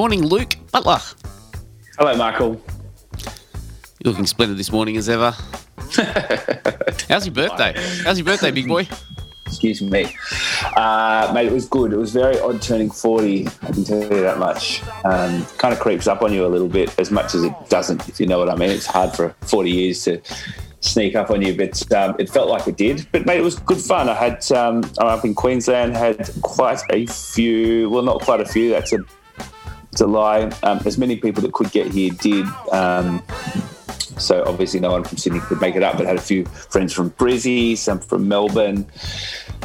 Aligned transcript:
Morning, 0.00 0.24
Luke 0.24 0.56
Butler. 0.72 0.98
Hello, 1.98 2.16
Michael. 2.16 2.58
You're 3.98 4.12
looking 4.12 4.24
splendid 4.24 4.56
this 4.56 4.72
morning 4.72 4.96
as 4.96 5.10
ever. 5.10 5.32
How's 7.06 7.26
your 7.26 7.34
birthday? 7.34 7.74
How's 8.02 8.18
your 8.18 8.24
birthday, 8.24 8.50
big 8.50 8.66
boy? 8.66 8.88
Excuse 9.44 9.82
me. 9.82 10.16
Uh, 10.74 11.30
mate, 11.34 11.48
it 11.48 11.52
was 11.52 11.68
good. 11.68 11.92
It 11.92 11.98
was 11.98 12.12
very 12.12 12.40
odd 12.40 12.62
turning 12.62 12.90
40, 12.90 13.46
I 13.46 13.50
can 13.66 13.84
tell 13.84 14.00
you 14.00 14.22
that 14.22 14.38
much. 14.38 14.82
Um, 15.04 15.44
kind 15.58 15.74
of 15.74 15.80
creeps 15.80 16.06
up 16.06 16.22
on 16.22 16.32
you 16.32 16.46
a 16.46 16.48
little 16.48 16.66
bit, 16.66 16.98
as 16.98 17.10
much 17.10 17.34
as 17.34 17.44
it 17.44 17.52
doesn't, 17.68 18.08
if 18.08 18.18
you 18.18 18.26
know 18.26 18.38
what 18.38 18.48
I 18.48 18.56
mean. 18.56 18.70
It's 18.70 18.86
hard 18.86 19.12
for 19.12 19.36
40 19.42 19.70
years 19.70 20.02
to 20.04 20.22
sneak 20.80 21.14
up 21.14 21.30
on 21.30 21.42
you, 21.42 21.54
but 21.54 21.92
um, 21.92 22.16
it 22.18 22.30
felt 22.30 22.48
like 22.48 22.66
it 22.66 22.78
did. 22.78 23.06
But 23.12 23.26
mate, 23.26 23.40
it 23.40 23.44
was 23.44 23.58
good 23.58 23.76
fun. 23.76 24.08
I 24.08 24.14
had 24.14 24.50
um, 24.52 24.82
I'm 24.98 25.08
up 25.08 25.26
in 25.26 25.34
Queensland, 25.34 25.94
had 25.94 26.30
quite 26.40 26.80
a 26.90 27.06
few. 27.06 27.90
Well, 27.90 28.02
not 28.02 28.22
quite 28.22 28.40
a 28.40 28.46
few. 28.46 28.70
That's 28.70 28.94
a 28.94 29.04
lie. 30.06 30.50
Um, 30.62 30.80
as 30.84 30.98
many 30.98 31.16
people 31.16 31.42
that 31.42 31.52
could 31.52 31.70
get 31.70 31.88
here 31.92 32.10
did. 32.10 32.46
Um, 32.72 33.22
so 34.20 34.44
obviously, 34.46 34.80
no 34.80 34.92
one 34.92 35.04
from 35.04 35.18
Sydney 35.18 35.40
could 35.40 35.60
make 35.60 35.76
it 35.76 35.82
up, 35.82 35.96
but 35.96 36.06
had 36.06 36.16
a 36.16 36.20
few 36.20 36.44
friends 36.44 36.92
from 36.92 37.10
Brizzy, 37.12 37.76
some 37.76 38.00
from 38.00 38.28
Melbourne. 38.28 38.86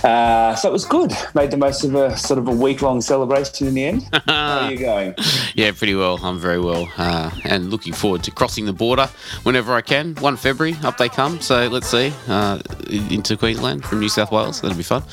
Uh, 0.04 0.56
so 0.56 0.70
it 0.70 0.72
was 0.72 0.86
good. 0.86 1.12
Made 1.34 1.52
the 1.52 1.58
most 1.58 1.84
of 1.84 1.96
a 1.96 2.18
sort 2.18 2.38
of 2.38 2.48
a 2.48 2.52
week 2.52 2.82
long 2.82 3.02
celebration 3.02 3.68
in 3.68 3.74
the 3.74 3.86
end. 3.86 4.08
How 4.28 4.60
are 4.62 4.72
you 4.72 4.78
going? 4.78 5.16
Yeah, 5.56 5.72
pretty 5.72 5.96
well. 5.96 6.20
I'm 6.22 6.40
very 6.40 6.60
well, 6.60 6.90
uh, 6.98 7.32
and 7.44 7.70
looking 7.70 7.94
forward 7.94 8.24
to 8.24 8.32
crossing 8.32 8.66
the 8.66 8.74
border 8.74 9.10
whenever 9.44 9.74
I 9.74 9.82
can. 9.82 10.16
One 10.16 10.38
February, 10.38 10.78
up 10.84 10.98
they 10.98 11.10
come. 11.10 11.42
So 11.42 11.68
let's 11.68 11.88
see 11.88 12.14
uh, 12.28 12.60
into 12.90 13.38
Queensland 13.38 13.86
from 13.86 14.00
New 14.00 14.10
South 14.10 14.32
Wales. 14.32 14.62
That'll 14.62 14.78
be 14.78 14.84
fun. 14.84 15.04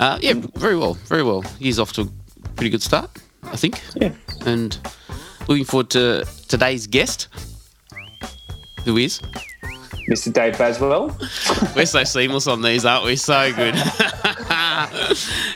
Uh, 0.00 0.18
yeah, 0.20 0.34
very 0.54 0.76
well, 0.76 0.94
very 0.94 1.22
well. 1.22 1.44
Year's 1.58 1.78
off 1.78 1.92
to 1.94 2.02
a 2.02 2.08
pretty 2.54 2.70
good 2.70 2.82
start, 2.82 3.10
I 3.50 3.56
think. 3.56 3.82
Yeah. 3.94 4.12
And 4.46 4.78
looking 5.48 5.64
forward 5.64 5.90
to 5.90 6.24
today's 6.48 6.86
guest, 6.86 7.28
who 8.84 8.96
is 8.96 9.20
Mr. 10.08 10.32
Dave 10.32 10.56
Baswell. 10.56 11.14
We're 11.76 11.84
so 11.84 12.02
seamless 12.02 12.46
on 12.46 12.62
these, 12.62 12.86
aren't 12.86 13.04
we? 13.04 13.16
So 13.16 13.52
good. 13.54 13.74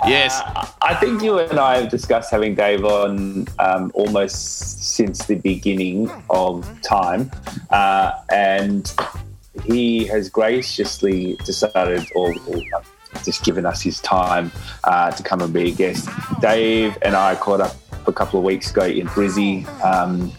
yes. 0.07 0.41
Uh, 0.45 0.67
I 0.83 0.95
think 0.95 1.23
you 1.23 1.39
and 1.39 1.59
I 1.59 1.79
have 1.79 1.91
discussed 1.91 2.31
having 2.31 2.55
Dave 2.55 2.85
on 2.85 3.47
um, 3.59 3.91
almost 3.95 4.95
since 4.95 5.25
the 5.25 5.37
beginning 5.37 6.11
of 6.29 6.69
time. 6.83 7.31
Uh, 7.71 8.13
and 8.31 8.95
he 9.65 10.05
has 10.07 10.29
graciously 10.29 11.37
decided, 11.45 12.07
or, 12.15 12.35
or 12.47 12.63
just 13.25 13.45
given 13.45 13.65
us 13.65 13.81
his 13.81 14.01
time 14.01 14.53
uh, 14.85 15.11
to 15.13 15.23
come 15.23 15.41
and 15.41 15.53
be 15.53 15.71
a 15.71 15.75
guest. 15.75 16.11
Dave 16.41 16.99
and 17.01 17.17
I 17.17 17.37
caught 17.37 17.63
up 17.63 17.75
a 18.07 18.13
couple 18.13 18.39
of 18.39 18.45
weeks 18.45 18.71
ago 18.71 18.85
in 18.85 19.07
Brizzy. 19.09 19.67
Um, 19.83 20.33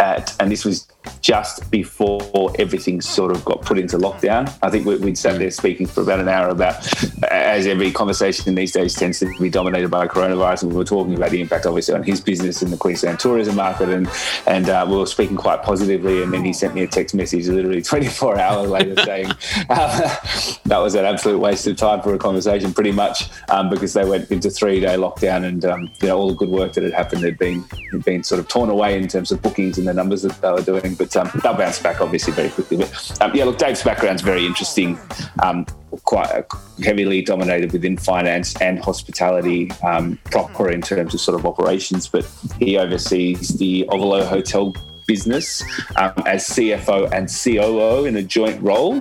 at, 0.00 0.34
and 0.40 0.50
this 0.50 0.64
was 0.64 0.86
just 1.24 1.70
before 1.70 2.52
everything 2.58 3.00
sort 3.00 3.30
of 3.30 3.42
got 3.46 3.62
put 3.62 3.78
into 3.78 3.96
lockdown. 3.96 4.46
I 4.62 4.68
think 4.68 4.84
we, 4.84 4.94
would 4.96 5.16
sat 5.16 5.38
there 5.38 5.50
speaking 5.50 5.86
for 5.86 6.02
about 6.02 6.20
an 6.20 6.28
hour 6.28 6.50
about, 6.50 6.86
as 7.30 7.66
every 7.66 7.90
conversation 7.92 8.46
in 8.46 8.54
these 8.54 8.72
days 8.72 8.94
tends 8.94 9.20
to 9.20 9.38
be 9.40 9.48
dominated 9.48 9.88
by 9.88 10.06
coronavirus, 10.06 10.64
and 10.64 10.72
we 10.72 10.76
were 10.76 10.84
talking 10.84 11.14
about 11.14 11.30
the 11.30 11.40
impact, 11.40 11.64
obviously, 11.64 11.94
on 11.94 12.02
his 12.02 12.20
business 12.20 12.60
in 12.60 12.70
the 12.70 12.76
Queensland 12.76 13.18
tourism 13.18 13.56
market, 13.56 13.88
and 13.88 14.06
and 14.46 14.68
uh, 14.68 14.84
we 14.86 14.98
were 14.98 15.06
speaking 15.06 15.34
quite 15.34 15.62
positively. 15.62 16.22
And 16.22 16.30
then 16.30 16.44
he 16.44 16.52
sent 16.52 16.74
me 16.74 16.82
a 16.82 16.86
text 16.86 17.14
message 17.14 17.48
literally 17.48 17.80
24 17.94 18.38
hours 18.38 18.68
later 18.68 18.94
saying 19.02 19.30
uh, 19.70 20.16
that 20.66 20.78
was 20.78 20.94
an 20.94 21.06
absolute 21.06 21.38
waste 21.38 21.66
of 21.66 21.78
time 21.78 22.02
for 22.02 22.12
a 22.12 22.18
conversation, 22.18 22.74
pretty 22.74 22.92
much, 22.92 23.30
um, 23.48 23.70
because 23.70 23.94
they 23.94 24.04
went 24.04 24.30
into 24.30 24.50
three 24.50 24.78
day 24.78 24.96
lockdown, 24.96 25.44
and 25.44 25.64
um, 25.64 25.90
you 26.02 26.08
know 26.08 26.18
all 26.18 26.28
the 26.28 26.34
good 26.34 26.50
work 26.50 26.74
that 26.74 26.84
had 26.84 26.92
happened 26.92 27.24
had 27.24 27.38
been 27.38 27.64
had 27.92 28.04
been 28.04 28.22
sort 28.22 28.40
of 28.40 28.46
torn 28.46 28.68
away 28.68 28.98
in 28.98 29.08
terms 29.08 29.32
of 29.32 29.40
bookings 29.40 29.78
and 29.78 29.88
the 29.88 29.94
numbers 29.94 30.20
that 30.20 30.38
they 30.42 30.52
were 30.52 30.60
doing, 30.60 30.94
but 30.94 31.13
um, 31.16 31.30
they'll 31.42 31.54
bounce 31.54 31.78
back 31.78 32.00
obviously 32.00 32.32
very 32.32 32.50
quickly. 32.50 32.78
But 32.78 33.18
um, 33.20 33.34
yeah, 33.34 33.44
look, 33.44 33.58
Dave's 33.58 33.82
background's 33.82 34.22
very 34.22 34.46
interesting. 34.46 34.98
Um, 35.42 35.66
quite 36.04 36.30
uh, 36.30 36.42
heavily 36.82 37.22
dominated 37.22 37.72
within 37.72 37.96
finance 37.96 38.60
and 38.60 38.78
hospitality 38.78 39.70
um, 39.82 40.18
proper 40.24 40.70
in 40.70 40.82
terms 40.82 41.14
of 41.14 41.20
sort 41.20 41.38
of 41.38 41.46
operations, 41.46 42.08
but 42.08 42.28
he 42.58 42.76
oversees 42.76 43.56
the 43.58 43.84
Ovolo 43.90 44.26
Hotel 44.26 44.74
business 45.06 45.62
um, 45.96 46.12
as 46.26 46.48
CFO 46.48 47.10
and 47.12 47.28
COO 47.28 48.06
in 48.06 48.16
a 48.16 48.22
joint 48.22 48.60
role. 48.62 48.94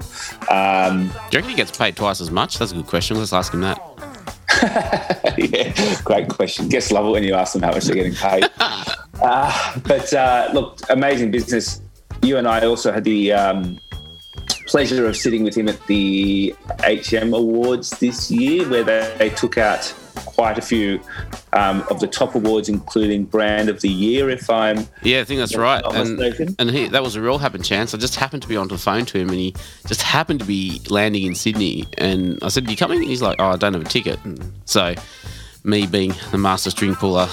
Um, 0.49 1.07
Do 1.07 1.13
you 1.13 1.39
reckon 1.39 1.49
he 1.49 1.55
gets 1.55 1.75
paid 1.75 1.95
twice 1.95 2.21
as 2.21 2.31
much? 2.31 2.59
That's 2.59 2.71
a 2.71 2.75
good 2.75 2.87
question. 2.87 3.17
Let's 3.17 3.33
ask 3.33 3.53
him 3.53 3.61
that. 3.61 3.79
yeah, 5.37 6.01
great 6.03 6.29
question. 6.29 6.69
Guests 6.69 6.91
love 6.91 7.05
it 7.05 7.09
when 7.09 7.23
you 7.23 7.33
ask 7.33 7.53
them 7.53 7.63
how 7.63 7.71
much 7.71 7.85
they're 7.85 7.95
getting 7.95 8.13
paid. 8.13 8.45
uh, 8.59 9.79
but 9.81 10.13
uh, 10.13 10.49
look, 10.53 10.79
amazing 10.89 11.31
business. 11.31 11.81
You 12.23 12.37
and 12.37 12.47
I 12.47 12.65
also 12.65 12.91
had 12.91 13.03
the 13.03 13.33
um, 13.33 13.79
pleasure 14.65 15.05
of 15.07 15.17
sitting 15.17 15.43
with 15.43 15.55
him 15.55 15.67
at 15.67 15.85
the 15.87 16.55
HM 16.81 17.33
Awards 17.33 17.89
this 17.99 18.31
year, 18.31 18.67
where 18.69 18.83
they, 18.83 19.15
they 19.19 19.29
took 19.29 19.57
out 19.57 19.93
quite 20.15 20.57
a 20.57 20.61
few 20.61 21.01
um, 21.51 21.83
of 21.89 21.99
the 21.99 22.07
top 22.07 22.33
awards, 22.33 22.69
including 22.69 23.25
Brand 23.25 23.67
of 23.67 23.81
the 23.81 23.89
Year. 23.89 24.29
If 24.29 24.49
I'm 24.49 24.87
yeah, 25.01 25.19
I 25.19 25.25
think 25.25 25.39
that's 25.39 25.55
right. 25.55 25.83
And, 25.85 26.19
and 26.59 26.69
he, 26.71 26.87
that 26.87 27.03
was 27.03 27.15
a 27.15 27.21
real 27.21 27.37
happen 27.39 27.61
chance. 27.61 27.93
I 27.93 27.97
just 27.97 28.15
happened 28.15 28.41
to 28.43 28.47
be 28.47 28.55
on 28.55 28.69
the 28.69 28.77
phone 28.77 29.05
to 29.07 29.19
him, 29.19 29.29
and 29.29 29.37
he 29.37 29.53
just 29.85 30.01
happened 30.01 30.39
to 30.39 30.45
be 30.45 30.81
landing 30.89 31.23
in 31.23 31.35
Sydney. 31.35 31.85
And 31.97 32.39
I 32.41 32.47
said, 32.47 32.69
"You 32.69 32.77
coming?" 32.77 32.99
And 32.99 33.07
he's 33.07 33.21
like, 33.21 33.35
"Oh, 33.39 33.49
I 33.49 33.57
don't 33.57 33.73
have 33.73 33.81
a 33.81 33.89
ticket." 33.89 34.17
And 34.23 34.39
so 34.65 34.95
me 35.63 35.87
being 35.87 36.13
the 36.31 36.37
master 36.37 36.69
string 36.69 36.93
puller 36.95 37.25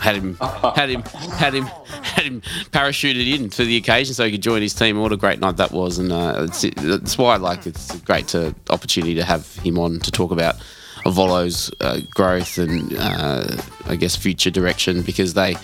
had 0.00 0.14
him 0.14 0.36
had 0.36 0.88
him 0.88 1.02
had 1.02 1.54
him 1.54 1.64
had 1.64 2.24
him 2.24 2.40
parachuted 2.70 3.34
in 3.34 3.50
for 3.50 3.64
the 3.64 3.76
occasion 3.76 4.14
so 4.14 4.24
he 4.24 4.32
could 4.32 4.42
join 4.42 4.62
his 4.62 4.74
team. 4.74 5.00
What 5.00 5.12
a 5.12 5.16
great 5.16 5.40
night 5.40 5.56
that 5.56 5.72
was, 5.72 5.98
and 5.98 6.12
uh, 6.12 6.46
it's, 6.48 6.64
it's 6.64 7.18
why 7.18 7.36
like 7.36 7.66
it's 7.66 7.94
a 7.94 7.98
great 7.98 8.28
to, 8.28 8.54
opportunity 8.70 9.14
to 9.14 9.24
have 9.24 9.52
him 9.56 9.78
on 9.78 9.98
to 10.00 10.10
talk 10.12 10.30
about 10.30 10.56
Ovolo's 11.04 11.72
uh, 11.80 12.00
growth 12.14 12.58
and 12.58 12.94
uh, 12.96 13.56
I 13.86 13.96
guess 13.96 14.14
future 14.14 14.50
direction 14.50 15.02
because 15.02 15.34
they 15.34 15.56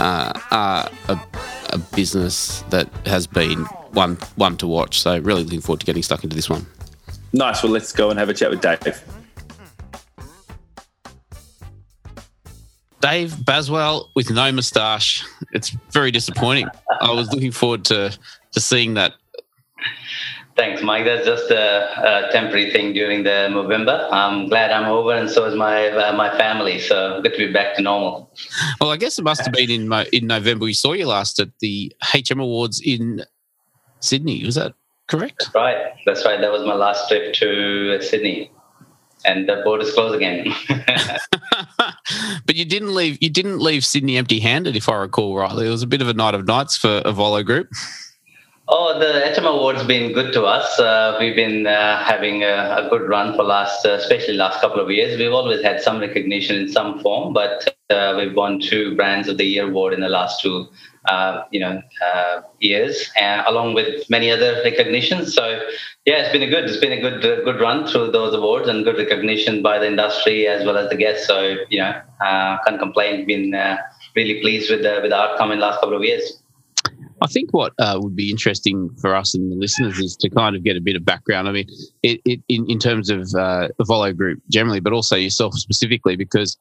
uh, 0.00 0.32
are 0.50 0.88
a, 1.08 1.18
a 1.70 1.78
business 1.94 2.62
that 2.70 2.88
has 3.06 3.26
been 3.26 3.64
one 3.92 4.16
one 4.36 4.56
to 4.58 4.66
watch. 4.66 5.00
So 5.00 5.18
really 5.18 5.44
looking 5.44 5.60
forward 5.60 5.80
to 5.80 5.86
getting 5.86 6.02
stuck 6.02 6.24
into 6.24 6.36
this 6.36 6.48
one. 6.48 6.66
Nice. 7.32 7.62
Well, 7.62 7.72
let's 7.72 7.92
go 7.92 8.10
and 8.10 8.18
have 8.18 8.28
a 8.28 8.34
chat 8.34 8.50
with 8.50 8.60
Dave. 8.60 9.02
Dave 13.04 13.32
Baswell 13.32 14.08
with 14.14 14.30
no 14.30 14.50
moustache. 14.50 15.26
It's 15.52 15.76
very 15.90 16.10
disappointing. 16.10 16.68
I 17.02 17.12
was 17.12 17.30
looking 17.30 17.52
forward 17.52 17.84
to 17.86 18.16
to 18.52 18.60
seeing 18.60 18.94
that. 18.94 19.12
Thanks, 20.56 20.82
Mike. 20.82 21.04
That's 21.04 21.26
just 21.26 21.50
a, 21.50 22.28
a 22.28 22.32
temporary 22.32 22.70
thing 22.70 22.94
during 22.94 23.24
the 23.24 23.48
November. 23.48 24.08
I'm 24.10 24.48
glad 24.48 24.70
I'm 24.70 24.86
over, 24.90 25.12
and 25.12 25.28
so 25.28 25.44
is 25.44 25.54
my 25.54 25.88
uh, 25.88 26.16
my 26.16 26.30
family. 26.38 26.78
So 26.80 27.20
good 27.20 27.32
to 27.32 27.46
be 27.46 27.52
back 27.52 27.76
to 27.76 27.82
normal. 27.82 28.30
Well, 28.80 28.90
I 28.90 28.96
guess 28.96 29.18
it 29.18 29.22
must 29.22 29.42
have 29.44 29.52
been 29.52 29.70
in 29.70 29.92
in 30.14 30.26
November. 30.26 30.64
We 30.64 30.72
saw 30.72 30.94
you 30.94 31.06
last 31.06 31.38
at 31.38 31.50
the 31.60 31.92
HM 32.02 32.40
Awards 32.40 32.80
in 32.80 33.22
Sydney. 34.00 34.46
Was 34.46 34.54
that 34.54 34.72
correct? 35.08 35.40
That's 35.40 35.54
right. 35.54 35.76
That's 36.06 36.24
right. 36.24 36.40
That 36.40 36.52
was 36.52 36.64
my 36.64 36.74
last 36.74 37.08
trip 37.08 37.34
to 37.34 38.00
Sydney 38.00 38.50
and 39.24 39.48
the 39.48 39.60
borders 39.64 39.92
closed 39.92 40.14
again. 40.14 40.46
but 42.46 42.54
you 42.54 42.64
didn't 42.64 42.94
leave. 42.94 43.18
You 43.20 43.30
didn't 43.30 43.58
leave 43.58 43.84
Sydney 43.84 44.16
empty-handed, 44.16 44.76
if 44.76 44.88
I 44.88 44.96
recall 44.96 45.36
rightly. 45.36 45.66
It 45.66 45.70
was 45.70 45.82
a 45.82 45.86
bit 45.86 46.02
of 46.02 46.08
a 46.08 46.14
night 46.14 46.34
of 46.34 46.46
nights 46.46 46.76
for 46.76 47.02
Ovolo 47.04 47.44
Group. 47.44 47.68
Oh, 48.66 48.98
the 48.98 49.20
HM 49.38 49.44
Award's 49.44 49.84
been 49.84 50.14
good 50.14 50.32
to 50.32 50.44
us. 50.44 50.80
Uh, 50.80 51.18
we've 51.20 51.36
been 51.36 51.66
uh, 51.66 52.02
having 52.02 52.44
a, 52.44 52.86
a, 52.86 52.88
good 52.88 53.06
run 53.06 53.34
for 53.34 53.42
last, 53.42 53.84
uh, 53.84 53.90
especially 53.90 54.34
last 54.34 54.58
couple 54.62 54.80
of 54.80 54.90
years. 54.90 55.18
We've 55.18 55.34
always 55.34 55.62
had 55.62 55.82
some 55.82 56.00
recognition 56.00 56.56
in 56.56 56.68
some 56.70 56.98
form, 57.00 57.34
but 57.34 57.76
uh, 57.90 58.14
we've 58.16 58.34
won 58.34 58.60
two 58.60 58.96
Brands 58.96 59.28
of 59.28 59.36
the 59.36 59.44
Year 59.44 59.68
award 59.68 59.92
in 59.92 60.00
the 60.00 60.08
last 60.08 60.40
two 60.40 60.66
uh, 61.10 61.42
you 61.50 61.60
know 61.60 61.82
uh, 62.02 62.40
years, 62.60 63.10
along 63.46 63.74
with 63.74 64.08
many 64.08 64.30
other 64.30 64.62
recognitions. 64.64 65.34
So 65.34 65.60
yeah, 66.06 66.22
it's 66.22 66.32
been 66.32 66.42
a 66.42 66.48
good 66.48 66.64
it's 66.64 66.78
been 66.78 66.92
a 66.92 67.00
good 67.02 67.20
good 67.20 67.60
run 67.60 67.86
through 67.86 68.12
those 68.12 68.32
awards 68.34 68.66
and 68.66 68.82
good 68.82 68.96
recognition 68.96 69.62
by 69.62 69.78
the 69.78 69.88
industry 69.88 70.46
as 70.46 70.64
well 70.64 70.78
as 70.78 70.88
the 70.88 70.96
guests. 70.96 71.26
So 71.26 71.56
you 71.68 71.80
know 71.80 72.00
can't 72.22 72.78
complain. 72.78 73.26
Been 73.26 73.54
really 74.16 74.40
pleased 74.40 74.70
with 74.70 74.84
the 74.84 75.00
with 75.02 75.10
the 75.10 75.16
outcome 75.16 75.52
in 75.52 75.58
the 75.58 75.66
last 75.66 75.80
couple 75.80 75.98
of 75.98 76.02
years. 76.02 76.40
I 77.22 77.26
think 77.26 77.50
what 77.52 77.72
uh, 77.78 77.98
would 78.00 78.16
be 78.16 78.30
interesting 78.30 78.90
for 79.00 79.14
us 79.14 79.34
and 79.34 79.50
the 79.50 79.56
listeners 79.56 79.98
is 79.98 80.16
to 80.16 80.28
kind 80.28 80.56
of 80.56 80.64
get 80.64 80.76
a 80.76 80.80
bit 80.80 80.96
of 80.96 81.04
background. 81.04 81.48
I 81.48 81.52
mean, 81.52 81.68
it, 82.02 82.20
it 82.24 82.40
in, 82.48 82.68
in 82.68 82.78
terms 82.78 83.10
of 83.10 83.20
uh, 83.34 83.68
the 83.78 83.84
Volo 83.84 84.12
Group 84.12 84.42
generally, 84.50 84.80
but 84.80 84.92
also 84.92 85.16
yourself 85.16 85.54
specifically, 85.54 86.16
because 86.16 86.58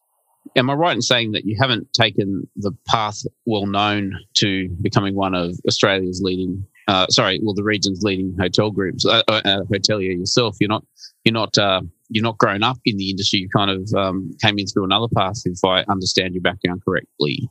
Am 0.55 0.69
I 0.69 0.73
right 0.73 0.95
in 0.95 1.01
saying 1.01 1.31
that 1.31 1.45
you 1.45 1.55
haven't 1.59 1.91
taken 1.93 2.47
the 2.57 2.71
path 2.85 3.23
well 3.45 3.65
known 3.65 4.19
to 4.35 4.69
becoming 4.81 5.15
one 5.15 5.33
of 5.33 5.57
Australia's 5.67 6.21
leading, 6.21 6.65
uh, 6.87 7.07
sorry, 7.07 7.39
well, 7.41 7.53
the 7.53 7.63
region's 7.63 8.03
leading 8.03 8.35
hotel 8.37 8.69
groups, 8.69 9.05
uh, 9.05 9.23
uh, 9.27 9.41
uh 9.45 9.61
hotelier 9.71 10.17
yourself? 10.17 10.57
You're 10.59 10.69
not, 10.69 10.85
you're 11.23 11.33
not, 11.33 11.57
uh, 11.57 11.81
you're 12.09 12.23
not 12.23 12.37
grown 12.37 12.61
up 12.61 12.77
in 12.85 12.97
the 12.97 13.09
industry. 13.09 13.39
You 13.39 13.49
kind 13.49 13.71
of 13.71 13.93
um, 13.93 14.35
came 14.41 14.59
in 14.59 14.67
through 14.67 14.83
another 14.83 15.07
path, 15.15 15.41
if 15.45 15.63
I 15.65 15.83
understand 15.89 16.33
your 16.33 16.41
background 16.41 16.83
correctly. 16.83 17.49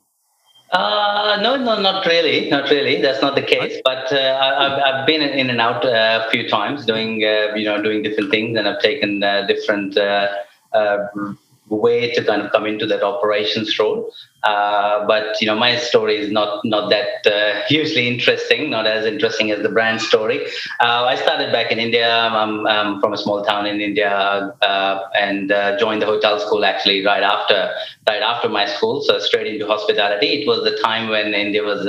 Uh, 0.72 1.38
no, 1.42 1.56
no, 1.56 1.78
not 1.80 2.06
really, 2.06 2.48
not 2.48 2.70
really. 2.70 3.00
That's 3.00 3.20
not 3.20 3.34
the 3.34 3.42
case. 3.42 3.80
But 3.84 4.10
uh, 4.10 4.38
I've, 4.40 4.94
I've 4.94 5.06
been 5.06 5.20
in 5.20 5.50
and 5.50 5.60
out 5.60 5.84
uh, 5.84 6.24
a 6.26 6.30
few 6.30 6.48
times, 6.48 6.86
doing 6.86 7.22
uh, 7.22 7.54
you 7.54 7.66
know 7.66 7.82
doing 7.82 8.02
different 8.02 8.30
things, 8.30 8.56
and 8.56 8.66
I've 8.66 8.80
taken 8.80 9.22
uh, 9.22 9.46
different 9.46 9.98
uh, 9.98 10.28
way 11.76 12.12
to 12.12 12.24
kind 12.24 12.42
of 12.42 12.52
come 12.52 12.66
into 12.66 12.86
that 12.86 13.02
operations 13.02 13.78
role. 13.78 14.12
Uh, 14.42 15.06
but 15.06 15.40
you 15.40 15.46
know, 15.46 15.54
my 15.54 15.76
story 15.76 16.16
is 16.16 16.30
not 16.32 16.64
not 16.64 16.90
that 16.90 17.26
uh, 17.26 17.62
hugely 17.68 18.08
interesting, 18.08 18.70
not 18.70 18.86
as 18.86 19.06
interesting 19.06 19.50
as 19.52 19.62
the 19.62 19.68
brand 19.68 20.00
story. 20.00 20.44
Uh, 20.80 21.04
I 21.04 21.14
started 21.14 21.52
back 21.52 21.70
in 21.70 21.78
India. 21.78 22.10
I'm, 22.10 22.66
I'm, 22.66 23.00
from 23.00 23.12
a 23.12 23.16
small 23.16 23.44
town 23.44 23.66
in 23.66 23.80
India, 23.80 24.10
uh, 24.10 25.00
and 25.16 25.52
uh, 25.52 25.78
joined 25.78 26.02
the 26.02 26.06
hotel 26.06 26.40
school 26.40 26.64
actually 26.64 27.04
right 27.04 27.22
after 27.22 27.70
right 28.08 28.22
after 28.22 28.48
my 28.48 28.66
school. 28.66 29.02
So 29.02 29.18
straight 29.20 29.46
into 29.46 29.66
hospitality. 29.66 30.42
It 30.42 30.46
was 30.46 30.64
the 30.64 30.76
time 30.78 31.08
when 31.08 31.34
India 31.34 31.62
was 31.62 31.86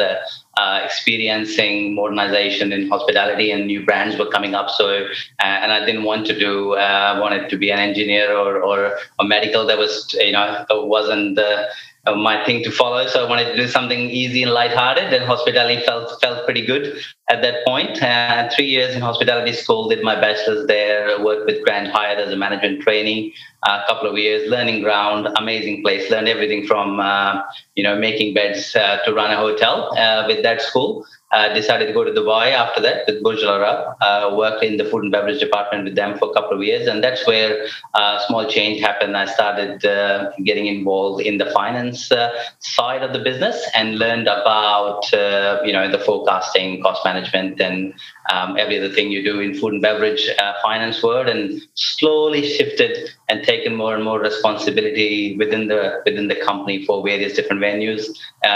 uh, 0.57 0.81
experiencing 0.83 1.95
modernization 1.95 2.71
in 2.71 2.89
hospitality 2.89 3.51
and 3.51 3.65
new 3.65 3.83
brands 3.85 4.17
were 4.17 4.27
coming 4.27 4.53
up. 4.53 4.69
So, 4.69 5.05
uh, 5.05 5.43
and 5.43 5.71
I 5.71 5.85
didn't 5.85 6.03
want 6.03 6.27
to 6.27 6.37
do, 6.37 6.73
uh, 6.73 7.17
wanted 7.21 7.49
to 7.49 7.57
be 7.57 7.71
an 7.71 7.79
engineer 7.79 8.37
or, 8.37 8.61
or 8.61 8.97
a 9.19 9.23
medical 9.23 9.65
that 9.65 9.77
was, 9.77 10.13
you 10.19 10.31
know, 10.31 10.65
wasn't 10.69 11.35
the, 11.35 11.67
my 12.05 12.43
thing 12.45 12.63
to 12.63 12.71
follow. 12.71 13.07
So 13.07 13.25
I 13.25 13.29
wanted 13.29 13.45
to 13.45 13.55
do 13.55 13.67
something 13.67 14.09
easy 14.09 14.43
and 14.43 14.51
lighthearted, 14.51 15.13
and 15.13 15.23
hospitality 15.23 15.81
felt 15.85 16.19
felt 16.21 16.43
pretty 16.45 16.65
good 16.65 17.01
at 17.29 17.41
that 17.41 17.65
point. 17.65 18.01
Uh, 18.03 18.49
three 18.53 18.65
years 18.65 18.93
in 18.93 19.01
hospitality 19.01 19.53
school, 19.53 19.87
did 19.87 20.03
my 20.03 20.19
bachelor's 20.19 20.67
there, 20.67 21.23
worked 21.23 21.45
with 21.45 21.63
Grand 21.63 21.87
Hyatt 21.87 22.19
as 22.19 22.31
a 22.33 22.35
management 22.35 22.81
trainee. 22.81 23.33
A 23.65 23.83
couple 23.87 24.09
of 24.09 24.17
years, 24.17 24.49
learning 24.49 24.81
ground, 24.83 25.29
amazing 25.37 25.81
place. 25.81 26.11
Learned 26.11 26.27
everything 26.27 26.67
from 26.67 26.99
uh, 26.99 27.41
you 27.75 27.83
know 27.83 27.95
making 27.95 28.33
beds 28.33 28.75
uh, 28.75 28.97
to 29.05 29.13
run 29.13 29.31
a 29.31 29.37
hotel 29.37 29.97
uh, 29.97 30.25
with 30.27 30.43
that 30.43 30.61
school. 30.61 31.05
Uh, 31.33 31.51
decided 31.51 31.87
to 31.87 31.93
go 31.93 32.03
to 32.03 32.11
Dubai 32.11 32.51
after 32.51 32.79
that 32.79 33.07
with 33.07 33.23
Burj 33.23 33.41
Al. 33.41 33.63
Uh, 34.01 34.35
worked 34.35 34.63
in 34.63 34.77
the 34.77 34.85
food 34.85 35.01
and 35.01 35.11
beverage 35.11 35.39
department 35.39 35.83
with 35.83 35.95
them 35.95 36.15
for 36.19 36.29
a 36.29 36.33
couple 36.33 36.55
of 36.55 36.63
years, 36.63 36.87
and 36.87 37.03
that's 37.03 37.25
where 37.25 37.65
a 37.95 37.97
uh, 37.97 38.27
small 38.27 38.47
change 38.47 38.79
happened. 38.81 39.17
I 39.17 39.25
started 39.25 39.83
uh, 39.83 40.29
getting 40.43 40.67
involved 40.67 41.23
in 41.23 41.39
the 41.39 41.47
finance 41.47 42.11
uh, 42.11 42.29
side 42.59 43.01
of 43.01 43.13
the 43.13 43.19
business 43.19 43.67
and 43.73 43.97
learned 43.97 44.27
about 44.27 45.11
uh, 45.11 45.59
you 45.65 45.73
know 45.73 45.89
the 45.89 45.97
forecasting, 45.97 46.83
cost 46.83 47.03
management, 47.03 47.59
and 47.59 47.95
um, 48.31 48.55
every 48.59 48.77
other 48.77 48.93
thing 48.93 49.09
you 49.09 49.23
do 49.23 49.39
in 49.39 49.55
food 49.55 49.73
and 49.73 49.81
beverage 49.81 50.29
finance 50.61 51.01
world, 51.01 51.27
and 51.27 51.63
slowly 51.73 52.47
shifted 52.47 53.09
and 53.29 53.43
taken 53.43 53.75
more 53.75 53.95
and 53.95 54.03
more 54.03 54.19
responsibility 54.19 55.35
within 55.37 55.67
the 55.67 56.01
within 56.05 56.27
the 56.27 56.35
company 56.35 56.85
for 56.85 57.03
various 57.03 57.33
different 57.33 57.61
venues 57.61 58.07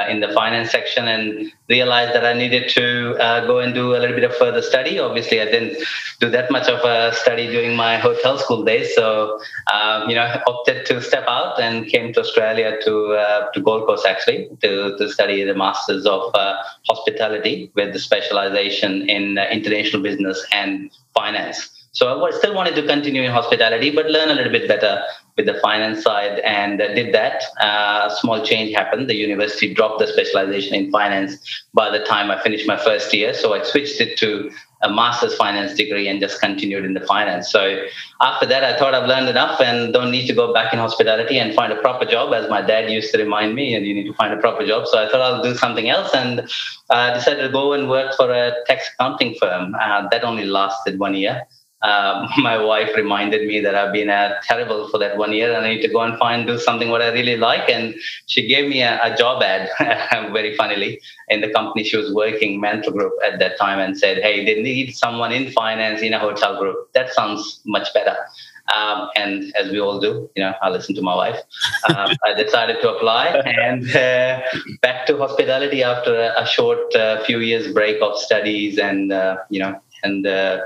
in 0.09 0.19
the 0.19 0.29
finance 0.33 0.71
section, 0.71 1.07
and 1.07 1.51
realized 1.69 2.13
that 2.13 2.25
I 2.25 2.33
needed 2.33 2.69
to 2.69 3.15
uh, 3.19 3.45
go 3.45 3.59
and 3.59 3.73
do 3.73 3.95
a 3.95 3.99
little 3.99 4.15
bit 4.15 4.23
of 4.23 4.35
further 4.35 4.61
study. 4.61 4.99
Obviously, 4.99 5.41
I 5.41 5.45
didn't 5.45 5.77
do 6.19 6.29
that 6.29 6.51
much 6.51 6.67
of 6.67 6.83
a 6.83 7.15
study 7.15 7.47
during 7.47 7.75
my 7.75 7.97
hotel 7.97 8.37
school 8.37 8.63
days, 8.63 8.93
so 8.95 9.39
um, 9.73 10.09
you 10.09 10.15
know, 10.15 10.41
opted 10.47 10.85
to 10.87 11.01
step 11.01 11.25
out 11.27 11.59
and 11.59 11.87
came 11.87 12.13
to 12.13 12.19
Australia 12.19 12.77
to 12.83 13.13
uh, 13.13 13.51
to 13.51 13.61
Gold 13.61 13.87
Coast 13.87 14.05
actually 14.05 14.49
to 14.61 14.97
to 14.97 15.09
study 15.09 15.43
the 15.43 15.55
masters 15.55 16.05
of 16.05 16.33
uh, 16.35 16.55
hospitality 16.89 17.71
with 17.75 17.93
the 17.93 17.99
specialization 17.99 19.09
in 19.09 19.37
uh, 19.37 19.45
international 19.51 20.01
business 20.01 20.45
and 20.51 20.91
finance. 21.13 21.76
So 21.97 22.23
I 22.23 22.29
still 22.29 22.53
wanted 22.53 22.75
to 22.75 22.85
continue 22.85 23.23
in 23.23 23.31
hospitality, 23.31 23.89
but 23.89 24.05
learn 24.05 24.29
a 24.29 24.35
little 24.35 24.51
bit 24.51 24.67
better 24.67 25.01
with 25.35 25.47
the 25.47 25.55
finance 25.55 26.03
side 26.03 26.37
and 26.41 26.79
uh, 26.79 26.93
did 26.93 27.11
that. 27.15 27.41
Uh, 27.59 28.09
a 28.11 28.15
small 28.17 28.45
change 28.45 28.75
happened. 28.75 29.09
The 29.09 29.15
university 29.15 29.73
dropped 29.73 29.97
the 29.97 30.05
specialization 30.05 30.75
in 30.75 30.91
finance 30.91 31.39
by 31.73 31.89
the 31.89 32.05
time 32.05 32.29
I 32.29 32.39
finished 32.39 32.67
my 32.67 32.77
first 32.77 33.11
year. 33.15 33.33
So 33.33 33.55
I 33.55 33.63
switched 33.63 33.99
it 33.99 34.15
to 34.19 34.51
a 34.83 34.91
master's 34.91 35.35
finance 35.37 35.73
degree 35.73 36.07
and 36.07 36.19
just 36.19 36.39
continued 36.39 36.85
in 36.85 36.93
the 36.93 37.01
finance. 37.01 37.51
So 37.51 37.87
after 38.21 38.45
that, 38.45 38.63
I 38.63 38.77
thought 38.77 38.93
I've 38.93 39.09
learned 39.09 39.29
enough 39.29 39.59
and 39.59 39.91
don't 39.91 40.11
need 40.11 40.27
to 40.27 40.35
go 40.35 40.53
back 40.53 40.73
in 40.73 40.77
hospitality 40.77 41.39
and 41.39 41.55
find 41.55 41.73
a 41.73 41.81
proper 41.81 42.05
job, 42.05 42.31
as 42.31 42.47
my 42.47 42.61
dad 42.61 42.91
used 42.91 43.11
to 43.13 43.17
remind 43.17 43.55
me, 43.55 43.73
and 43.73 43.87
you 43.87 43.95
need 43.95 44.05
to 44.05 44.13
find 44.13 44.31
a 44.31 44.37
proper 44.37 44.63
job. 44.67 44.85
So 44.85 45.03
I 45.03 45.09
thought 45.09 45.21
I'll 45.21 45.41
do 45.41 45.55
something 45.55 45.89
else 45.89 46.13
and 46.13 46.47
uh, 46.91 47.15
decided 47.15 47.41
to 47.41 47.49
go 47.49 47.73
and 47.73 47.89
work 47.89 48.13
for 48.15 48.31
a 48.31 48.53
tax 48.67 48.87
accounting 48.93 49.33
firm. 49.39 49.73
Uh, 49.73 50.07
that 50.09 50.23
only 50.23 50.45
lasted 50.45 50.99
one 50.99 51.15
year 51.15 51.41
um, 51.81 52.27
my 52.37 52.57
wife 52.57 52.95
reminded 52.95 53.47
me 53.47 53.59
that 53.61 53.75
I've 53.75 53.93
been 53.93 54.09
uh, 54.09 54.35
terrible 54.43 54.87
for 54.89 54.97
that 54.99 55.17
one 55.17 55.33
year 55.33 55.53
and 55.53 55.65
I 55.65 55.75
need 55.75 55.81
to 55.81 55.87
go 55.87 56.01
and 56.01 56.17
find 56.17 56.47
do 56.47 56.57
something 56.57 56.89
what 56.89 57.01
I 57.01 57.09
really 57.09 57.37
like. 57.37 57.69
And 57.69 57.95
she 58.25 58.47
gave 58.47 58.69
me 58.69 58.81
a, 58.81 58.99
a 59.03 59.15
job 59.15 59.43
ad, 59.43 59.69
very 60.31 60.55
funnily, 60.55 60.99
in 61.29 61.41
the 61.41 61.49
company 61.49 61.83
she 61.83 61.97
was 61.97 62.13
working, 62.13 62.59
Mantra 62.59 62.91
Group, 62.91 63.13
at 63.25 63.39
that 63.39 63.57
time, 63.57 63.79
and 63.79 63.97
said, 63.97 64.19
"Hey, 64.19 64.45
they 64.45 64.61
need 64.61 64.95
someone 64.95 65.31
in 65.31 65.51
finance 65.51 66.01
in 66.01 66.13
a 66.13 66.19
hotel 66.19 66.57
group. 66.59 66.91
That 66.93 67.13
sounds 67.13 67.61
much 67.65 67.93
better." 67.93 68.15
Um, 68.75 69.09
and 69.15 69.55
as 69.55 69.71
we 69.71 69.79
all 69.79 69.99
do, 69.99 70.29
you 70.35 70.43
know, 70.43 70.53
I 70.61 70.69
listen 70.69 70.93
to 70.95 71.01
my 71.01 71.15
wife. 71.15 71.39
Um, 71.87 72.09
I 72.25 72.33
decided 72.33 72.81
to 72.81 72.93
apply 72.93 73.27
and 73.27 73.89
uh, 73.95 74.41
back 74.81 75.05
to 75.07 75.17
hospitality 75.17 75.83
after 75.83 76.13
a, 76.13 76.41
a 76.41 76.45
short 76.45 76.93
uh, 76.93 77.23
few 77.23 77.39
years 77.39 77.71
break 77.71 78.01
of 78.01 78.17
studies 78.17 78.77
and 78.77 79.13
uh, 79.13 79.37
you 79.49 79.59
know 79.59 79.79
and 80.03 80.27
uh, 80.27 80.59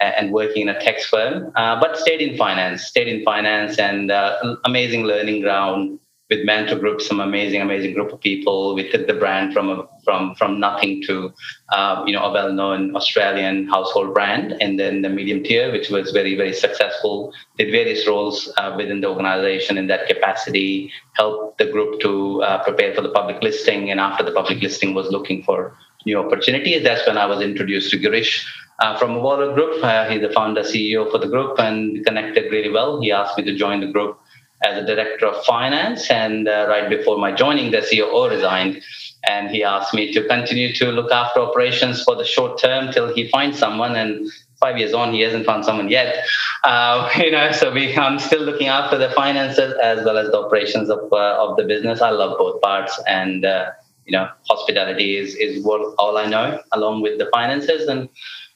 and 0.00 0.32
working 0.32 0.62
in 0.62 0.68
a 0.68 0.80
tech 0.80 1.00
firm, 1.02 1.52
uh, 1.56 1.78
but 1.80 1.96
stayed 1.96 2.20
in 2.20 2.36
finance, 2.36 2.84
stayed 2.84 3.08
in 3.08 3.24
finance 3.24 3.78
and 3.78 4.10
uh, 4.10 4.56
amazing 4.64 5.04
learning 5.04 5.40
ground 5.40 5.98
with 6.30 6.44
Mantra 6.46 6.78
Group, 6.78 7.02
some 7.02 7.20
amazing, 7.20 7.60
amazing 7.60 7.92
group 7.92 8.12
of 8.12 8.20
people. 8.20 8.74
We 8.74 8.90
took 8.90 9.06
the 9.06 9.14
brand 9.14 9.52
from 9.52 9.68
a, 9.68 9.86
from 10.04 10.34
from 10.34 10.58
nothing 10.58 11.02
to 11.06 11.32
uh, 11.72 12.02
you 12.06 12.14
know 12.14 12.24
a 12.24 12.32
well-known 12.32 12.96
Australian 12.96 13.68
household 13.68 14.14
brand, 14.14 14.52
and 14.60 14.80
then 14.80 15.02
the 15.02 15.10
medium 15.10 15.42
tier, 15.44 15.70
which 15.70 15.90
was 15.90 16.10
very 16.12 16.34
very 16.34 16.52
successful. 16.52 17.32
Did 17.58 17.70
various 17.70 18.06
roles 18.06 18.50
uh, 18.56 18.74
within 18.76 19.00
the 19.00 19.08
organization 19.08 19.76
in 19.76 19.86
that 19.88 20.06
capacity. 20.06 20.90
Helped 21.14 21.58
the 21.58 21.66
group 21.66 22.00
to 22.00 22.42
uh, 22.42 22.64
prepare 22.64 22.94
for 22.94 23.02
the 23.02 23.10
public 23.10 23.42
listing, 23.42 23.90
and 23.90 24.00
after 24.00 24.24
the 24.24 24.32
public 24.32 24.62
listing, 24.62 24.94
was 24.94 25.08
looking 25.10 25.42
for 25.42 25.76
new 26.06 26.18
opportunities. 26.18 26.82
That's 26.82 27.06
when 27.06 27.18
I 27.18 27.26
was 27.26 27.40
introduced 27.40 27.90
to 27.90 27.98
Girish 27.98 28.44
uh, 28.80 28.98
from 28.98 29.10
Ovolo 29.12 29.54
Group. 29.54 29.82
Uh, 29.82 30.08
he's 30.08 30.20
the 30.20 30.30
founder 30.30 30.62
CEO 30.62 31.10
for 31.10 31.18
the 31.18 31.28
group 31.28 31.58
and 31.58 32.04
connected 32.04 32.50
really 32.50 32.70
well. 32.70 33.00
He 33.00 33.12
asked 33.12 33.36
me 33.38 33.44
to 33.44 33.54
join 33.56 33.80
the 33.80 33.86
group 33.86 34.18
as 34.64 34.82
a 34.82 34.86
director 34.86 35.26
of 35.26 35.44
finance. 35.44 36.10
And 36.10 36.48
uh, 36.48 36.66
right 36.68 36.88
before 36.88 37.18
my 37.18 37.32
joining, 37.32 37.70
the 37.70 37.78
CEO 37.78 38.30
resigned. 38.30 38.82
And 39.26 39.50
he 39.50 39.64
asked 39.64 39.94
me 39.94 40.12
to 40.12 40.26
continue 40.26 40.72
to 40.74 40.86
look 40.86 41.10
after 41.10 41.40
operations 41.40 42.02
for 42.02 42.14
the 42.14 42.24
short 42.24 42.60
term 42.60 42.92
till 42.92 43.14
he 43.14 43.28
finds 43.28 43.58
someone. 43.58 43.96
And 43.96 44.30
five 44.60 44.78
years 44.78 44.94
on, 44.94 45.12
he 45.12 45.20
hasn't 45.20 45.46
found 45.46 45.64
someone 45.64 45.88
yet. 45.88 46.24
Uh, 46.62 47.08
you 47.16 47.30
know, 47.30 47.52
so 47.52 47.72
we, 47.72 47.96
I'm 47.96 48.18
still 48.18 48.42
looking 48.42 48.68
after 48.68 48.98
the 48.98 49.10
finances 49.10 49.74
as 49.82 50.04
well 50.04 50.18
as 50.18 50.30
the 50.30 50.38
operations 50.38 50.90
of 50.90 51.12
uh, 51.12 51.36
of 51.44 51.56
the 51.56 51.64
business. 51.64 52.00
I 52.00 52.10
love 52.10 52.38
both 52.38 52.60
parts, 52.60 53.00
and 53.06 53.44
uh, 53.44 53.70
you 54.06 54.12
know, 54.12 54.28
hospitality 54.48 55.16
is 55.16 55.34
is 55.34 55.64
what 55.64 55.80
all 55.98 56.16
I 56.18 56.26
know, 56.26 56.60
along 56.72 57.02
with 57.02 57.18
the 57.18 57.28
finances 57.32 57.88
and 57.88 58.08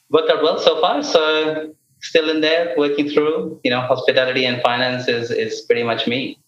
worked 0.09 0.29
out 0.29 0.43
well 0.43 0.59
so 0.59 0.79
far. 0.81 1.03
So 1.03 1.73
still 2.01 2.29
in 2.29 2.41
there, 2.41 2.73
working 2.77 3.09
through. 3.09 3.59
You 3.63 3.71
know, 3.71 3.81
hospitality 3.81 4.45
and 4.45 4.61
finance 4.61 5.07
is 5.07 5.31
is 5.31 5.61
pretty 5.61 5.83
much 5.83 6.07
me. 6.07 6.39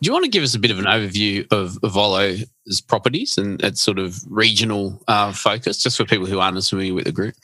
Do 0.00 0.06
you 0.06 0.12
want 0.12 0.24
to 0.24 0.30
give 0.30 0.42
us 0.42 0.54
a 0.54 0.58
bit 0.58 0.70
of 0.70 0.78
an 0.78 0.86
overview 0.86 1.46
of, 1.52 1.78
Ovolo's 1.82 2.80
properties 2.80 3.38
and 3.38 3.62
its 3.62 3.80
sort 3.80 4.00
of 4.00 4.18
regional 4.28 5.00
uh, 5.06 5.32
focus, 5.32 5.80
just 5.82 5.96
for 5.96 6.04
people 6.04 6.26
who 6.26 6.40
aren't 6.40 6.56
as 6.56 6.68
familiar 6.68 6.94
with 6.94 7.04
the 7.04 7.12
group? 7.12 7.34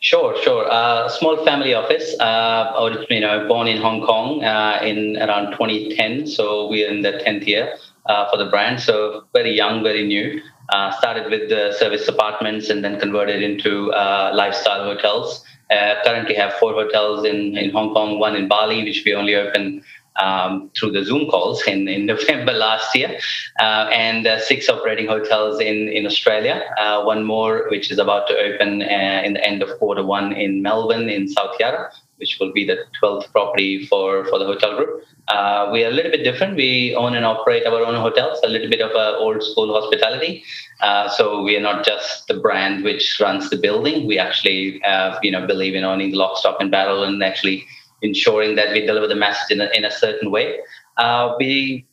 Sure, 0.00 0.36
sure. 0.42 0.70
Uh, 0.70 1.08
small 1.08 1.42
family 1.44 1.72
office. 1.72 2.18
Uh, 2.20 2.94
you 3.08 3.20
know, 3.20 3.48
born 3.48 3.66
in 3.66 3.80
Hong 3.80 4.04
Kong 4.04 4.44
uh, 4.44 4.80
in 4.82 5.16
around 5.16 5.52
2010, 5.52 6.26
so 6.26 6.68
we're 6.68 6.90
in 6.90 7.00
the 7.00 7.12
10th 7.12 7.46
year 7.46 7.76
uh, 8.06 8.30
for 8.30 8.36
the 8.36 8.44
brand. 8.46 8.80
So 8.80 9.24
very 9.32 9.54
young, 9.54 9.82
very 9.82 10.06
new. 10.06 10.42
Uh, 10.70 10.90
started 10.98 11.30
with 11.30 11.50
the 11.50 11.74
service 11.78 12.08
apartments 12.08 12.70
and 12.70 12.82
then 12.82 12.98
converted 12.98 13.42
into 13.42 13.92
uh, 13.92 14.32
lifestyle 14.34 14.84
hotels. 14.84 15.44
Uh, 15.70 15.94
currently 16.04 16.34
have 16.34 16.54
four 16.54 16.72
hotels 16.72 17.24
in, 17.24 17.56
in 17.56 17.70
Hong 17.70 17.92
Kong, 17.92 18.18
one 18.18 18.34
in 18.34 18.48
Bali, 18.48 18.82
which 18.82 19.02
we 19.04 19.14
only 19.14 19.34
opened 19.34 19.82
um, 20.16 20.70
through 20.78 20.92
the 20.92 21.04
Zoom 21.04 21.28
calls 21.28 21.62
in, 21.66 21.88
in 21.88 22.06
November 22.14 22.52
last 22.52 22.94
year, 22.94 23.18
uh, 23.60 23.90
and 23.92 24.26
uh, 24.26 24.40
six 24.40 24.68
operating 24.68 25.06
hotels 25.06 25.60
in, 25.60 25.88
in 25.88 26.06
Australia. 26.06 26.62
Uh, 26.78 27.02
one 27.02 27.24
more, 27.24 27.66
which 27.70 27.90
is 27.90 27.98
about 27.98 28.26
to 28.28 28.34
open 28.36 28.82
in 28.82 29.34
the 29.34 29.46
end 29.46 29.62
of 29.62 29.68
quarter 29.78 30.04
one 30.04 30.32
in 30.32 30.62
Melbourne, 30.62 31.08
in 31.08 31.28
South 31.28 31.56
Yarra, 31.58 31.90
which 32.16 32.38
will 32.40 32.52
be 32.52 32.64
the 32.64 32.78
12th 33.02 33.30
property 33.32 33.86
for, 33.86 34.24
for 34.26 34.38
the 34.38 34.44
hotel 34.44 34.76
group. 34.76 35.02
Uh, 35.28 35.68
we 35.72 35.84
are 35.84 35.88
a 35.88 35.90
little 35.90 36.10
bit 36.10 36.22
different. 36.22 36.56
We 36.56 36.94
own 36.94 37.14
and 37.14 37.24
operate 37.24 37.66
our 37.66 37.84
own 37.84 37.94
hotels, 37.94 38.38
a 38.44 38.48
little 38.48 38.68
bit 38.68 38.80
of 38.80 38.90
a 38.92 39.16
old 39.16 39.42
school 39.42 39.72
hospitality. 39.72 40.44
Uh, 40.80 41.08
so 41.08 41.42
we 41.42 41.56
are 41.56 41.60
not 41.60 41.84
just 41.84 42.28
the 42.28 42.34
brand 42.34 42.84
which 42.84 43.18
runs 43.20 43.50
the 43.50 43.56
building. 43.56 44.06
We 44.06 44.18
actually, 44.18 44.82
uh, 44.84 45.18
you 45.22 45.30
know, 45.30 45.46
believe 45.46 45.74
in 45.74 45.84
owning 45.84 46.10
the 46.10 46.18
lock, 46.18 46.38
stock, 46.38 46.56
and 46.60 46.70
barrel, 46.70 47.02
and 47.02 47.22
actually 47.22 47.66
ensuring 48.02 48.56
that 48.56 48.72
we 48.72 48.84
deliver 48.84 49.06
the 49.06 49.16
message 49.16 49.50
in 49.50 49.60
a, 49.60 49.70
in 49.74 49.84
a 49.84 49.90
certain 49.90 50.30
way. 50.30 50.58
Uh, 50.96 51.34
we 51.38 51.86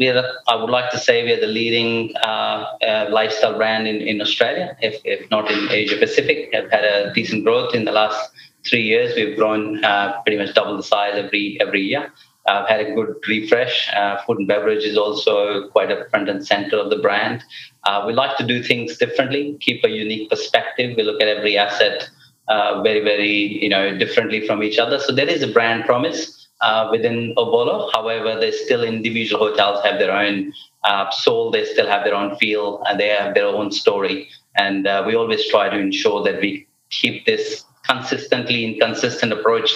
we 0.00 0.08
are, 0.08 0.24
I 0.48 0.56
would 0.56 0.70
like 0.70 0.90
to 0.92 0.98
say 0.98 1.24
we 1.24 1.32
are 1.32 1.40
the 1.40 1.46
leading 1.46 2.16
uh, 2.16 2.64
uh, 2.82 3.08
lifestyle 3.10 3.58
brand 3.58 3.86
in, 3.86 3.96
in 3.96 4.22
Australia, 4.22 4.74
if, 4.80 4.98
if 5.04 5.30
not 5.30 5.50
in 5.50 5.70
Asia 5.70 5.98
Pacific. 5.98 6.48
Have 6.54 6.70
had 6.70 6.84
a 6.84 7.12
decent 7.12 7.44
growth 7.44 7.74
in 7.74 7.84
the 7.84 7.92
last 7.92 8.30
three 8.68 8.82
years. 8.82 9.14
We've 9.16 9.36
grown 9.36 9.84
uh, 9.84 10.20
pretty 10.22 10.38
much 10.38 10.54
double 10.54 10.76
the 10.76 10.82
size 10.82 11.14
every 11.16 11.58
every 11.60 11.82
year. 11.82 12.12
I've 12.46 12.68
had 12.68 12.80
a 12.80 12.94
good 12.94 13.14
refresh. 13.28 13.88
Uh, 13.94 14.20
food 14.22 14.38
and 14.38 14.48
beverage 14.48 14.84
is 14.84 14.96
also 14.96 15.68
quite 15.68 15.90
a 15.90 16.08
front 16.10 16.28
and 16.28 16.44
center 16.44 16.76
of 16.78 16.90
the 16.90 16.96
brand. 16.96 17.42
Uh, 17.84 18.04
we 18.06 18.12
like 18.12 18.36
to 18.38 18.46
do 18.46 18.62
things 18.62 18.96
differently, 18.96 19.56
keep 19.60 19.84
a 19.84 19.88
unique 19.88 20.30
perspective. 20.30 20.96
We 20.96 21.02
look 21.02 21.20
at 21.20 21.28
every 21.28 21.56
asset 21.58 22.08
uh, 22.48 22.82
very, 22.82 23.00
very, 23.00 23.62
you 23.62 23.68
know, 23.68 23.96
differently 23.96 24.46
from 24.46 24.62
each 24.62 24.78
other. 24.78 24.98
So 24.98 25.12
there 25.12 25.28
is 25.28 25.42
a 25.42 25.48
brand 25.48 25.84
promise 25.84 26.48
uh, 26.62 26.88
within 26.90 27.34
Ovolo. 27.36 27.90
However, 27.92 28.38
there's 28.40 28.60
still 28.64 28.82
individual 28.82 29.48
hotels 29.48 29.84
have 29.84 29.98
their 29.98 30.12
own 30.12 30.52
uh, 30.84 31.10
soul. 31.10 31.50
They 31.50 31.64
still 31.64 31.86
have 31.86 32.04
their 32.04 32.14
own 32.14 32.36
feel, 32.36 32.82
and 32.88 32.98
they 32.98 33.08
have 33.08 33.34
their 33.34 33.46
own 33.46 33.70
story. 33.70 34.28
And 34.56 34.84
we 35.06 35.14
always 35.14 35.46
try 35.48 35.68
to 35.68 35.78
ensure 35.78 36.24
that 36.24 36.40
we 36.40 36.66
keep 36.90 37.24
this 37.24 37.64
consistently 37.90 38.64
and 38.64 38.80
consistent 38.80 39.32
approach 39.32 39.70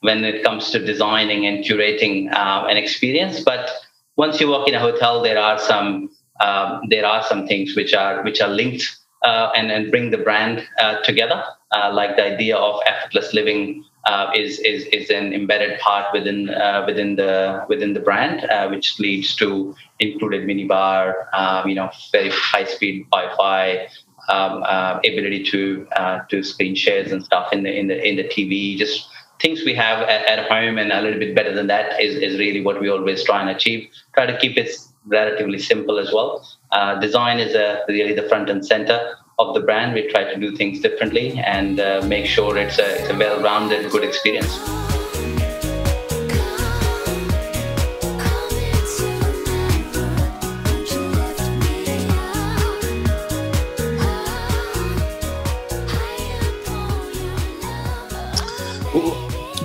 when 0.00 0.24
it 0.24 0.42
comes 0.42 0.70
to 0.70 0.78
designing 0.78 1.46
and 1.46 1.64
curating 1.64 2.32
uh, 2.32 2.66
an 2.68 2.76
experience. 2.76 3.40
But 3.40 3.70
once 4.16 4.40
you 4.40 4.48
walk 4.48 4.68
in 4.68 4.74
a 4.74 4.80
hotel, 4.80 5.22
there 5.22 5.38
are 5.38 5.58
some 5.58 6.10
um, 6.40 6.82
there 6.88 7.06
are 7.06 7.22
some 7.24 7.46
things 7.46 7.76
which 7.76 7.94
are 7.94 8.22
which 8.22 8.40
are 8.40 8.48
linked 8.48 8.84
uh, 9.24 9.50
and 9.54 9.70
and 9.70 9.90
bring 9.90 10.10
the 10.10 10.18
brand 10.18 10.66
uh, 10.78 11.00
together. 11.02 11.42
Uh, 11.72 11.90
like 11.92 12.16
the 12.16 12.24
idea 12.24 12.56
of 12.56 12.80
effortless 12.86 13.32
living 13.32 13.84
uh, 14.06 14.30
is 14.34 14.58
is 14.60 14.84
is 14.86 15.10
an 15.10 15.32
embedded 15.32 15.78
part 15.78 16.06
within 16.12 16.50
uh, 16.50 16.82
within 16.86 17.16
the 17.16 17.64
within 17.68 17.92
the 17.92 18.00
brand, 18.00 18.46
which 18.70 18.98
leads 18.98 19.36
to 19.36 19.74
included 20.00 20.48
minibar, 20.48 21.26
um, 21.34 21.68
you 21.68 21.74
know, 21.74 21.90
very 22.10 22.30
high 22.30 22.64
speed 22.64 23.06
Wi-Fi. 23.12 23.86
Um, 24.30 24.62
ability 25.04 25.42
to 25.50 25.86
to 26.28 26.42
screen 26.42 26.74
shares 26.76 27.10
and 27.10 27.24
stuff 27.24 27.52
in 27.52 27.64
the 27.64 27.72
in 27.76 27.88
the 27.88 28.08
in 28.08 28.16
the 28.16 28.24
TV, 28.24 28.76
just 28.76 29.08
things 29.40 29.64
we 29.64 29.74
have 29.74 30.02
at, 30.02 30.24
at, 30.26 30.48
home 30.48 30.78
and 30.78 30.92
a 30.92 31.00
little 31.00 31.18
bit 31.18 31.34
better 31.34 31.54
than 31.54 31.66
that 31.66 32.00
is, 32.00 32.14
is 32.16 32.38
really 32.38 32.60
what 32.60 32.80
we 32.80 32.90
always 32.90 33.24
try 33.24 33.40
and 33.40 33.50
achieve. 33.50 33.88
Try 34.14 34.26
to 34.26 34.36
keep 34.38 34.56
it 34.56 34.70
relatively 35.06 35.58
simple 35.58 35.98
as 35.98 36.12
well. 36.12 36.46
Uh, 36.70 37.00
design 37.00 37.38
is 37.38 37.54
a, 37.54 37.82
really 37.88 38.14
the 38.14 38.28
front 38.28 38.50
and 38.50 38.64
center 38.64 39.16
of 39.38 39.54
the 39.54 39.60
brand. 39.60 39.94
We 39.94 40.08
try 40.08 40.24
to 40.24 40.38
do 40.38 40.54
things 40.56 40.80
differently 40.80 41.38
and 41.38 41.80
uh, 41.80 42.02
make 42.06 42.26
sure 42.26 42.56
it's 42.58 42.78
a, 42.78 43.00
it's 43.00 43.10
a 43.10 43.16
well-rounded, 43.16 43.90
good 43.90 44.04
experience. 44.04 44.89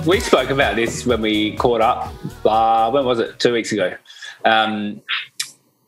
We 0.06 0.20
spoke 0.20 0.50
about 0.50 0.76
this 0.76 1.04
when 1.04 1.20
we 1.20 1.56
caught 1.56 1.80
up. 1.80 2.12
Uh, 2.44 2.90
when 2.90 3.04
was 3.04 3.18
it? 3.18 3.38
Two 3.38 3.52
weeks 3.52 3.72
ago. 3.72 3.96
Um, 4.44 5.02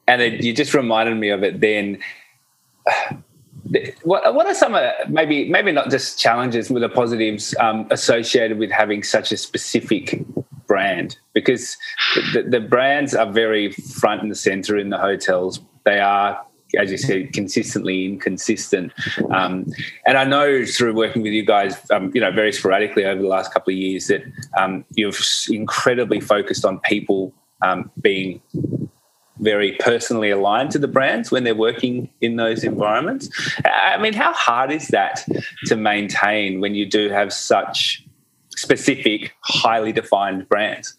and 0.06 0.20
it, 0.20 0.42
you 0.42 0.52
just 0.52 0.74
reminded 0.74 1.16
me 1.16 1.30
of 1.30 1.42
it 1.42 1.60
then. 1.60 1.98
What, 4.02 4.34
what 4.34 4.46
are 4.46 4.54
some 4.54 4.74
of 4.74 4.82
maybe 5.10 5.46
maybe 5.50 5.72
not 5.72 5.90
just 5.90 6.18
challenges 6.18 6.70
with 6.70 6.80
the 6.80 6.88
positives 6.88 7.54
um, 7.60 7.86
associated 7.90 8.58
with 8.58 8.70
having 8.70 9.02
such 9.02 9.30
a 9.30 9.36
specific 9.36 10.24
brand 10.66 11.18
because 11.34 11.76
the, 12.32 12.44
the 12.44 12.60
brands 12.60 13.14
are 13.14 13.30
very 13.30 13.72
front 13.72 14.22
and 14.22 14.34
center 14.34 14.78
in 14.78 14.88
the 14.88 14.96
hotels. 14.96 15.60
They 15.84 16.00
are 16.00 16.42
as 16.76 16.90
you 16.90 16.98
said, 16.98 17.32
consistently 17.32 18.04
inconsistent. 18.04 18.92
Um, 19.30 19.66
and 20.06 20.18
I 20.18 20.24
know 20.24 20.64
through 20.64 20.94
working 20.94 21.22
with 21.22 21.32
you 21.32 21.44
guys, 21.44 21.76
um, 21.90 22.10
you 22.14 22.20
know, 22.20 22.30
very 22.30 22.52
sporadically 22.52 23.04
over 23.04 23.20
the 23.20 23.28
last 23.28 23.52
couple 23.52 23.72
of 23.72 23.78
years, 23.78 24.08
that 24.08 24.22
um, 24.58 24.84
you've 24.94 25.18
incredibly 25.48 26.20
focused 26.20 26.64
on 26.64 26.80
people 26.80 27.32
um, 27.62 27.90
being 28.00 28.42
very 29.40 29.72
personally 29.80 30.30
aligned 30.30 30.70
to 30.72 30.78
the 30.78 30.88
brands 30.88 31.30
when 31.30 31.44
they're 31.44 31.54
working 31.54 32.10
in 32.20 32.36
those 32.36 32.64
environments. 32.64 33.30
I 33.64 33.96
mean, 33.98 34.12
how 34.12 34.32
hard 34.32 34.72
is 34.72 34.88
that 34.88 35.24
to 35.66 35.76
maintain 35.76 36.60
when 36.60 36.74
you 36.74 36.86
do 36.86 37.08
have 37.08 37.32
such 37.32 38.04
specific, 38.50 39.34
highly 39.40 39.92
defined 39.92 40.48
brands? 40.48 40.96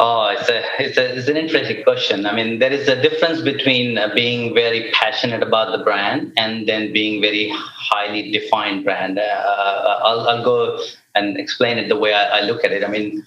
Oh, 0.00 0.28
it's 0.28 0.48
a, 0.48 0.62
it's 0.78 0.96
a 0.96 1.18
it's 1.18 1.28
an 1.28 1.36
interesting 1.36 1.82
question. 1.82 2.24
I 2.24 2.32
mean, 2.32 2.60
there 2.60 2.70
is 2.70 2.86
a 2.86 3.00
difference 3.02 3.40
between 3.40 3.98
uh, 3.98 4.14
being 4.14 4.54
very 4.54 4.92
passionate 4.92 5.42
about 5.42 5.76
the 5.76 5.82
brand 5.82 6.32
and 6.36 6.68
then 6.68 6.92
being 6.92 7.20
very 7.20 7.50
highly 7.52 8.30
defined 8.30 8.84
brand. 8.84 9.18
Uh, 9.18 9.22
uh, 9.22 10.00
I'll, 10.04 10.28
I'll 10.28 10.44
go 10.44 10.78
and 11.16 11.36
explain 11.36 11.78
it 11.78 11.88
the 11.88 11.96
way 11.96 12.14
I, 12.14 12.38
I, 12.38 12.40
look 12.42 12.62
at 12.62 12.70
it. 12.70 12.84
I 12.84 12.86
mean, 12.86 13.26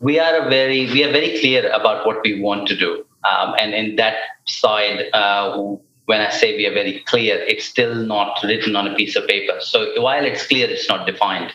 we 0.00 0.18
are 0.18 0.46
a 0.46 0.50
very 0.50 0.92
we 0.92 1.04
are 1.04 1.10
very 1.10 1.40
clear 1.40 1.70
about 1.70 2.06
what 2.06 2.22
we 2.22 2.38
want 2.38 2.68
to 2.68 2.76
do, 2.76 3.02
um, 3.24 3.54
and 3.58 3.72
in 3.72 3.96
that 3.96 4.16
side. 4.46 5.06
Uh, 5.14 5.76
when 6.06 6.20
I 6.20 6.30
say 6.30 6.56
we 6.56 6.66
are 6.66 6.74
very 6.74 7.04
clear, 7.06 7.36
it's 7.36 7.64
still 7.64 7.94
not 7.94 8.40
written 8.42 8.74
on 8.74 8.88
a 8.88 8.96
piece 8.96 9.14
of 9.14 9.28
paper. 9.28 9.60
So 9.60 10.02
while 10.02 10.24
it's 10.24 10.44
clear, 10.44 10.68
it's 10.68 10.88
not 10.88 11.06
defined 11.06 11.52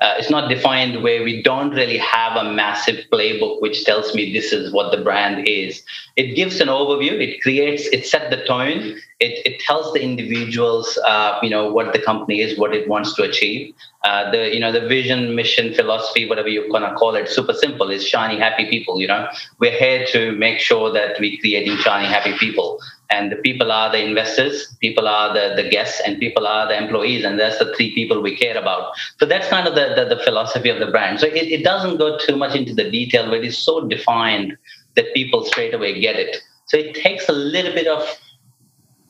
uh, 0.00 0.14
it's 0.18 0.30
not 0.30 0.48
defined 0.48 1.02
where 1.02 1.22
we 1.22 1.42
don't 1.42 1.70
really 1.70 1.98
have 1.98 2.36
a 2.36 2.44
massive 2.52 3.04
playbook 3.12 3.60
which 3.60 3.84
tells 3.84 4.14
me 4.14 4.32
this 4.32 4.52
is 4.52 4.72
what 4.72 4.90
the 4.90 5.02
brand 5.02 5.46
is. 5.48 5.82
It 6.16 6.34
gives 6.34 6.60
an 6.60 6.68
overview. 6.68 7.12
It 7.12 7.40
creates 7.42 7.86
it 7.88 8.06
set 8.06 8.30
the 8.30 8.44
tone. 8.44 8.96
It, 9.18 9.46
it 9.46 9.60
tells 9.60 9.92
the 9.94 10.02
individuals 10.02 10.98
uh, 11.06 11.38
you 11.42 11.50
know 11.50 11.72
what 11.72 11.92
the 11.92 11.98
company 11.98 12.40
is 12.40 12.58
what 12.58 12.74
it 12.74 12.88
wants 12.88 13.14
to 13.14 13.22
achieve. 13.22 13.74
Uh, 14.04 14.30
the 14.30 14.52
you 14.54 14.60
know 14.60 14.70
the 14.70 14.86
vision 14.86 15.34
mission 15.34 15.74
philosophy 15.74 16.28
whatever 16.28 16.48
you're 16.48 16.68
gonna 16.68 16.94
call 16.94 17.14
it 17.14 17.28
super 17.28 17.52
simple 17.52 17.90
is 17.90 18.06
shiny 18.06 18.38
happy 18.38 18.66
people 18.68 19.00
you 19.00 19.08
know? 19.08 19.28
We're 19.58 19.76
here 19.78 20.06
to 20.12 20.32
make 20.32 20.60
sure 20.60 20.92
that 20.92 21.18
we're 21.18 21.38
creating 21.40 21.76
shiny 21.78 22.06
happy 22.06 22.34
people 22.38 22.80
and 23.10 23.30
the 23.30 23.36
people 23.36 23.70
are 23.70 23.90
the 23.90 24.02
investors 24.02 24.76
people 24.80 25.06
are 25.06 25.32
the, 25.32 25.60
the 25.60 25.68
guests 25.68 26.00
and 26.04 26.18
people 26.18 26.46
are 26.46 26.66
the 26.68 26.76
employees 26.76 27.24
and 27.24 27.38
that's 27.38 27.58
the 27.58 27.72
three 27.74 27.94
people 27.94 28.20
we 28.20 28.36
care 28.36 28.56
about. 28.56 28.92
So 29.18 29.26
that's 29.26 29.48
kind 29.48 29.68
of 29.68 29.74
the, 29.74 29.94
the, 29.96 30.16
the 30.16 30.22
philosophy 30.22 30.68
of 30.68 30.78
the 30.78 30.86
brand. 30.86 31.20
So 31.20 31.26
it, 31.26 31.34
it 31.34 31.64
doesn't 31.64 31.98
go 31.98 32.18
too 32.18 32.36
much 32.36 32.54
into 32.54 32.74
the 32.74 32.90
detail 32.90 33.28
but 33.30 33.44
it's 33.44 33.58
so 33.58 33.86
defined 33.86 34.56
that 34.96 35.12
people 35.14 35.44
straight 35.44 35.74
away 35.74 36.00
get 36.00 36.16
it. 36.16 36.36
So 36.66 36.76
it 36.76 36.94
takes 36.94 37.28
a 37.28 37.32
little 37.32 37.72
bit 37.72 37.86
of 37.86 38.02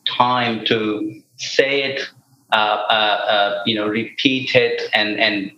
time 0.07 0.65
to 0.67 1.23
say 1.37 1.83
it 1.83 2.03
uh, 2.53 2.57
uh, 2.57 3.25
uh, 3.29 3.62
you 3.67 3.75
know 3.75 3.88
repeat 3.88 4.55
it 4.55 4.83
and 4.95 5.19
and 5.19 5.50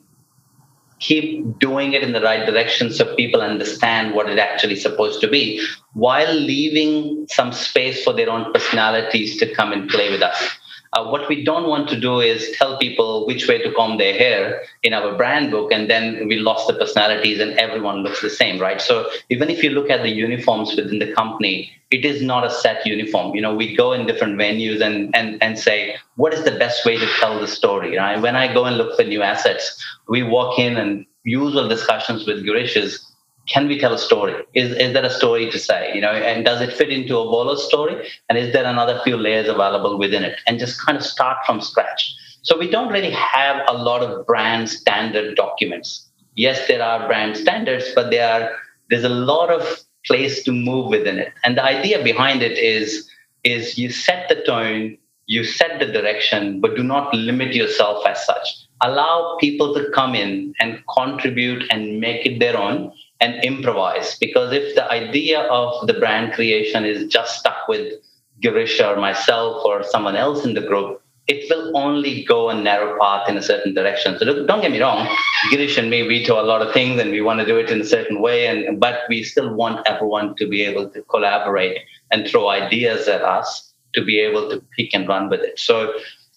keep 1.00 1.58
doing 1.58 1.92
it 1.92 2.02
in 2.02 2.12
the 2.12 2.20
right 2.20 2.44
direction 2.46 2.92
so 2.92 3.14
people 3.14 3.40
understand 3.40 4.14
what 4.14 4.28
it 4.28 4.38
actually 4.38 4.76
supposed 4.76 5.20
to 5.20 5.28
be 5.28 5.64
while 5.92 6.32
leaving 6.34 7.26
some 7.30 7.52
space 7.52 8.02
for 8.02 8.12
their 8.12 8.30
own 8.30 8.52
personalities 8.52 9.38
to 9.38 9.54
come 9.54 9.72
and 9.72 9.88
play 9.88 10.10
with 10.10 10.22
us 10.22 10.58
uh, 10.92 11.04
what 11.06 11.28
we 11.28 11.44
don't 11.44 11.68
want 11.68 11.88
to 11.90 12.00
do 12.00 12.20
is 12.20 12.50
tell 12.56 12.78
people 12.78 13.26
which 13.26 13.46
way 13.46 13.58
to 13.62 13.72
comb 13.74 13.98
their 13.98 14.14
hair 14.14 14.62
in 14.82 14.92
our 14.92 15.16
brand 15.16 15.50
book, 15.50 15.70
and 15.72 15.90
then 15.90 16.26
we 16.28 16.38
lost 16.38 16.66
the 16.66 16.74
personalities 16.74 17.40
and 17.40 17.52
everyone 17.58 18.02
looks 18.02 18.22
the 18.22 18.30
same, 18.30 18.60
right? 18.60 18.80
So 18.80 19.08
even 19.28 19.50
if 19.50 19.62
you 19.62 19.70
look 19.70 19.90
at 19.90 20.02
the 20.02 20.10
uniforms 20.10 20.74
within 20.76 20.98
the 20.98 21.12
company, 21.12 21.70
it 21.90 22.04
is 22.04 22.22
not 22.22 22.44
a 22.44 22.50
set 22.50 22.84
uniform. 22.86 23.34
You 23.34 23.42
know, 23.42 23.54
we 23.54 23.74
go 23.74 23.92
in 23.92 24.06
different 24.06 24.38
venues 24.38 24.80
and 24.80 25.14
and 25.14 25.42
and 25.42 25.58
say 25.58 25.96
what 26.16 26.34
is 26.34 26.44
the 26.44 26.52
best 26.52 26.84
way 26.84 26.96
to 26.96 27.06
tell 27.18 27.38
the 27.40 27.48
story. 27.48 27.96
Right? 27.96 28.20
When 28.20 28.36
I 28.36 28.52
go 28.52 28.64
and 28.64 28.76
look 28.76 28.96
for 28.96 29.04
new 29.04 29.22
assets, 29.22 29.82
we 30.08 30.22
walk 30.22 30.58
in 30.58 30.76
and 30.76 31.06
usual 31.24 31.68
discussions 31.68 32.26
with 32.26 32.44
Girish 32.44 32.76
is 32.76 33.04
can 33.48 33.66
we 33.66 33.78
tell 33.78 33.92
a 33.92 33.98
story? 33.98 34.34
Is, 34.54 34.72
is 34.72 34.92
there 34.92 35.04
a 35.04 35.10
story 35.10 35.50
to 35.50 35.58
say? 35.58 35.92
You 35.94 36.00
know, 36.00 36.10
and 36.12 36.44
does 36.44 36.60
it 36.60 36.72
fit 36.72 36.90
into 36.90 37.16
a 37.16 37.24
Ovolo's 37.24 37.66
story? 37.66 38.08
And 38.28 38.36
is 38.38 38.52
there 38.52 38.64
another 38.64 39.00
few 39.02 39.16
layers 39.16 39.48
available 39.48 39.98
within 39.98 40.22
it? 40.22 40.38
And 40.46 40.58
just 40.58 40.84
kind 40.84 40.98
of 40.98 41.04
start 41.04 41.38
from 41.46 41.60
scratch. 41.60 42.14
So 42.42 42.58
we 42.58 42.70
don't 42.70 42.92
really 42.92 43.10
have 43.10 43.62
a 43.68 43.74
lot 43.74 44.02
of 44.02 44.26
brand 44.26 44.68
standard 44.68 45.34
documents. 45.36 46.08
Yes, 46.36 46.68
there 46.68 46.82
are 46.82 47.06
brand 47.06 47.36
standards, 47.36 47.86
but 47.94 48.10
there 48.10 48.28
are 48.28 48.50
there's 48.90 49.04
a 49.04 49.08
lot 49.08 49.50
of 49.50 49.80
place 50.06 50.42
to 50.44 50.52
move 50.52 50.86
within 50.88 51.18
it. 51.18 51.32
And 51.44 51.58
the 51.58 51.64
idea 51.64 52.02
behind 52.02 52.42
it 52.42 52.56
is 52.58 53.10
is 53.44 53.76
you 53.78 53.90
set 53.90 54.28
the 54.28 54.42
tone, 54.42 54.96
you 55.26 55.44
set 55.44 55.78
the 55.78 55.86
direction, 55.86 56.60
but 56.60 56.76
do 56.76 56.82
not 56.82 57.12
limit 57.14 57.54
yourself 57.54 58.06
as 58.06 58.24
such. 58.24 58.48
Allow 58.80 59.36
people 59.40 59.74
to 59.74 59.90
come 59.90 60.14
in 60.14 60.54
and 60.60 60.82
contribute 60.96 61.64
and 61.70 62.00
make 62.00 62.24
it 62.24 62.38
their 62.38 62.56
own 62.56 62.92
and 63.20 63.42
improvise. 63.44 64.16
Because 64.18 64.52
if 64.52 64.74
the 64.74 64.90
idea 64.90 65.40
of 65.40 65.86
the 65.86 65.94
brand 65.94 66.32
creation 66.32 66.84
is 66.84 67.06
just 67.06 67.38
stuck 67.38 67.68
with 67.68 67.94
Girish 68.42 68.80
or 68.80 69.00
myself 69.00 69.64
or 69.64 69.82
someone 69.82 70.16
else 70.16 70.44
in 70.44 70.54
the 70.54 70.60
group, 70.60 71.02
it 71.26 71.44
will 71.50 71.76
only 71.76 72.24
go 72.24 72.48
a 72.48 72.54
narrow 72.54 72.98
path 72.98 73.28
in 73.28 73.36
a 73.36 73.42
certain 73.42 73.74
direction. 73.74 74.18
So 74.18 74.46
don't 74.46 74.62
get 74.62 74.70
me 74.70 74.80
wrong, 74.80 75.06
Girish 75.52 75.76
and 75.76 75.90
me 75.90 76.06
veto 76.08 76.40
a 76.40 76.46
lot 76.46 76.62
of 76.62 76.72
things, 76.72 76.98
and 77.00 77.10
we 77.10 77.20
want 77.20 77.40
to 77.40 77.46
do 77.46 77.58
it 77.58 77.70
in 77.70 77.82
a 77.82 77.84
certain 77.84 78.20
way, 78.22 78.46
and 78.46 78.80
but 78.80 79.00
we 79.10 79.22
still 79.22 79.52
want 79.54 79.86
everyone 79.86 80.36
to 80.36 80.48
be 80.48 80.62
able 80.62 80.88
to 80.88 81.02
collaborate 81.02 81.78
and 82.10 82.26
throw 82.26 82.48
ideas 82.48 83.08
at 83.08 83.22
us 83.22 83.74
to 83.94 84.02
be 84.02 84.18
able 84.18 84.48
to 84.48 84.64
pick 84.76 84.94
and 84.94 85.06
run 85.06 85.28
with 85.28 85.40
it. 85.40 85.58
So 85.58 85.92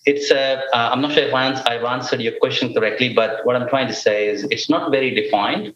it's 0.05 0.29
a. 0.31 0.61
Uh, 0.73 0.89
I'm 0.91 1.01
not 1.01 1.13
sure 1.13 1.23
if 1.23 1.33
I've 1.33 1.83
answered 1.83 2.21
your 2.21 2.33
question 2.39 2.73
correctly, 2.73 3.13
but 3.13 3.45
what 3.45 3.55
I'm 3.55 3.69
trying 3.69 3.87
to 3.87 3.93
say 3.93 4.27
is 4.27 4.43
it's 4.51 4.69
not 4.69 4.91
very 4.91 5.11
defined, 5.15 5.73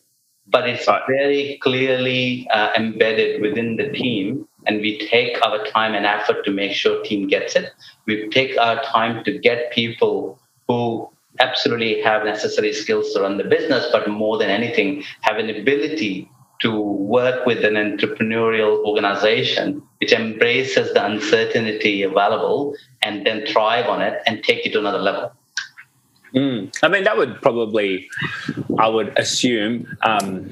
but 0.48 0.70
it's 0.70 0.86
very 1.08 1.58
clearly 1.62 2.48
uh, 2.52 2.70
embedded 2.78 3.42
within 3.42 3.78
the 3.78 3.90
team 3.90 4.48
and 4.68 4.82
we 4.82 4.98
take 5.08 5.44
our 5.46 5.64
time 5.66 5.94
and 5.94 6.06
effort 6.06 6.44
to 6.46 6.52
make 6.52 6.74
sure 6.74 7.04
team 7.04 7.28
gets 7.28 7.56
it. 7.56 7.72
We 8.06 8.30
take 8.30 8.58
our 8.58 8.82
time 8.84 9.24
to 9.24 9.38
get 9.38 9.72
people 9.72 10.40
who 10.68 11.10
absolutely 11.40 12.02
have 12.02 12.24
necessary 12.24 12.74
skills 12.74 13.14
to 13.14 13.22
run 13.22 13.38
the 13.38 13.44
business 13.44 13.88
but 13.92 14.08
more 14.08 14.38
than 14.38 14.50
anything 14.50 15.04
have 15.22 15.38
an 15.38 15.50
ability 15.50 16.30
to 16.62 16.80
work 16.80 17.46
with 17.46 17.66
an 17.66 17.74
entrepreneurial 17.74 18.78
organization 18.86 19.82
which 20.00 20.14
embraces 20.14 20.94
the 20.94 21.06
uncertainty 21.06 22.04
available 22.04 22.74
and 23.04 23.26
then 23.28 23.46
thrive 23.48 23.88
on 23.88 24.02
it 24.02 24.22
and 24.26 24.44
take 24.44 24.66
it 24.66 24.72
to 24.72 24.80
another 24.80 24.98
level 24.98 25.30
mm. 26.36 26.78
i 26.84 26.88
mean 26.88 27.04
that 27.04 27.18
would 27.18 27.42
probably 27.42 28.08
i 28.78 28.88
would 28.88 29.18
assume 29.18 29.98
um, 30.04 30.50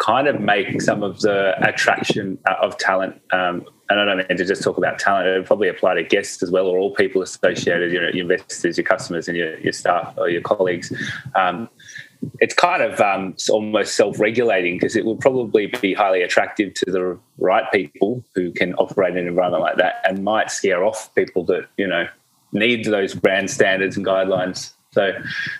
kind 0.00 0.26
of 0.26 0.40
make 0.40 0.80
some 0.80 1.02
of 1.02 1.20
the 1.20 1.54
attraction 1.62 2.38
uh, 2.48 2.54
of 2.62 2.76
talent. 2.78 3.20
Um, 3.32 3.66
and 3.90 4.00
I 4.00 4.04
don't 4.04 4.16
mean 4.16 4.38
to 4.38 4.44
just 4.44 4.62
talk 4.62 4.78
about 4.78 4.98
talent; 4.98 5.26
it 5.26 5.36
would 5.36 5.46
probably 5.46 5.68
apply 5.68 5.94
to 5.94 6.02
guests 6.02 6.42
as 6.42 6.50
well, 6.50 6.66
or 6.66 6.78
all 6.78 6.94
people 6.94 7.22
associated, 7.22 7.92
you 7.92 8.00
know, 8.00 8.08
your 8.08 8.22
investors, 8.22 8.78
your 8.78 8.84
customers, 8.84 9.28
and 9.28 9.36
your, 9.36 9.58
your 9.58 9.72
staff 9.72 10.14
or 10.16 10.28
your 10.28 10.42
colleagues. 10.42 10.92
Um, 11.34 11.68
it's 12.38 12.54
kind 12.54 12.82
of 12.82 13.00
um, 13.00 13.34
almost 13.48 13.96
self-regulating 13.96 14.76
because 14.76 14.94
it 14.94 15.04
would 15.04 15.20
probably 15.20 15.66
be 15.80 15.94
highly 15.94 16.22
attractive 16.22 16.74
to 16.74 16.90
the 16.90 17.18
right 17.38 17.64
people 17.72 18.22
who 18.34 18.52
can 18.52 18.74
operate 18.74 19.12
in 19.12 19.18
an 19.18 19.28
environment 19.28 19.62
like 19.62 19.76
that, 19.76 20.02
and 20.08 20.24
might 20.24 20.50
scare 20.50 20.84
off 20.84 21.14
people 21.14 21.44
that 21.44 21.66
you 21.76 21.86
know 21.86 22.06
need 22.52 22.84
those 22.84 23.14
brand 23.14 23.50
standards 23.50 23.96
and 23.96 24.04
guidelines 24.04 24.72
so 24.92 25.12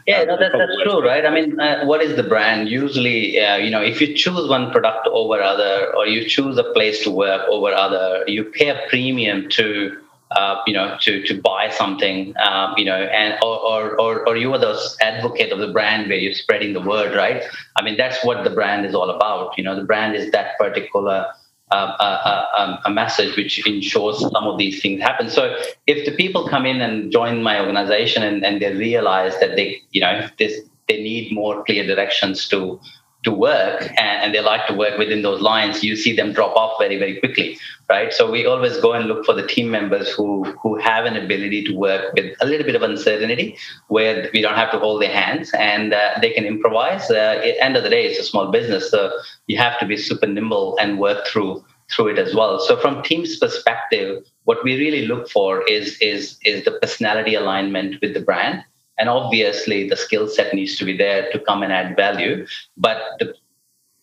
yeah, 0.08 0.24
no, 0.24 0.36
that, 0.36 0.50
that's 0.52 0.82
true, 0.82 1.06
right? 1.06 1.24
I 1.24 1.30
mean, 1.30 1.60
uh, 1.60 1.84
what 1.84 2.02
is 2.02 2.16
the 2.16 2.24
brand? 2.24 2.68
Usually, 2.68 3.38
uh, 3.38 3.56
you 3.56 3.70
know, 3.70 3.80
if 3.80 4.00
you 4.00 4.12
choose 4.12 4.48
one 4.48 4.72
product 4.72 5.06
over 5.06 5.40
other, 5.40 5.94
or 5.96 6.06
you 6.06 6.28
choose 6.28 6.58
a 6.58 6.64
place 6.72 7.04
to 7.04 7.12
work 7.12 7.42
over 7.48 7.72
other, 7.72 8.24
you 8.26 8.44
pay 8.44 8.70
a 8.70 8.80
premium 8.88 9.48
to. 9.50 9.96
Uh, 10.32 10.62
you 10.64 10.72
know, 10.72 10.96
to 11.00 11.24
to 11.24 11.34
buy 11.40 11.68
something, 11.68 12.32
um, 12.38 12.72
you 12.76 12.84
know, 12.84 12.94
and 12.94 13.34
or, 13.42 13.58
or 13.58 14.00
or 14.00 14.28
or 14.28 14.36
you 14.36 14.54
are 14.54 14.60
the 14.60 14.78
advocate 15.00 15.50
of 15.50 15.58
the 15.58 15.66
brand 15.72 16.08
where 16.08 16.18
you're 16.18 16.32
spreading 16.32 16.72
the 16.72 16.80
word, 16.80 17.16
right? 17.16 17.42
I 17.74 17.82
mean, 17.82 17.96
that's 17.96 18.24
what 18.24 18.44
the 18.44 18.50
brand 18.50 18.86
is 18.86 18.94
all 18.94 19.10
about. 19.10 19.58
You 19.58 19.64
know, 19.64 19.74
the 19.74 19.82
brand 19.82 20.14
is 20.14 20.30
that 20.30 20.56
particular 20.56 21.26
um, 21.72 21.90
a, 22.00 22.02
a, 22.02 22.82
a, 22.86 22.90
message 22.90 23.36
which 23.36 23.64
ensures 23.66 24.18
some 24.20 24.44
of 24.44 24.58
these 24.58 24.82
things 24.82 25.00
happen. 25.00 25.30
So 25.30 25.56
if 25.86 26.04
the 26.04 26.12
people 26.16 26.48
come 26.48 26.66
in 26.66 26.80
and 26.80 27.12
join 27.12 27.42
my 27.42 27.60
organization 27.60 28.22
and, 28.24 28.44
and 28.44 28.60
they 28.60 28.74
realize 28.74 29.38
that 29.38 29.54
they, 29.54 29.80
you 29.92 30.00
know, 30.00 30.28
this, 30.38 30.60
they 30.88 31.00
need 31.00 31.32
more 31.32 31.64
clear 31.64 31.86
directions 31.86 32.48
to 32.48 32.80
to 33.22 33.32
work 33.32 33.82
and, 33.82 34.22
and, 34.22 34.34
they 34.34 34.40
like 34.40 34.66
to 34.66 34.74
work 34.74 34.98
within 34.98 35.22
those 35.22 35.42
lines, 35.42 35.84
you 35.84 35.94
see 35.94 36.16
them 36.16 36.32
drop 36.32 36.56
off 36.56 36.78
very, 36.78 36.98
very 36.98 37.20
quickly, 37.20 37.58
right? 37.88 38.12
So 38.12 38.30
we 38.30 38.46
always 38.46 38.78
go 38.78 38.94
and 38.94 39.06
look 39.06 39.26
for 39.26 39.34
the 39.34 39.46
team 39.46 39.70
members 39.70 40.08
who 40.10 40.44
who 40.62 40.78
have 40.78 41.04
an 41.04 41.16
ability 41.16 41.64
to 41.64 41.74
work 41.74 42.14
with 42.14 42.34
a 42.40 42.46
little 42.46 42.64
bit 42.64 42.76
of 42.76 42.82
uncertainty, 42.82 43.58
where 43.88 44.30
we 44.32 44.40
don't 44.40 44.54
have 44.54 44.70
to 44.72 44.78
hold 44.78 45.02
their 45.02 45.12
hands 45.12 45.50
and 45.52 45.92
uh, 45.92 46.12
they 46.22 46.30
can 46.30 46.44
improvise. 46.44 47.10
Uh, 47.10 47.42
at 47.44 47.56
end 47.60 47.76
of 47.76 47.82
the 47.82 47.90
day, 47.90 48.06
it's 48.06 48.18
a 48.18 48.24
small 48.24 48.50
business, 48.50 48.90
so 48.90 49.12
you 49.46 49.58
have 49.58 49.78
to 49.80 49.86
be 49.86 49.96
super 49.96 50.26
nimble 50.26 50.78
and 50.80 50.98
work 50.98 51.26
through 51.26 51.62
through 51.90 52.08
it 52.08 52.18
as 52.18 52.34
well. 52.34 52.58
So 52.60 52.76
from 52.76 53.02
team's 53.02 53.36
perspective, 53.38 54.24
what 54.44 54.62
we 54.64 54.78
really 54.78 55.06
look 55.06 55.28
for 55.28 55.62
is 55.68 55.98
is 56.00 56.38
is 56.44 56.64
the 56.64 56.72
personality 56.72 57.34
alignment 57.34 58.00
with 58.00 58.14
the 58.14 58.20
brand. 58.20 58.64
And 58.98 59.08
obviously 59.08 59.88
the 59.88 59.96
skill 59.96 60.28
set 60.28 60.52
needs 60.52 60.76
to 60.76 60.84
be 60.84 60.96
there 60.96 61.30
to 61.32 61.38
come 61.38 61.62
and 61.62 61.72
add 61.72 61.96
value. 61.96 62.46
But 62.76 62.98
the, 63.18 63.34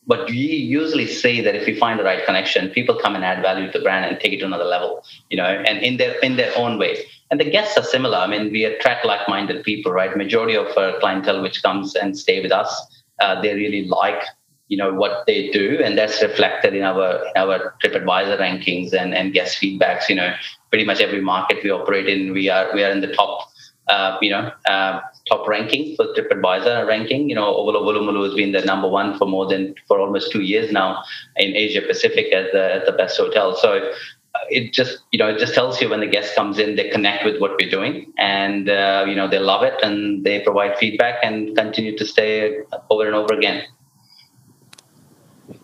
but 0.08 0.30
we 0.30 0.38
usually 0.38 1.06
say 1.06 1.42
that 1.42 1.54
if 1.54 1.68
we 1.68 1.76
find 1.76 2.00
the 2.00 2.04
right 2.04 2.26
connection 2.26 2.70
people 2.70 2.96
come 2.96 3.14
and 3.14 3.26
add 3.26 3.42
value 3.42 3.70
to 3.70 3.78
the 3.78 3.84
brand 3.84 4.06
and 4.06 4.18
take 4.20 4.32
it 4.32 4.40
to 4.40 4.46
another 4.46 4.64
level 4.64 5.04
you 5.30 5.36
know 5.36 5.44
and 5.44 5.84
in 5.84 5.98
their 5.98 6.18
in 6.20 6.38
their 6.38 6.58
own 6.58 6.80
way. 6.80 7.04
And 7.30 7.42
the 7.42 7.50
guests 7.50 7.78
are 7.78 7.84
similar. 7.84 8.18
I 8.18 8.28
mean 8.28 8.52
we 8.52 8.64
attract 8.64 9.06
like-minded 9.06 9.64
people 9.64 9.92
right? 9.92 10.16
Majority 10.16 10.56
of 10.56 10.78
our 10.78 10.98
clientele 11.00 11.42
which 11.42 11.62
comes 11.62 11.96
and 11.96 12.18
stay 12.18 12.42
with 12.42 12.52
us 12.52 12.72
uh, 13.20 13.42
they 13.42 13.54
really 13.54 13.86
like 13.86 14.24
you 14.68 14.78
know 14.78 14.94
what 14.94 15.26
they 15.28 15.50
do 15.50 15.80
and 15.84 15.98
that's 15.98 16.22
reflected 16.22 16.74
in 16.74 16.84
our 16.84 17.26
in 17.28 17.32
our 17.36 17.74
tripadvisor 17.84 18.38
rankings 18.40 18.94
and 18.94 19.14
and 19.14 19.34
guest 19.34 19.62
feedbacks 19.62 20.10
you 20.10 20.16
know 20.16 20.34
pretty 20.70 20.86
much 20.86 21.00
every 21.00 21.22
market 21.22 21.64
we 21.64 21.70
operate 21.70 22.08
in 22.08 22.34
we 22.34 22.50
are 22.50 22.74
we 22.74 22.84
are 22.84 22.92
in 22.92 23.02
the 23.02 23.14
top 23.14 23.50
uh, 23.88 24.18
you 24.22 24.30
know, 24.30 24.52
uh, 24.66 25.00
top 25.30 25.48
ranking 25.48 25.96
for 25.96 26.08
TripAdvisor 26.08 26.86
ranking. 26.88 27.30
You 27.30 27.36
know, 27.36 27.46
Ovolo 27.54 27.84
Woolloomooloo 27.84 28.26
has 28.26 28.34
been 28.34 28.52
the 28.52 28.62
number 28.62 28.88
one 28.88 29.18
for 29.18 29.26
more 29.26 29.48
than 29.48 29.76
for 29.88 30.00
almost 30.00 30.32
two 30.32 30.42
years 30.42 30.72
now 30.72 31.04
in 31.38 31.56
Asia 31.56 31.82
Pacific 31.82 32.34
as 32.34 32.48
the, 32.52 32.74
as 32.74 32.86
the 32.86 32.92
best 32.92 33.18
hotel. 33.18 33.56
So 33.56 33.92
uh, 34.36 34.40
it 34.50 34.74
just 34.74 35.00
you 35.12 35.20
know 35.20 35.28
it 35.28 35.40
just 35.40 35.54
tells 35.54 35.82
you 35.82 35.90
when 35.90 36.02
the 36.02 36.08
guest 36.08 36.36
comes 36.36 36.60
in 36.60 36.76
they 36.76 36.90
connect 36.90 37.24
with 37.26 37.40
what 37.40 37.52
we're 37.60 37.70
doing 37.70 38.12
and 38.18 38.70
uh, 38.70 39.06
you 39.08 39.16
know 39.16 39.28
they 39.28 39.40
love 39.40 39.64
it 39.64 39.74
and 39.82 40.24
they 40.26 40.42
provide 40.42 40.78
feedback 40.78 41.16
and 41.24 41.56
continue 41.56 41.98
to 41.98 42.06
stay 42.06 42.58
over 42.90 43.06
and 43.08 43.16
over 43.16 43.34
again 43.34 43.64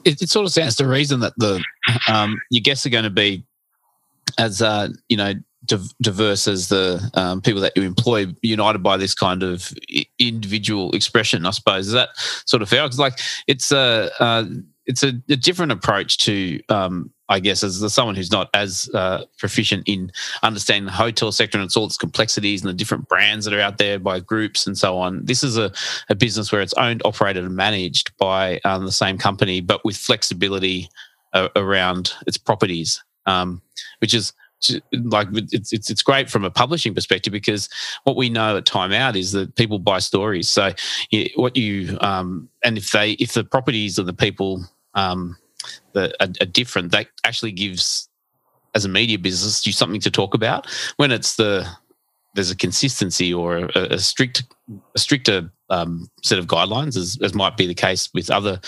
it, 0.05 0.21
it 0.21 0.29
sort 0.29 0.45
of 0.45 0.51
sounds 0.51 0.75
the 0.75 0.87
reason 0.87 1.19
that 1.21 1.33
the 1.37 1.63
um, 2.07 2.41
your 2.49 2.61
guests 2.61 2.85
are 2.85 2.89
going 2.89 3.03
to 3.03 3.09
be 3.09 3.43
as 4.37 4.61
uh, 4.61 4.89
you 5.09 5.17
know 5.17 5.33
diverse 6.01 6.47
as 6.47 6.67
the 6.67 7.09
um, 7.13 7.41
people 7.41 7.61
that 7.61 7.75
you 7.75 7.83
employ 7.83 8.25
united 8.41 8.79
by 8.79 8.97
this 8.97 9.13
kind 9.13 9.43
of 9.43 9.73
individual 10.19 10.91
expression 10.91 11.45
i 11.45 11.51
suppose. 11.51 11.87
Is 11.87 11.93
that 11.93 12.09
sort 12.45 12.61
of 12.61 12.69
fair? 12.69 12.83
Because 12.83 12.99
like 12.99 13.19
it's 13.47 13.71
a 13.71 14.11
uh, 14.19 14.45
it's 14.85 15.03
a, 15.03 15.13
a, 15.29 15.37
different 15.37 15.71
approach 15.71 16.17
to 16.19 16.59
um, 16.67 17.11
i 17.29 17.39
guess 17.39 17.63
as 17.63 17.93
someone 17.93 18.15
who's 18.15 18.31
not 18.31 18.49
as 18.53 18.89
uh, 18.93 19.23
proficient 19.37 19.83
in 19.87 20.11
understanding 20.41 20.85
the 20.85 20.91
hotel 20.91 21.31
sector 21.31 21.57
and 21.57 21.65
its 21.65 21.77
all 21.77 21.85
its 21.85 21.97
complexities 21.97 22.61
and 22.61 22.69
the 22.69 22.73
different 22.73 23.07
brands 23.07 23.45
that 23.45 23.53
are 23.53 23.61
out 23.61 23.77
there 23.77 23.99
by 23.99 24.19
groups 24.19 24.67
and 24.67 24.77
so 24.77 24.97
on. 24.97 25.25
This 25.25 25.43
is 25.43 25.57
a, 25.57 25.71
a 26.09 26.15
business 26.15 26.51
where 26.51 26.61
it's 26.61 26.73
owned 26.73 27.01
operated 27.05 27.43
and 27.43 27.55
managed 27.55 28.15
by 28.17 28.59
um, 28.65 28.85
the 28.85 28.91
same 28.91 29.17
company 29.17 29.61
but 29.61 29.83
with 29.85 29.95
flexibility 29.95 30.89
uh, 31.33 31.49
around 31.55 32.13
its 32.27 32.37
properties. 32.37 33.03
Um, 33.25 33.61
which 33.99 34.13
is 34.13 34.33
like 34.91 35.27
it's, 35.31 35.73
it's 35.73 35.89
it's 35.89 36.01
great 36.01 36.29
from 36.29 36.43
a 36.43 36.51
publishing 36.51 36.93
perspective 36.93 37.31
because 37.31 37.69
what 38.03 38.15
we 38.15 38.29
know 38.29 38.57
at 38.57 38.65
time 38.65 38.91
out 38.91 39.15
is 39.15 39.31
that 39.31 39.55
people 39.55 39.79
buy 39.79 39.99
stories. 39.99 40.49
So 40.49 40.73
what 41.35 41.55
you 41.55 41.97
um, 42.01 42.49
and 42.63 42.77
if 42.77 42.91
they 42.91 43.11
if 43.13 43.33
the 43.33 43.43
properties 43.43 43.97
of 43.97 44.05
the 44.05 44.13
people 44.13 44.65
um, 44.93 45.37
that 45.93 46.15
different 46.45 46.91
that 46.91 47.07
actually 47.23 47.51
gives 47.51 48.09
as 48.75 48.85
a 48.85 48.89
media 48.89 49.17
business 49.17 49.65
you 49.65 49.73
something 49.73 50.01
to 50.01 50.11
talk 50.11 50.33
about. 50.33 50.67
When 50.97 51.11
it's 51.11 51.35
the 51.35 51.67
there's 52.35 52.51
a 52.51 52.55
consistency 52.55 53.33
or 53.33 53.69
a, 53.75 53.93
a 53.93 53.99
strict 53.99 54.43
a 54.95 54.99
stricter 54.99 55.51
um, 55.73 56.07
set 56.21 56.39
of 56.39 56.47
guidelines, 56.47 56.95
as, 56.95 57.17
as 57.21 57.33
might 57.33 57.57
be 57.57 57.65
the 57.65 57.73
case 57.73 58.09
with 58.13 58.29
other 58.29 58.59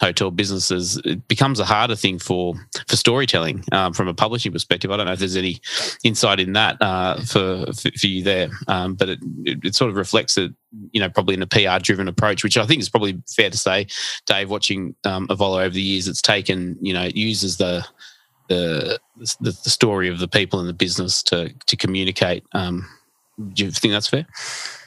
hotel 0.00 0.30
businesses, 0.30 0.98
it 1.04 1.26
becomes 1.28 1.58
a 1.58 1.64
harder 1.64 1.96
thing 1.96 2.18
for 2.18 2.54
for 2.86 2.96
storytelling 2.96 3.64
um, 3.72 3.92
from 3.92 4.08
a 4.08 4.14
publishing 4.14 4.52
perspective. 4.52 4.90
I 4.90 4.96
don't 4.96 5.06
know 5.06 5.12
if 5.12 5.18
there's 5.18 5.36
any 5.36 5.60
insight 6.04 6.40
in 6.40 6.52
that 6.54 6.76
uh, 6.80 7.20
for, 7.22 7.66
for, 7.72 8.06
you 8.06 8.22
there, 8.22 8.50
um, 8.68 8.94
but 8.94 9.08
it, 9.08 9.18
it, 9.44 9.74
sort 9.74 9.90
of 9.90 9.96
reflects 9.96 10.36
it, 10.36 10.52
you 10.92 11.00
know, 11.00 11.08
probably 11.08 11.34
in 11.34 11.42
a 11.42 11.46
PR 11.46 11.78
driven 11.80 12.08
approach, 12.08 12.44
which 12.44 12.56
I 12.56 12.66
think 12.66 12.80
is 12.80 12.88
probably 12.88 13.20
fair 13.28 13.50
to 13.50 13.58
say. 13.58 13.86
Dave, 14.26 14.50
watching 14.50 14.94
um, 15.04 15.28
Ovolo 15.28 15.62
over 15.64 15.74
the 15.74 15.82
years, 15.82 16.08
it's 16.08 16.22
taken, 16.22 16.76
you 16.80 16.92
know, 16.92 17.04
it 17.04 17.16
uses 17.16 17.56
the 17.56 17.86
the, 18.48 18.98
the, 19.16 19.56
the 19.62 19.70
story 19.70 20.08
of 20.08 20.18
the 20.18 20.26
people 20.26 20.60
in 20.60 20.66
the 20.66 20.72
business 20.72 21.22
to 21.24 21.54
to 21.66 21.76
communicate 21.76 22.44
um, 22.52 22.86
do 23.52 23.64
you 23.64 23.70
think 23.70 23.92
that's 23.92 24.08
fair? 24.08 24.26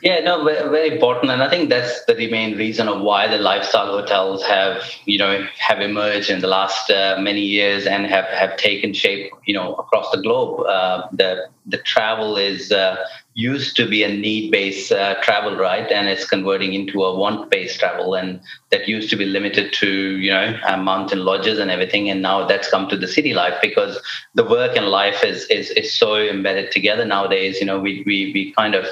Yeah, 0.01 0.19
no, 0.19 0.43
very 0.43 0.89
important, 0.89 1.31
and 1.31 1.41
I 1.41 1.49
think 1.49 1.69
that's 1.69 2.03
the 2.05 2.29
main 2.29 2.57
reason 2.57 2.89
of 2.89 3.01
why 3.01 3.27
the 3.27 3.37
lifestyle 3.37 3.87
hotels 3.87 4.45
have, 4.45 4.83
you 5.05 5.17
know, 5.17 5.47
have 5.57 5.79
emerged 5.79 6.29
in 6.29 6.41
the 6.41 6.47
last 6.47 6.89
uh, 6.91 7.15
many 7.19 7.41
years 7.41 7.85
and 7.85 8.05
have, 8.05 8.25
have 8.25 8.57
taken 8.57 8.93
shape, 8.93 9.31
you 9.45 9.53
know, 9.53 9.75
across 9.75 10.11
the 10.11 10.21
globe. 10.21 10.59
Uh, 10.67 11.07
the 11.13 11.47
the 11.65 11.77
travel 11.77 12.35
is 12.35 12.71
uh, 12.71 12.97
used 13.35 13.75
to 13.77 13.87
be 13.87 14.03
a 14.03 14.09
need-based 14.09 14.91
uh, 14.91 15.15
travel, 15.21 15.57
right? 15.57 15.91
And 15.91 16.07
it's 16.07 16.25
converting 16.25 16.73
into 16.73 17.03
a 17.03 17.17
want-based 17.17 17.79
travel, 17.79 18.13
and 18.13 18.39
that 18.69 18.87
used 18.87 19.09
to 19.09 19.15
be 19.15 19.25
limited 19.25 19.73
to 19.73 19.89
you 20.17 20.31
know 20.31 20.59
uh, 20.65 20.77
mountain 20.77 21.25
lodges 21.25 21.59
and 21.59 21.71
everything, 21.71 22.09
and 22.09 22.21
now 22.21 22.45
that's 22.45 22.69
come 22.69 22.87
to 22.89 22.97
the 22.97 23.07
city 23.07 23.33
life 23.33 23.55
because 23.61 23.99
the 24.35 24.43
work 24.43 24.77
and 24.77 24.87
life 24.87 25.23
is 25.23 25.45
is, 25.45 25.71
is 25.71 25.93
so 25.93 26.17
embedded 26.17 26.71
together 26.71 27.05
nowadays. 27.05 27.59
You 27.59 27.65
know, 27.65 27.79
we 27.79 28.03
we 28.05 28.31
we 28.33 28.53
kind 28.53 28.75
of 28.75 28.85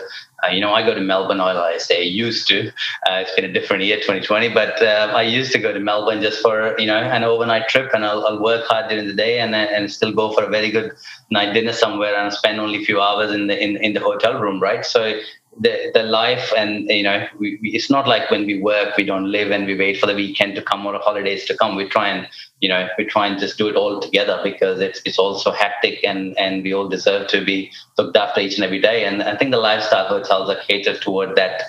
uh, 0.44 0.48
you 0.48 0.60
know, 0.60 0.74
I 0.74 0.84
go 0.84 0.94
to 0.94 1.02
Melbourne, 1.02 1.40
or 1.40 1.50
I 1.50 1.78
say 1.78 2.04
used 2.04 2.48
to. 2.48 2.68
Uh, 3.08 3.22
it's 3.22 3.34
been 3.36 3.46
a 3.46 3.52
different 3.52 3.84
year, 3.84 3.98
2020, 3.98 4.50
but 4.50 4.82
uh, 4.82 5.12
I 5.16 5.22
used 5.24 5.52
to 5.54 5.60
go 5.60 5.72
to 5.72 5.80
Melbourne 5.80 6.22
just 6.22 6.42
for, 6.42 6.76
you 6.80 6.88
know, 6.88 6.98
an 6.98 7.24
overnight 7.24 7.68
trip 7.68 7.92
and 7.94 8.06
I'll, 8.06 8.26
I'll, 8.26 8.42
work 8.42 8.66
hard 8.66 8.90
during 8.90 9.08
the 9.08 9.14
day 9.14 9.40
and, 9.40 9.54
and 9.54 9.92
still 9.92 10.12
go 10.12 10.34
for 10.34 10.44
a 10.44 10.50
very 10.50 10.72
good 10.72 10.94
night 11.30 11.54
dinner 11.54 11.74
somewhere 11.74 12.16
and 12.16 12.34
spend 12.34 12.60
only 12.60 12.82
a 12.82 12.86
few 12.86 13.00
hours 13.00 13.32
in 13.32 13.48
the, 13.48 13.64
in, 13.64 13.78
in 13.78 13.94
the 13.94 14.00
hotel 14.00 14.40
room, 14.40 14.60
right? 14.60 14.84
So 14.84 15.20
the 15.60 15.92
the 15.94 16.04
life 16.04 16.54
and 16.58 16.90
you 16.90 17.04
know 17.04 17.28
we, 17.38 17.60
we, 17.62 17.72
it's 17.72 17.90
not 17.90 18.08
like 18.08 18.32
when 18.32 18.46
we 18.46 18.62
work 18.62 18.96
we 18.96 19.04
don't 19.04 19.30
live 19.30 19.52
and 19.52 19.66
we 19.66 19.78
wait 19.78 20.00
for 20.00 20.06
the 20.06 20.16
weekend 20.16 20.56
to 20.56 20.62
come 20.62 20.86
or 20.86 20.98
holidays 21.00 21.46
to 21.46 21.58
come. 21.58 21.76
We 21.76 21.90
try 21.90 22.08
and 22.08 22.28
you 22.62 22.70
know 22.70 22.88
we 22.98 23.04
try 23.06 23.28
and 23.28 23.38
just 23.38 23.58
do 23.58 23.68
it 23.68 23.76
all 23.76 24.00
together 24.00 24.40
because 24.44 24.80
it's 24.80 25.02
it's 25.04 25.20
also 25.20 25.52
hectic 25.52 26.00
and 26.04 26.38
and 26.38 26.64
we 26.64 26.74
all 26.74 26.88
deserve 26.88 27.28
to 27.30 27.44
be 27.44 27.72
looked 27.98 28.16
after 28.16 28.40
each 28.40 28.56
and 28.56 28.64
every 28.64 28.80
day. 28.80 29.04
And 29.04 29.22
i 29.24 29.36
think 29.36 29.52
the 29.52 29.58
lifestyle 29.58 30.08
hotels 30.08 30.50
are 30.50 30.62
catered 30.68 31.02
toward 31.02 31.36
that 31.36 31.64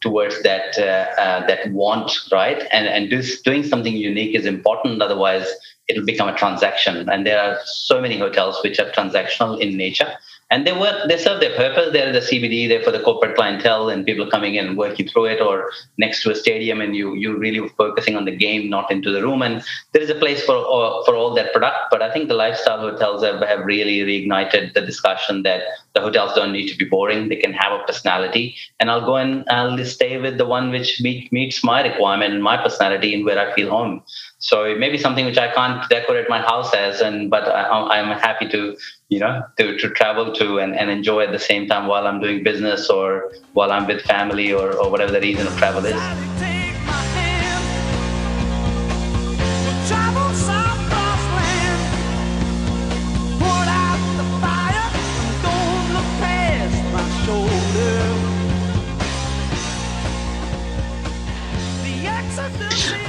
towards 0.00 0.42
that 0.42 0.78
uh, 0.78 1.20
uh, 1.20 1.46
that 1.46 1.72
want 1.72 2.12
right? 2.30 2.62
And 2.70 2.86
and 2.86 3.10
do, 3.10 3.20
doing 3.44 3.64
something 3.64 3.96
unique 3.96 4.36
is 4.36 4.46
important 4.46 5.02
otherwise 5.02 5.48
it'll 5.88 6.04
become 6.04 6.28
a 6.28 6.36
transaction. 6.36 7.08
And 7.10 7.26
there 7.26 7.38
are 7.38 7.58
so 7.64 8.00
many 8.00 8.18
hotels 8.18 8.58
which 8.62 8.78
are 8.78 8.90
transactional 8.90 9.60
in 9.60 9.76
nature 9.76 10.14
and 10.50 10.66
they 10.66 10.72
work 10.72 11.08
they 11.08 11.16
serve 11.16 11.40
their 11.40 11.56
purpose. 11.56 11.92
They're 11.92 12.12
the 12.12 12.20
cbd 12.20 12.68
they're 12.68 12.82
for 12.82 12.90
the 12.90 13.00
corporate 13.00 13.36
clientele 13.36 13.88
and 13.88 14.04
people 14.04 14.30
coming 14.30 14.54
in 14.56 14.66
and 14.66 14.76
working 14.76 15.08
through 15.08 15.26
it 15.26 15.40
or 15.40 15.70
next 15.98 16.22
to 16.22 16.30
a 16.30 16.34
stadium 16.34 16.80
and 16.80 16.94
you 16.94 17.14
you 17.14 17.36
really 17.36 17.66
focusing 17.76 18.16
on 18.16 18.24
the 18.24 18.36
game 18.36 18.68
not 18.70 18.90
into 18.90 19.10
the 19.10 19.22
room. 19.22 19.42
And 19.42 19.62
there 19.92 20.02
is 20.02 20.10
a 20.10 20.14
place 20.14 20.44
for 20.44 20.56
uh, 20.56 21.04
for 21.04 21.14
all 21.16 21.34
that 21.34 21.52
product 21.52 21.76
but 21.90 22.02
i 22.02 22.12
think 22.12 22.28
the 22.28 22.34
lifestyle 22.34 22.80
hotels 22.80 23.22
have, 23.22 23.40
have 23.40 23.64
really 23.64 24.00
reignited 24.00 24.74
the 24.74 24.80
discussion 24.80 25.42
that 25.42 25.62
the 25.94 26.00
hotels 26.00 26.34
don't 26.34 26.52
need 26.52 26.68
to 26.68 26.76
be 26.76 26.84
boring. 26.84 27.28
They 27.28 27.36
can 27.36 27.52
have 27.52 27.72
a 27.72 27.84
personality. 27.84 28.56
And 28.80 28.90
i'll 28.90 29.06
go 29.06 29.16
and 29.16 29.44
i'll 29.48 29.84
stay 29.84 30.18
with 30.18 30.38
the 30.38 30.46
one 30.46 30.70
which 30.70 31.00
meet, 31.00 31.32
meets 31.32 31.64
my 31.64 31.82
requirement 31.82 32.34
and 32.34 32.42
my 32.42 32.56
personality 32.56 33.14
and 33.14 33.24
where 33.24 33.38
i 33.38 33.54
feel 33.54 33.70
home 33.70 34.02
so 34.44 34.64
it 34.64 34.78
may 34.78 34.90
be 34.90 34.98
something 34.98 35.24
which 35.24 35.38
I 35.38 35.50
can't 35.54 35.88
decorate 35.88 36.28
my 36.28 36.42
house 36.42 36.74
as, 36.74 37.00
and 37.00 37.30
but 37.30 37.48
I, 37.48 37.98
am 37.98 38.10
happy 38.18 38.46
to, 38.50 38.76
you 39.08 39.18
know, 39.18 39.42
to, 39.56 39.78
to 39.78 39.88
travel 39.88 40.34
to 40.34 40.58
and, 40.58 40.78
and 40.78 40.90
enjoy 40.90 41.24
at 41.24 41.32
the 41.32 41.38
same 41.38 41.66
time 41.66 41.86
while 41.86 42.06
I'm 42.06 42.20
doing 42.20 42.44
business 42.44 42.90
or 42.90 43.32
while 43.54 43.72
I'm 43.72 43.86
with 43.86 44.02
family 44.02 44.52
or, 44.52 44.78
or 44.78 44.90
whatever 44.90 45.12
the 45.12 45.20
reason 45.20 45.46
of 45.46 45.56
travel 45.56 45.86
is. 45.86 46.53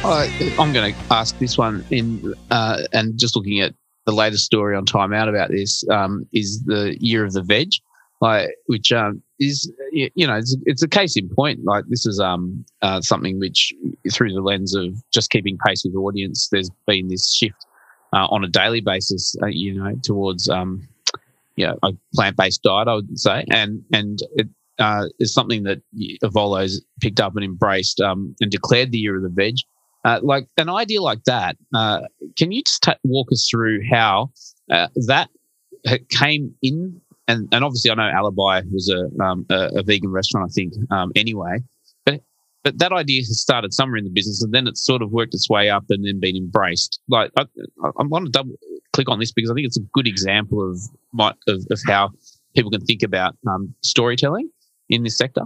I'm 0.06 0.72
going 0.72 0.94
to 0.94 1.00
ask 1.12 1.38
this 1.40 1.58
one 1.58 1.84
in, 1.90 2.36
uh, 2.52 2.84
and 2.94 3.18
just 3.18 3.36
looking 3.36 3.60
at 3.62 3.74
the 4.06 4.12
latest 4.12 4.46
story 4.46 4.76
on 4.76 4.86
Time 4.86 5.14
Out 5.14 5.28
about 5.28 5.50
this 5.50 5.84
um, 5.90 6.28
is 6.32 6.64
the 6.64 6.96
year 7.00 7.26
of 7.26 7.34
the 7.34 7.42
veg, 7.42 7.70
like 8.22 8.50
which 8.68 8.92
um, 8.92 9.24
is 9.40 9.72
you 9.92 10.28
know 10.28 10.36
it's, 10.36 10.56
it's, 10.66 10.84
a 10.84 10.88
case 10.88 11.18
in 11.18 11.28
point. 11.30 11.64
Like 11.64 11.86
this 11.88 12.06
is 12.06 12.20
um, 12.20 12.64
uh, 12.84 13.02
something 13.02 13.40
which, 13.40 13.74
through 14.12 14.34
the 14.34 14.42
lens 14.42 14.76
of 14.76 14.94
just 15.12 15.32
keeping 15.32 15.58
pace 15.66 15.84
with 15.84 15.94
the 15.94 16.00
audience, 16.00 16.50
there's 16.50 16.70
been 16.86 17.08
this 17.08 17.34
shift 17.34 17.66
uh, 18.14 18.28
on 18.28 18.44
a 18.44 18.48
daily 18.48 18.82
basis, 18.82 19.36
uh, 19.42 19.48
you 19.48 19.74
know, 19.74 19.96
towards 20.04 20.48
um, 20.50 20.88
you 21.56 21.66
know, 21.66 21.80
a 21.82 21.94
plant-based 22.14 22.62
diet, 22.62 22.88
I 22.88 22.94
would 22.94 23.20
say, 23.20 23.44
and 23.50 23.84
and 23.92 24.20
it 24.36 24.50
uh, 24.78 25.06
is 25.20 25.34
something 25.34 25.64
that 25.64 25.82
Ovolo's 26.24 26.86
picked 27.02 27.20
up 27.20 27.36
and 27.36 27.44
embraced 27.44 28.00
um, 28.02 28.36
and 28.40 28.52
declared 28.52 28.92
the 28.92 29.00
year 29.00 29.16
of 29.16 29.24
the 29.24 29.30
veg. 29.30 29.56
Uh, 30.06 30.20
like 30.22 30.48
an 30.58 30.70
idea 30.70 31.02
like 31.02 31.24
that, 31.24 31.58
uh, 31.74 32.02
can 32.38 32.52
you 32.52 32.62
just 32.62 32.84
t- 32.84 32.94
walk 33.04 33.32
us 33.32 33.48
through 33.50 33.82
how 33.90 34.30
uh, 34.72 34.88
that 35.08 35.30
came 36.10 36.54
in? 36.62 37.02
And, 37.28 37.48
and 37.52 37.64
obviously, 37.64 37.90
I 37.90 37.96
know 37.96 38.04
Alibi 38.04 38.62
was 38.72 38.88
a, 38.88 39.24
um, 39.24 39.48
a, 39.50 39.72
a, 39.78 39.84
vegan 39.84 40.12
restaurant, 40.12 40.52
I 40.52 40.54
think, 40.54 40.74
um, 40.92 41.12
anyway. 41.16 41.58
But, 42.06 42.22
but 42.64 42.78
that 42.78 42.92
idea 42.92 43.22
has 43.22 43.42
started 43.42 43.74
somewhere 43.74 43.98
in 43.98 44.04
the 44.04 44.12
business 44.12 44.44
and 44.44 44.54
then 44.54 44.68
it's 44.68 44.86
sort 44.86 45.02
of 45.02 45.12
worked 45.12 45.34
its 45.34 45.50
way 45.50 45.72
up 45.72 45.86
and 45.90 46.06
then 46.06 46.20
been 46.20 46.36
embraced. 46.36 47.00
Like, 47.10 47.32
I, 47.36 47.46
I 47.84 48.04
want 48.04 48.26
to 48.26 48.32
double 48.32 48.54
click 48.94 49.10
on 49.10 49.18
this 49.18 49.32
because 49.32 49.50
I 49.50 49.56
think 49.56 49.66
it's 49.66 49.78
a 49.78 49.88
good 49.92 50.06
example 50.06 50.70
of, 50.70 50.80
my, 51.14 51.34
of, 51.48 51.66
of 51.72 51.82
how 51.88 52.12
people 52.56 52.70
can 52.70 52.86
think 52.86 53.02
about 53.02 53.36
um, 53.50 53.74
storytelling 53.82 54.52
in 54.88 55.02
this 55.02 55.18
sector. 55.18 55.42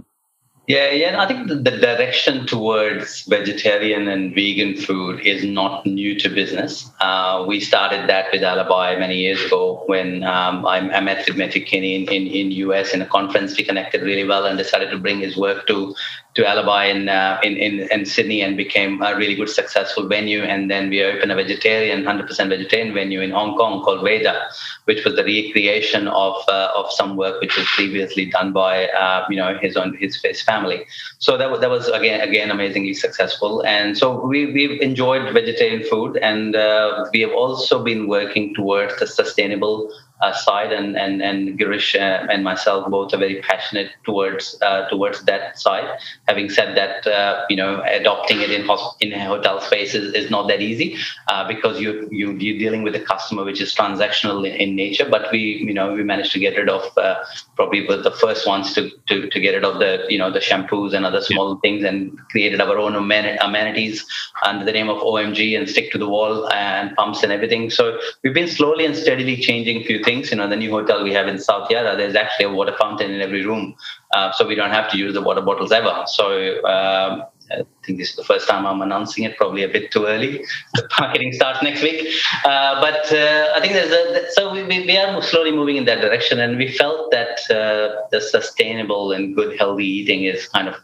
Yeah, 0.66 0.90
yeah. 0.90 1.20
I 1.20 1.26
think 1.26 1.48
the, 1.48 1.56
direction 1.56 2.46
towards 2.46 3.22
vegetarian 3.22 4.06
and 4.06 4.32
vegan 4.32 4.76
food 4.76 5.20
is 5.26 5.42
not 5.42 5.84
new 5.84 6.16
to 6.20 6.28
business. 6.28 6.88
Uh, 7.00 7.44
we 7.48 7.58
started 7.58 8.08
that 8.08 8.26
with 8.32 8.44
Alibi 8.44 8.96
many 8.96 9.16
years 9.16 9.42
ago 9.44 9.82
when 9.86 10.22
um, 10.22 10.64
I, 10.64 10.78
I, 10.90 11.00
met 11.00 11.26
with 11.26 11.36
Matthew 11.36 11.64
Kenney 11.64 11.96
in, 11.96 12.02
in, 12.12 12.26
in 12.28 12.52
US 12.68 12.94
in 12.94 13.02
a 13.02 13.06
conference. 13.06 13.56
We 13.56 13.64
connected 13.64 14.02
really 14.02 14.24
well 14.24 14.44
and 14.46 14.56
decided 14.56 14.90
to 14.90 14.98
bring 14.98 15.18
his 15.18 15.36
work 15.36 15.66
to 15.66 15.94
to 16.40 16.48
Alibi 16.48 16.86
in, 16.86 17.08
uh, 17.08 17.38
in, 17.42 17.56
in, 17.56 17.80
in 17.90 18.06
Sydney 18.06 18.40
and 18.40 18.56
became 18.56 19.02
a 19.02 19.14
really 19.14 19.34
good 19.34 19.50
successful 19.50 20.08
venue. 20.08 20.42
And 20.42 20.70
then 20.70 20.88
we 20.88 21.02
opened 21.02 21.30
a 21.30 21.34
vegetarian, 21.34 22.02
100% 22.02 22.48
vegetarian 22.48 22.94
venue 22.94 23.20
in 23.20 23.30
Hong 23.30 23.56
Kong 23.56 23.82
called 23.82 24.02
Veda, 24.02 24.48
which 24.86 25.04
was 25.04 25.16
the 25.16 25.24
recreation 25.24 26.08
of 26.08 26.36
uh, 26.48 26.70
of 26.74 26.90
some 26.90 27.16
work 27.16 27.40
which 27.40 27.56
was 27.56 27.66
previously 27.76 28.26
done 28.26 28.52
by 28.52 28.88
uh, 28.88 29.26
you 29.28 29.36
know 29.36 29.58
his 29.60 29.76
own 29.76 29.96
his, 29.98 30.20
his 30.22 30.40
family. 30.40 30.86
So 31.18 31.36
that 31.36 31.50
was 31.50 31.60
that 31.60 31.70
was 31.70 31.88
again 31.88 32.20
again 32.26 32.50
amazingly 32.50 32.94
successful. 32.94 33.62
And 33.66 33.96
so 33.96 34.26
we 34.26 34.46
we've 34.52 34.80
enjoyed 34.80 35.32
vegetarian 35.34 35.84
food, 35.84 36.16
and 36.16 36.56
uh, 36.56 37.06
we 37.12 37.20
have 37.20 37.32
also 37.32 37.84
been 37.84 38.08
working 38.08 38.54
towards 38.54 38.98
the 38.98 39.06
sustainable 39.06 39.92
uh, 40.22 40.32
side, 40.32 40.72
and 40.72 40.96
and 40.96 41.22
and 41.22 41.58
Girish 41.58 41.94
uh, 41.94 42.26
and 42.30 42.44
myself 42.44 42.90
both 42.90 43.14
are 43.14 43.18
very 43.18 43.40
passionate 43.40 43.90
towards 44.04 44.58
uh, 44.62 44.88
towards 44.88 45.22
that 45.24 45.58
side. 45.58 45.98
Having 46.28 46.50
said 46.50 46.76
that, 46.76 47.06
uh, 47.06 47.44
you 47.48 47.56
know, 47.56 47.82
adopting 47.86 48.40
it 48.40 48.50
in 48.50 48.68
in 49.00 49.18
hotel 49.20 49.60
spaces 49.60 50.14
is, 50.14 50.30
not 50.30 50.46
that 50.46 50.60
easy 50.60 50.96
uh, 51.28 51.46
because 51.48 51.80
you 51.80 52.08
you 52.12 52.32
you're 52.32 52.58
dealing 52.58 52.82
with 52.82 52.94
a 52.94 53.00
customer 53.00 53.44
which 53.44 53.60
is 53.60 53.74
transactional 53.74 54.46
in, 54.48 54.54
in, 54.54 54.76
nature. 54.76 55.06
But 55.08 55.32
we 55.32 55.40
you 55.68 55.74
know 55.74 55.92
we 55.92 56.04
managed 56.04 56.32
to 56.32 56.38
get 56.38 56.56
rid 56.56 56.68
of 56.68 56.82
uh, 56.96 57.16
probably 57.56 57.86
were 57.88 57.96
the 57.96 58.12
first 58.12 58.46
ones 58.46 58.72
to, 58.74 58.90
to 59.08 59.28
to 59.28 59.40
get 59.40 59.54
rid 59.54 59.64
of 59.64 59.78
the 59.80 60.06
you 60.08 60.18
know 60.18 60.30
the 60.30 60.38
shampoos 60.38 60.94
and 60.94 61.04
other 61.04 61.20
small 61.20 61.54
yeah. 61.54 61.60
things 61.62 61.84
and 61.84 62.16
created 62.30 62.60
our 62.60 62.78
own 62.78 62.94
amenities 62.94 64.06
under 64.44 64.64
the 64.64 64.72
name 64.72 64.88
of 64.88 64.98
OMG 64.98 65.58
and 65.58 65.68
stick 65.68 65.90
to 65.92 65.98
the 65.98 66.08
wall 66.08 66.48
and 66.52 66.94
pumps 66.96 67.22
and 67.22 67.32
everything. 67.32 67.70
So 67.70 67.98
we've 68.22 68.34
been 68.34 68.48
slowly 68.48 68.84
and 68.84 68.94
steadily 68.94 69.36
changing 69.36 69.82
few 69.84 70.02
things 70.04 70.09
things. 70.10 70.30
You 70.30 70.36
know, 70.38 70.48
the 70.48 70.60
new 70.64 70.70
hotel 70.70 71.02
we 71.02 71.12
have 71.18 71.28
in 71.32 71.38
South 71.38 71.70
Yarra, 71.70 71.96
there's 71.96 72.16
actually 72.22 72.46
a 72.46 72.54
water 72.60 72.74
fountain 72.82 73.10
in 73.10 73.20
every 73.20 73.44
room, 73.50 73.74
uh, 74.14 74.32
so 74.32 74.46
we 74.46 74.54
don't 74.54 74.74
have 74.78 74.90
to 74.92 74.96
use 75.04 75.14
the 75.14 75.24
water 75.28 75.42
bottles 75.48 75.72
ever. 75.80 75.94
So 76.06 76.24
um, 76.64 77.12
I 77.52 77.64
think 77.84 77.98
this 77.98 78.10
is 78.10 78.16
the 78.16 78.24
first 78.24 78.48
time 78.48 78.66
I'm 78.66 78.80
announcing 78.80 79.24
it, 79.24 79.36
probably 79.36 79.62
a 79.64 79.68
bit 79.68 79.90
too 79.90 80.06
early. 80.06 80.44
The 80.74 80.88
marketing 80.98 81.32
starts 81.32 81.62
next 81.62 81.82
week. 81.82 82.00
Uh, 82.44 82.80
but 82.80 83.12
uh, 83.12 83.52
I 83.56 83.60
think 83.60 83.72
there's 83.72 83.92
a, 83.92 84.30
so 84.32 84.52
we, 84.52 84.62
we, 84.62 84.96
are 84.96 85.22
slowly 85.22 85.52
moving 85.52 85.76
in 85.76 85.84
that 85.86 86.00
direction. 86.00 86.40
And 86.40 86.56
we 86.58 86.68
felt 86.82 87.10
that 87.10 87.40
uh, 87.50 88.06
the 88.12 88.20
sustainable 88.20 89.12
and 89.12 89.34
good, 89.34 89.58
healthy 89.58 89.86
eating 89.86 90.24
is 90.24 90.46
kind 90.48 90.68
of 90.68 90.76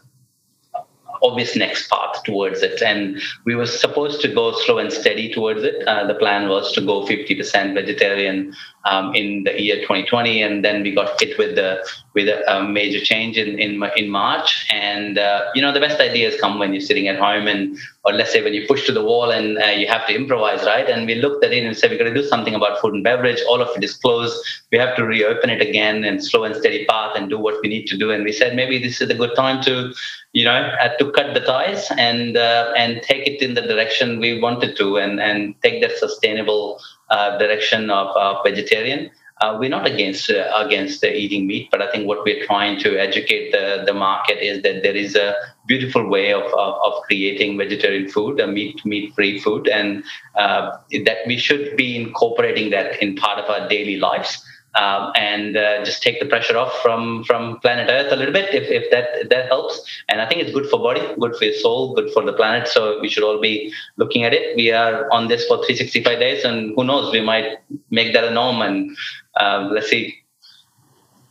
obvious 1.23 1.55
next 1.55 1.89
path 1.89 2.23
towards 2.23 2.61
it. 2.61 2.81
And 2.81 3.21
we 3.45 3.55
were 3.55 3.65
supposed 3.65 4.21
to 4.21 4.27
go 4.27 4.53
slow 4.65 4.77
and 4.77 4.91
steady 4.91 5.33
towards 5.33 5.63
it. 5.63 5.87
Uh, 5.87 6.05
the 6.07 6.15
plan 6.15 6.49
was 6.49 6.71
to 6.73 6.81
go 6.81 7.05
50% 7.05 7.73
vegetarian 7.73 8.53
um, 8.85 9.13
in 9.15 9.43
the 9.43 9.61
year 9.61 9.77
2020, 9.81 10.41
and 10.41 10.63
then 10.63 10.83
we 10.83 10.93
got 10.93 11.19
hit 11.21 11.37
with 11.37 11.55
the 11.55 11.85
with 12.13 12.27
a, 12.27 12.39
a 12.51 12.63
major 12.63 13.03
change 13.03 13.37
in 13.37 13.59
in, 13.59 13.83
in 13.95 14.09
March. 14.09 14.65
And 14.71 15.17
uh, 15.17 15.45
you 15.53 15.61
know, 15.61 15.73
the 15.73 15.79
best 15.79 15.99
ideas 15.99 16.39
come 16.39 16.59
when 16.59 16.73
you're 16.73 16.81
sitting 16.81 17.07
at 17.07 17.19
home, 17.19 17.47
and 17.47 17.77
or 18.07 18.13
let's 18.13 18.31
say 18.31 18.41
when 18.41 18.53
you 18.53 18.65
push 18.65 18.85
to 18.85 18.93
the 18.93 19.03
wall 19.03 19.31
and 19.31 19.57
uh, 19.57 19.65
you 19.65 19.85
have 19.85 20.07
to 20.07 20.15
improvise, 20.15 20.63
right? 20.65 20.89
And 20.89 21.05
we 21.05 21.15
looked 21.15 21.43
at 21.43 21.51
it 21.51 21.65
and 21.65 21.75
said 21.75 21.91
we're 21.91 21.97
going 21.97 22.13
to 22.13 22.21
do 22.21 22.25
something 22.25 22.55
about 22.55 22.79
food 22.79 22.93
and 22.93 23.03
beverage. 23.03 23.41
All 23.49 23.61
of 23.61 23.75
it 23.75 23.83
is 23.83 23.97
closed. 23.97 24.33
We 24.71 24.77
have 24.77 24.95
to 24.95 25.03
reopen 25.03 25.49
it 25.49 25.61
again 25.61 26.05
and 26.05 26.23
slow 26.23 26.45
and 26.45 26.55
steady 26.55 26.85
path 26.85 27.17
and 27.17 27.29
do 27.29 27.37
what 27.37 27.55
we 27.61 27.67
need 27.67 27.85
to 27.87 27.97
do. 27.97 28.11
And 28.11 28.23
we 28.23 28.31
said 28.31 28.55
maybe 28.55 28.81
this 28.81 29.01
is 29.01 29.09
a 29.09 29.13
good 29.13 29.35
time 29.35 29.61
to 29.63 29.93
you 30.31 30.45
know 30.45 30.53
uh, 30.53 30.95
to 30.99 31.11
cut 31.11 31.33
the 31.33 31.41
ties 31.41 31.91
and 31.97 32.37
uh, 32.37 32.71
and 32.77 33.01
take 33.01 33.27
it 33.27 33.41
in 33.41 33.55
the 33.55 33.61
direction 33.61 34.19
we 34.19 34.39
wanted 34.39 34.77
to 34.77 34.97
and 34.97 35.19
and 35.19 35.61
take 35.61 35.81
that 35.81 35.97
sustainable 35.97 36.79
uh, 37.09 37.37
direction 37.37 37.89
of, 37.89 38.07
of 38.15 38.37
vegetarian. 38.45 39.09
Uh, 39.41 39.55
we're 39.59 39.69
not 39.69 39.85
against 39.85 40.29
uh, 40.29 40.51
against 40.55 41.03
eating 41.03 41.45
meat, 41.45 41.69
but 41.69 41.81
I 41.81 41.91
think 41.91 42.07
what 42.07 42.23
we're 42.23 42.45
trying 42.45 42.79
to 42.79 42.97
educate 42.97 43.51
the, 43.51 43.83
the 43.85 43.93
market 43.93 44.43
is 44.43 44.63
that 44.63 44.81
there 44.83 44.95
is 44.95 45.15
a 45.15 45.35
beautiful 45.67 46.07
way 46.07 46.33
of, 46.33 46.43
of, 46.43 46.75
of 46.85 46.93
creating 47.03 47.57
vegetarian 47.57 48.09
food, 48.09 48.39
a 48.39 48.47
meat 48.47 48.83
meat 48.85 49.13
free 49.13 49.39
food, 49.39 49.67
and 49.67 50.03
uh, 50.35 50.77
that 51.05 51.17
we 51.27 51.37
should 51.37 51.75
be 51.77 51.95
incorporating 51.95 52.71
that 52.71 53.01
in 53.01 53.15
part 53.15 53.37
of 53.37 53.49
our 53.49 53.67
daily 53.69 53.97
lives 53.97 54.43
um, 54.77 55.11
and 55.15 55.57
uh, 55.57 55.83
just 55.83 56.03
take 56.03 56.19
the 56.19 56.25
pressure 56.25 56.55
off 56.55 56.73
from 56.81 57.23
from 57.23 57.59
planet 57.59 57.89
Earth 57.89 58.11
a 58.11 58.15
little 58.15 58.33
bit 58.33 58.53
if, 58.53 58.69
if 58.69 58.89
that 58.91 59.09
if 59.15 59.29
that 59.29 59.47
helps. 59.47 59.83
And 60.07 60.21
I 60.21 60.27
think 60.27 60.41
it's 60.41 60.51
good 60.51 60.69
for 60.69 60.79
body, 60.79 61.01
good 61.19 61.35
for 61.35 61.45
your 61.45 61.55
soul, 61.55 61.95
good 61.95 62.11
for 62.13 62.23
the 62.23 62.33
planet. 62.33 62.67
So 62.67 62.99
we 63.01 63.09
should 63.09 63.23
all 63.23 63.41
be 63.41 63.73
looking 63.97 64.23
at 64.23 64.33
it. 64.33 64.55
We 64.55 64.71
are 64.71 65.11
on 65.11 65.27
this 65.27 65.45
for 65.47 65.57
365 65.57 66.19
days, 66.19 66.43
and 66.43 66.73
who 66.75 66.83
knows, 66.83 67.11
we 67.11 67.21
might 67.21 67.57
make 67.89 68.13
that 68.13 68.23
a 68.23 68.31
norm. 68.31 68.61
And 68.61 68.95
uh, 69.35 69.69
let's 69.71 69.89
see. 69.89 70.15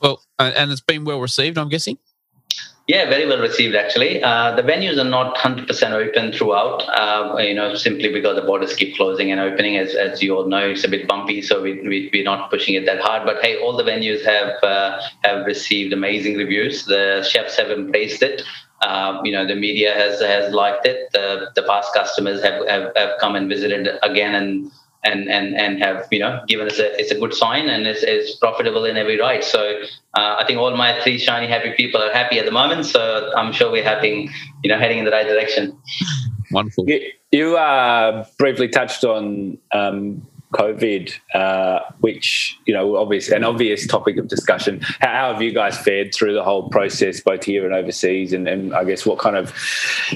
Well, 0.03 0.21
and 0.39 0.71
it's 0.71 0.81
been 0.81 1.05
well 1.05 1.21
received, 1.21 1.57
I'm 1.57 1.69
guessing. 1.69 1.99
Yeah, 2.87 3.11
very 3.11 3.27
well 3.27 3.41
received 3.41 3.75
actually. 3.75 4.23
Uh, 4.23 4.55
the 4.55 4.63
venues 4.63 4.97
are 4.97 5.09
not 5.09 5.37
100% 5.37 5.91
open 5.91 6.33
throughout, 6.33 6.83
uh, 6.89 7.37
you 7.39 7.53
know, 7.53 7.75
simply 7.75 8.13
because 8.13 8.37
the 8.37 8.43
borders 8.43 8.75
keep 8.75 8.95
closing 8.95 9.33
and 9.33 9.41
opening. 9.41 9.77
As, 9.77 9.97
as 9.97 10.23
you 10.23 10.37
all 10.37 10.47
know, 10.47 10.69
it's 10.69 10.85
a 10.85 10.89
bit 10.89 11.09
bumpy, 11.09 11.43
so 11.43 11.61
we, 11.61 11.81
we, 11.81 12.11
we're 12.13 12.23
not 12.23 12.49
pushing 12.49 12.77
it 12.77 12.87
that 12.87 13.01
hard. 13.01 13.27
But 13.27 13.43
hey, 13.43 13.59
all 13.59 13.77
the 13.77 13.83
venues 13.83 14.25
have 14.25 14.63
uh, 14.63 15.01
have 15.25 15.47
received 15.47 15.93
amazing 15.93 16.37
reviews. 16.37 16.85
The 16.85 17.27
chefs 17.29 17.57
have 17.57 17.73
embraced 17.73 18.23
it. 18.23 18.43
Um, 18.83 19.25
you 19.27 19.33
know, 19.33 19.45
the 19.45 19.57
media 19.57 19.93
has 19.93 20.21
has 20.21 20.55
liked 20.55 20.87
it. 20.87 21.11
The, 21.13 21.51
the 21.57 21.65
past 21.65 21.93
customers 21.93 22.41
have, 22.45 22.69
have, 22.69 22.93
have 22.95 23.19
come 23.19 23.35
and 23.35 23.49
visited 23.49 23.89
again 24.05 24.37
and 24.37 24.71
and 25.07 25.29
and 25.31 25.57
and 25.57 25.79
have 25.83 26.07
you 26.11 26.19
know 26.19 26.43
given 26.49 26.67
us 26.67 26.79
a 26.79 27.01
it's 27.01 27.11
a 27.11 27.19
good 27.19 27.33
sign 27.33 27.69
and 27.69 27.87
it's, 27.87 28.03
it's 28.03 28.35
profitable 28.37 28.85
in 28.85 28.97
every 28.97 29.19
right. 29.19 29.43
So 29.43 29.83
uh, 30.19 30.37
I 30.39 30.45
think 30.47 30.59
all 30.59 30.77
my 30.77 31.01
three 31.03 31.19
shiny 31.19 31.47
happy 31.47 31.73
people 31.77 32.03
are 32.03 32.13
happy 32.13 32.39
at 32.39 32.45
the 32.45 32.53
moment. 32.53 32.87
So 32.87 33.33
I'm 33.37 33.53
sure 33.53 33.71
we're 33.71 33.85
having 33.85 34.31
you 34.63 34.71
know 34.71 34.79
heading 34.79 34.99
in 34.99 35.05
the 35.05 35.13
right 35.13 35.27
direction. 35.27 35.79
Wonderful. 36.51 36.89
You, 36.89 37.01
you 37.33 37.57
uh, 37.57 38.25
briefly 38.39 38.69
touched 38.69 39.05
on. 39.05 39.59
Um, 39.73 40.27
COVID, 40.55 41.13
uh, 41.35 41.81
which 42.01 42.57
you 42.67 42.73
know, 42.73 42.97
obvious 42.97 43.31
an 43.31 43.45
obvious 43.45 43.87
topic 43.87 44.17
of 44.17 44.29
discussion. 44.29 44.81
How, 45.01 45.09
how, 45.09 45.33
have 45.33 45.43
you 45.43 45.53
guys 45.53 45.77
fared 45.77 46.15
through 46.15 46.35
the 46.35 46.45
whole 46.45 46.71
process, 46.71 47.21
both 47.21 47.45
here 47.45 47.67
and 47.67 47.75
overseas? 47.75 48.33
And, 48.33 48.49
and, 48.49 48.73
I 48.73 48.85
guess 48.85 49.05
what 49.05 49.19
kind 49.19 49.37
of 49.37 49.53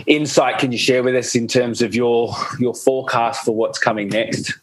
insight 0.07 0.59
can 0.59 0.71
you 0.73 0.79
share 0.79 1.03
with 1.03 1.17
us 1.17 1.35
in 1.35 1.49
terms 1.49 1.83
of 1.83 1.95
your 1.97 2.33
your 2.59 2.75
forecast 2.75 3.45
for 3.45 3.53
what's 3.55 3.79
coming 3.79 4.09
next? 4.09 4.55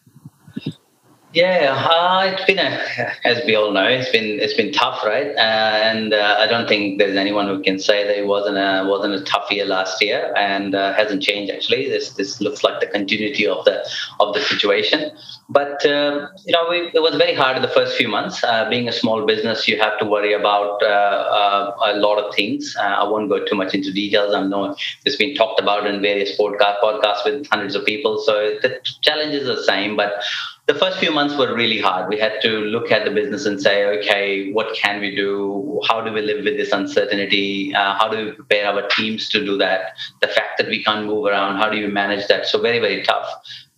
Yeah, 1.34 1.76
uh, 1.92 2.32
it's 2.32 2.46
been 2.46 2.58
a, 2.58 2.80
as 3.26 3.44
we 3.46 3.54
all 3.54 3.72
know, 3.72 3.84
it's 3.84 4.10
been 4.10 4.40
it's 4.40 4.54
been 4.54 4.72
tough, 4.72 5.04
right? 5.04 5.28
Uh, 5.36 5.80
and 5.84 6.14
uh, 6.14 6.38
I 6.40 6.48
don't 6.48 6.70
think 6.70 7.00
there's 7.00 7.18
anyone 7.18 7.48
who 7.48 7.62
can 7.62 7.80
say 7.80 8.06
that 8.06 8.18
it 8.18 8.26
wasn't 8.26 8.56
a 8.56 8.88
wasn't 8.88 9.14
a 9.14 9.22
tough 9.26 9.52
year 9.52 9.66
last 9.66 10.02
year, 10.02 10.34
and 10.38 10.74
uh, 10.74 10.94
hasn't 10.94 11.22
changed 11.22 11.52
actually. 11.52 11.90
This 11.90 12.12
this 12.12 12.40
looks 12.40 12.64
like 12.64 12.80
the 12.80 12.88
continuity 12.88 13.46
of 13.46 13.66
the 13.66 13.86
of 14.22 14.34
the 14.36 14.40
situation. 14.40 15.12
But 15.50 15.86
uh, 15.86 16.28
you 16.46 16.54
know, 16.54 16.66
we, 16.70 16.92
it 16.94 17.02
was 17.02 17.16
very 17.18 17.34
hard 17.34 17.58
in 17.58 17.62
the 17.62 17.68
first 17.76 17.98
few 17.98 18.08
months. 18.08 18.42
Uh, 18.42 18.70
being 18.70 18.88
a 18.88 18.94
small 18.94 19.26
business, 19.26 19.68
you 19.68 19.78
have 19.82 20.00
to 20.00 20.06
worry 20.06 20.32
about 20.32 20.82
a 20.82 21.94
lot 21.98 22.20
of 22.20 22.34
things. 22.36 22.74
I 22.80 23.04
won't 23.04 23.30
go 23.30 23.44
too 23.44 23.56
much 23.56 23.74
into 23.74 23.92
details. 23.92 24.34
I 24.34 24.48
know 24.48 24.78
it's 25.06 25.18
been 25.18 25.36
talked 25.36 25.60
about 25.60 25.88
in 25.88 26.02
various 26.02 26.38
podcast 26.40 26.78
podcasts 26.82 27.26
with 27.26 27.48
hundreds 27.48 27.76
of 27.76 27.84
people, 27.86 28.18
so 28.26 28.58
the 28.62 28.80
challenges 29.02 29.50
are 29.50 29.56
the 29.58 29.64
same, 29.64 29.98
but 29.98 30.24
the 30.68 30.74
first 30.74 31.00
few 31.00 31.12
months 31.12 31.38
were 31.38 31.56
really 31.56 31.80
hard. 31.80 32.10
We 32.10 32.20
had 32.20 32.42
to 32.42 32.50
look 32.50 32.92
at 32.92 33.06
the 33.06 33.12
business 33.12 33.46
and 33.46 33.60
say, 33.60 33.86
okay, 33.86 34.52
what 34.52 34.76
can 34.76 35.00
we 35.00 35.16
do? 35.16 35.82
How 35.88 36.02
do 36.02 36.12
we 36.12 36.22
live 36.22 36.44
with 36.44 36.58
this 36.58 36.74
uncertainty? 36.74 37.74
Uh, 37.74 37.94
how 37.98 38.10
do 38.10 38.26
we 38.26 38.32
prepare 38.34 38.68
our 38.68 38.86
teams 38.90 39.30
to 39.30 39.46
do 39.46 39.58
that? 39.60 39.96
The 40.22 40.28
fact 40.28 40.58
that 40.58 40.68
we 40.68 40.84
can't 40.84 41.06
move 41.06 41.26
around, 41.26 41.56
how 41.56 41.70
do 41.70 41.78
you 41.78 41.88
manage 41.88 42.28
that? 42.28 42.48
So 42.48 42.62
very, 42.62 42.80
very 42.80 43.02
tough. 43.04 43.30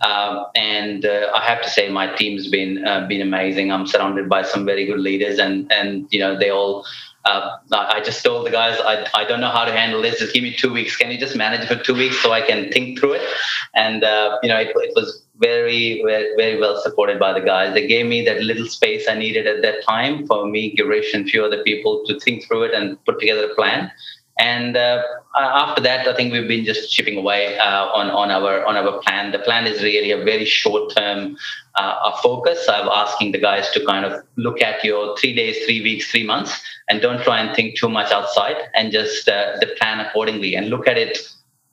Um, 0.01 0.45
and 0.55 1.05
uh, 1.05 1.29
I 1.35 1.41
have 1.43 1.61
to 1.61 1.69
say, 1.69 1.89
my 1.89 2.07
team's 2.15 2.47
been 2.47 2.87
uh, 2.87 3.05
been 3.07 3.21
amazing. 3.21 3.71
I'm 3.71 3.85
surrounded 3.85 4.27
by 4.29 4.43
some 4.43 4.65
very 4.65 4.85
good 4.85 4.99
leaders, 4.99 5.39
and 5.39 5.69
and 5.71 6.07
you 6.09 6.19
know 6.21 6.39
they 6.39 6.49
all 6.49 6.85
uh, 7.25 7.57
I 7.71 8.01
just 8.01 8.23
told 8.23 8.45
the 8.45 8.51
guys, 8.51 8.79
I, 8.79 9.05
I 9.13 9.25
don't 9.25 9.41
know 9.41 9.49
how 9.49 9.65
to 9.65 9.71
handle 9.71 10.01
this. 10.01 10.19
Just 10.19 10.33
give 10.33 10.43
me 10.43 10.55
two 10.55 10.71
weeks. 10.71 10.95
Can 10.95 11.11
you 11.11 11.17
just 11.17 11.35
manage 11.35 11.67
for 11.67 11.75
two 11.75 11.93
weeks 11.93 12.21
so 12.21 12.31
I 12.31 12.41
can 12.41 12.71
think 12.71 12.99
through 12.99 13.13
it? 13.13 13.27
And, 13.75 14.03
uh, 14.03 14.37
you 14.41 14.49
know, 14.49 14.57
it, 14.57 14.71
it, 14.75 14.93
was 14.95 15.23
very, 15.37 16.01
very, 16.05 16.35
very 16.37 16.59
well 16.59 16.81
supported 16.81 17.19
by 17.19 17.33
the 17.33 17.41
guys. 17.41 17.73
They 17.73 17.87
gave 17.87 18.05
me 18.05 18.23
that 18.25 18.41
little 18.41 18.67
space 18.67 19.07
I 19.07 19.15
needed 19.15 19.47
at 19.47 19.61
that 19.61 19.83
time 19.85 20.25
for 20.27 20.45
me, 20.45 20.75
Girish, 20.75 21.13
and 21.13 21.27
a 21.27 21.29
few 21.29 21.43
other 21.43 21.63
people 21.63 22.03
to 22.07 22.19
think 22.19 22.45
through 22.45 22.63
it 22.63 22.73
and 22.73 23.03
put 23.05 23.19
together 23.19 23.49
a 23.51 23.55
plan. 23.55 23.91
And 24.39 24.77
uh, 24.77 25.03
after 25.37 25.81
that, 25.81 26.07
I 26.07 26.15
think 26.15 26.31
we've 26.31 26.47
been 26.47 26.63
just 26.63 26.91
chipping 26.91 27.17
away 27.17 27.59
uh, 27.59 27.87
on 27.87 28.09
on 28.09 28.31
our 28.31 28.65
on 28.65 28.77
our 28.77 28.99
plan. 29.01 29.31
The 29.31 29.39
plan 29.39 29.67
is 29.67 29.83
really 29.83 30.11
a 30.11 30.23
very 30.23 30.45
short 30.45 30.95
term 30.95 31.37
uh, 31.75 32.11
focus. 32.23 32.67
I'm 32.69 32.87
asking 32.87 33.33
the 33.33 33.37
guys 33.37 33.69
to 33.71 33.85
kind 33.85 34.05
of 34.05 34.23
look 34.37 34.61
at 34.61 34.83
your 34.83 35.17
three 35.17 35.35
days, 35.35 35.63
three 35.65 35.81
weeks, 35.81 36.09
three 36.09 36.25
months, 36.25 36.57
and 36.87 37.01
don't 37.01 37.21
try 37.21 37.39
and 37.41 37.53
think 37.53 37.77
too 37.77 37.89
much 37.89 38.11
outside, 38.13 38.55
and 38.75 38.93
just 38.93 39.27
uh, 39.27 39.57
the 39.59 39.67
plan 39.77 39.99
accordingly, 39.99 40.55
and 40.55 40.69
look 40.69 40.87
at 40.87 40.97
it 40.97 41.19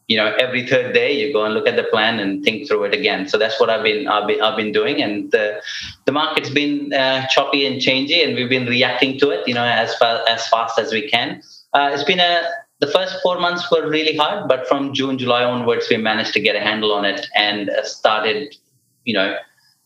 you 0.08 0.16
know 0.16 0.32
every 0.38 0.66
third 0.66 0.94
day 0.94 1.10
you 1.12 1.32
go 1.32 1.44
and 1.44 1.54
look 1.54 1.66
at 1.66 1.76
the 1.76 1.82
plan 1.84 2.20
and 2.20 2.44
think 2.44 2.68
through 2.68 2.84
it 2.84 2.94
again 2.94 3.28
so 3.28 3.36
that's 3.36 3.58
what 3.58 3.68
i've 3.68 3.82
been 3.82 4.06
i've 4.06 4.26
been, 4.28 4.40
I've 4.40 4.56
been 4.56 4.70
doing 4.70 5.02
and 5.02 5.30
the, 5.32 5.60
the 6.04 6.12
market's 6.12 6.50
been 6.50 6.92
uh, 6.92 7.26
choppy 7.26 7.66
and 7.66 7.80
changey 7.80 8.24
and 8.24 8.36
we've 8.36 8.48
been 8.48 8.66
reacting 8.66 9.18
to 9.18 9.30
it 9.30 9.46
you 9.48 9.54
know 9.54 9.64
as 9.64 9.96
fast 9.96 10.28
as 10.28 10.46
fast 10.46 10.78
as 10.78 10.92
we 10.92 11.10
can 11.10 11.42
uh, 11.72 11.90
it's 11.92 12.04
been 12.04 12.20
a 12.20 12.42
the 12.80 12.86
first 12.86 13.16
four 13.22 13.38
months 13.38 13.70
were 13.70 13.88
really 13.88 14.16
hard 14.16 14.48
but 14.48 14.66
from 14.68 14.92
june 14.92 15.18
july 15.18 15.42
onwards 15.42 15.86
we 15.90 15.96
managed 15.96 16.32
to 16.32 16.40
get 16.40 16.54
a 16.54 16.60
handle 16.60 16.92
on 16.92 17.04
it 17.04 17.26
and 17.34 17.70
uh, 17.70 17.84
started 17.84 18.54
you 19.04 19.14
know 19.14 19.36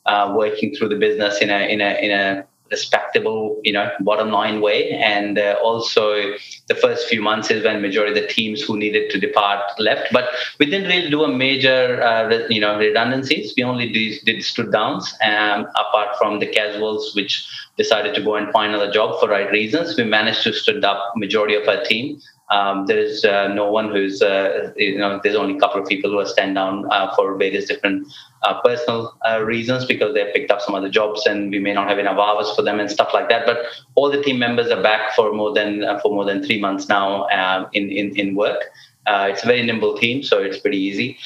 uh, 0.07 0.33
working 0.37 0.75
through 0.75 0.89
the 0.89 0.97
business 0.97 1.41
in 1.41 1.51
a 1.51 1.73
in 1.73 1.81
a 1.81 2.05
in 2.05 2.11
a 2.11 2.47
respectable, 2.71 3.61
you 3.65 3.73
know, 3.73 3.91
bottom 4.01 4.31
line 4.31 4.61
way. 4.61 4.91
And 4.91 5.39
uh, 5.39 5.57
also, 5.63 6.35
the 6.69 6.75
first 6.75 7.09
few 7.09 7.21
months 7.21 7.51
is 7.51 7.65
when 7.65 7.83
majority 7.83 8.19
of 8.19 8.23
the 8.23 8.33
teams 8.33 8.63
who 8.63 8.77
needed 8.77 9.11
to 9.11 9.19
depart 9.19 9.61
left. 9.79 10.13
But 10.13 10.29
we 10.59 10.67
didn't 10.67 10.89
really 10.89 11.11
do 11.11 11.25
a 11.25 11.29
major, 11.29 12.03
uh, 12.03 12.47
you 12.49 12.61
know, 12.61 12.79
redundancies. 12.79 13.55
We 13.57 13.65
only 13.65 13.93
did, 13.93 14.25
did 14.25 14.45
stood 14.45 14.73
downs. 14.73 15.13
Um, 15.23 15.67
apart 15.77 16.17
from 16.19 16.39
the 16.39 16.47
casuals, 16.47 17.15
which 17.15 17.47
decided 17.77 18.15
to 18.15 18.23
go 18.23 18.37
and 18.37 18.53
find 18.53 18.75
another 18.75 18.93
job 18.93 19.19
for 19.19 19.29
right 19.29 19.51
reasons, 19.51 19.97
we 19.97 20.05
managed 20.05 20.43
to 20.45 20.53
stood 20.53 20.85
up 20.85 21.13
majority 21.17 21.55
of 21.55 21.67
our 21.67 21.83
team. 21.85 22.21
Um, 22.51 22.87
there 22.87 22.99
is 22.99 23.25
uh, 23.25 23.49
no 23.49 23.71
one 23.71 23.91
who's, 23.91 24.21
uh, 24.21 24.73
you 24.77 24.99
know, 24.99 25.21
there's 25.23 25.37
only 25.37 25.57
a 25.57 25.61
couple 25.61 25.81
of 25.81 25.89
people 25.89 26.11
who 26.11 26.19
are 26.19 26.27
stand 26.27 26.57
down 26.57 26.91
uh, 26.91 27.15
for 27.15 27.37
various 27.37 27.67
different 27.67 28.09
uh, 28.43 28.61
personal 28.61 29.17
uh, 29.29 29.41
reasons 29.43 29.85
because 29.85 30.15
they 30.15 30.25
have 30.25 30.35
picked 30.35 30.51
up 30.51 30.61
some 30.61 30.75
other 30.75 30.89
jobs 30.89 31.27
and 31.27 31.53
we 31.53 31.61
may 31.61 31.73
not 31.73 31.89
have 31.89 31.99
enough 31.99 32.19
hours 32.19 32.53
for 32.57 32.63
them 32.63 32.81
and 32.81 32.91
stuff 32.91 33.11
like 33.15 33.29
that. 33.29 33.47
But 33.47 33.59
all 33.95 34.11
the 34.11 34.21
team 34.21 34.39
members 34.39 34.71
are 34.71 34.83
back 34.83 35.15
for 35.15 35.33
more 35.33 35.55
than 35.55 35.85
uh, 35.85 36.01
for 36.01 36.13
more 36.13 36.25
than 36.25 36.43
three 36.43 36.61
months 36.61 36.89
now 36.89 37.27
in, 37.73 37.89
in 37.91 38.17
in 38.17 38.35
work. 38.35 38.65
it's 39.07 39.43
a 39.45 39.47
very 39.47 39.63
nimble 39.63 39.97
team, 39.97 40.23
so 40.23 40.43
it's 40.43 40.59
pretty 40.59 40.79
easy. 40.79 41.19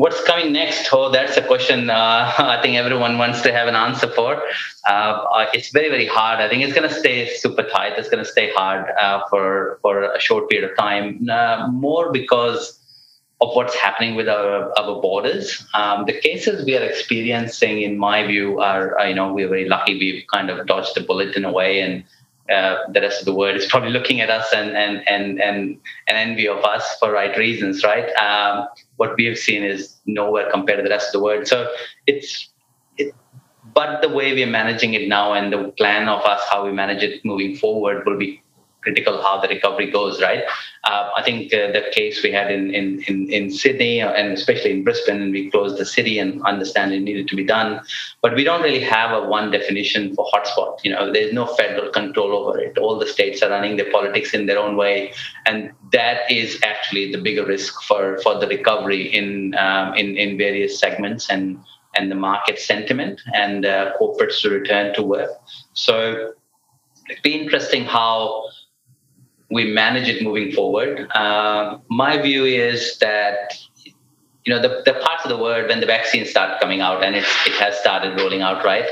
What's 0.00 0.24
coming 0.24 0.54
next? 0.54 0.88
Oh, 0.94 1.10
that's 1.10 1.36
a 1.36 1.42
question 1.42 1.90
uh, 1.90 2.32
I 2.38 2.58
think 2.62 2.76
everyone 2.76 3.18
wants 3.18 3.42
to 3.42 3.52
have 3.52 3.68
an 3.68 3.76
answer 3.76 4.08
for. 4.08 4.42
Uh, 4.88 5.44
it's 5.52 5.68
very, 5.72 5.90
very 5.90 6.06
hard. 6.06 6.40
I 6.40 6.48
think 6.48 6.62
it's 6.62 6.72
going 6.72 6.88
to 6.88 6.94
stay 6.94 7.28
super 7.34 7.64
tight. 7.64 7.98
It's 7.98 8.08
going 8.08 8.24
to 8.24 8.30
stay 8.30 8.50
hard 8.50 8.90
uh, 8.98 9.20
for 9.28 9.78
for 9.82 10.04
a 10.04 10.18
short 10.18 10.48
period 10.48 10.70
of 10.70 10.74
time. 10.78 11.28
Uh, 11.28 11.68
more 11.70 12.10
because 12.12 12.80
of 13.42 13.54
what's 13.54 13.74
happening 13.74 14.14
with 14.14 14.26
our, 14.26 14.72
our 14.78 15.02
borders. 15.02 15.66
Um, 15.74 16.06
the 16.06 16.18
cases 16.18 16.64
we 16.64 16.78
are 16.78 16.82
experiencing, 16.82 17.82
in 17.82 17.98
my 17.98 18.26
view, 18.26 18.58
are, 18.58 18.98
are, 18.98 19.06
you 19.06 19.14
know 19.14 19.34
we're 19.34 19.48
very 19.48 19.68
lucky. 19.68 19.98
We've 19.98 20.24
kind 20.32 20.48
of 20.48 20.66
dodged 20.66 20.94
the 20.94 21.02
bullet 21.02 21.36
in 21.36 21.44
a 21.44 21.52
way, 21.52 21.80
and 21.82 22.04
uh, 22.50 22.78
the 22.92 23.00
rest 23.00 23.20
of 23.20 23.26
the 23.26 23.34
world 23.34 23.56
is 23.56 23.66
probably 23.66 23.90
looking 23.90 24.20
at 24.20 24.30
us 24.30 24.52
and 24.52 24.70
and 24.76 25.08
and 25.08 25.40
and, 25.40 25.78
and 26.08 26.16
envy 26.16 26.48
of 26.48 26.64
us 26.64 26.96
for 26.98 27.12
right 27.12 27.36
reasons, 27.36 27.84
right? 27.84 28.10
Um, 28.16 28.66
what 28.96 29.16
we 29.16 29.24
have 29.26 29.38
seen 29.38 29.62
is 29.62 29.96
nowhere 30.06 30.50
compared 30.50 30.78
to 30.78 30.82
the 30.82 30.90
rest 30.90 31.08
of 31.08 31.12
the 31.12 31.20
world. 31.20 31.46
So 31.46 31.70
it's 32.06 32.48
it, 32.96 33.14
but 33.72 34.02
the 34.02 34.08
way 34.08 34.32
we're 34.32 34.46
managing 34.46 34.94
it 34.94 35.08
now 35.08 35.32
and 35.32 35.52
the 35.52 35.68
plan 35.78 36.08
of 36.08 36.24
us 36.24 36.42
how 36.50 36.64
we 36.64 36.72
manage 36.72 37.02
it 37.02 37.24
moving 37.24 37.56
forward 37.56 38.04
will 38.04 38.18
be 38.18 38.42
critical 38.82 39.20
how 39.22 39.40
the 39.40 39.48
recovery 39.48 39.90
goes, 39.90 40.20
right? 40.20 40.44
Uh, 40.84 41.10
I 41.16 41.22
think 41.22 41.52
uh, 41.52 41.72
the 41.72 41.84
case 41.92 42.22
we 42.22 42.32
had 42.32 42.50
in, 42.50 42.74
in, 42.74 43.02
in, 43.06 43.30
in, 43.30 43.50
Sydney 43.50 44.00
and 44.00 44.32
especially 44.32 44.70
in 44.70 44.84
Brisbane, 44.84 45.20
and 45.20 45.32
we 45.32 45.50
closed 45.50 45.76
the 45.76 45.84
city 45.84 46.18
and 46.18 46.42
understand 46.42 46.92
it 46.92 47.00
needed 47.00 47.28
to 47.28 47.36
be 47.36 47.44
done. 47.44 47.80
But 48.22 48.34
we 48.34 48.44
don't 48.44 48.62
really 48.62 48.80
have 48.80 49.10
a 49.10 49.26
one 49.26 49.50
definition 49.50 50.14
for 50.14 50.26
hotspot. 50.32 50.78
You 50.82 50.92
know, 50.92 51.12
there's 51.12 51.32
no 51.34 51.46
federal 51.46 51.90
control 51.90 52.32
over 52.32 52.58
it. 52.58 52.78
All 52.78 52.98
the 52.98 53.06
states 53.06 53.42
are 53.42 53.50
running 53.50 53.76
their 53.76 53.90
politics 53.90 54.32
in 54.32 54.46
their 54.46 54.58
own 54.58 54.76
way, 54.76 55.12
and 55.46 55.72
that 55.92 56.30
is 56.30 56.58
actually 56.62 57.12
the 57.12 57.18
bigger 57.18 57.44
risk 57.44 57.82
for, 57.82 58.18
for 58.18 58.38
the 58.38 58.46
recovery 58.46 59.14
in 59.14 59.54
um, 59.56 59.94
in 59.94 60.16
in 60.16 60.38
various 60.38 60.78
segments 60.78 61.28
and 61.28 61.58
and 61.96 62.10
the 62.10 62.14
market 62.14 62.58
sentiment 62.58 63.20
and 63.34 63.66
uh, 63.66 63.92
corporates 64.00 64.40
to 64.42 64.50
return 64.50 64.94
to 64.94 65.02
work. 65.02 65.30
So 65.72 66.32
it'd 67.10 67.22
be 67.22 67.34
interesting 67.34 67.84
how 67.84 68.44
we 69.50 69.72
manage 69.72 70.08
it 70.08 70.22
moving 70.22 70.52
forward. 70.52 71.08
Uh, 71.14 71.78
my 71.88 72.20
view 72.20 72.44
is 72.44 72.98
that 72.98 73.54
you 74.44 74.54
know 74.54 74.60
the, 74.60 74.82
the 74.84 74.98
parts 75.00 75.24
of 75.24 75.28
the 75.28 75.36
world 75.36 75.68
when 75.68 75.80
the 75.80 75.86
vaccines 75.86 76.30
start 76.30 76.60
coming 76.60 76.80
out 76.80 77.04
and 77.04 77.14
it's, 77.14 77.28
it 77.46 77.52
has 77.54 77.78
started 77.78 78.18
rolling 78.18 78.42
out 78.42 78.64
right? 78.64 78.86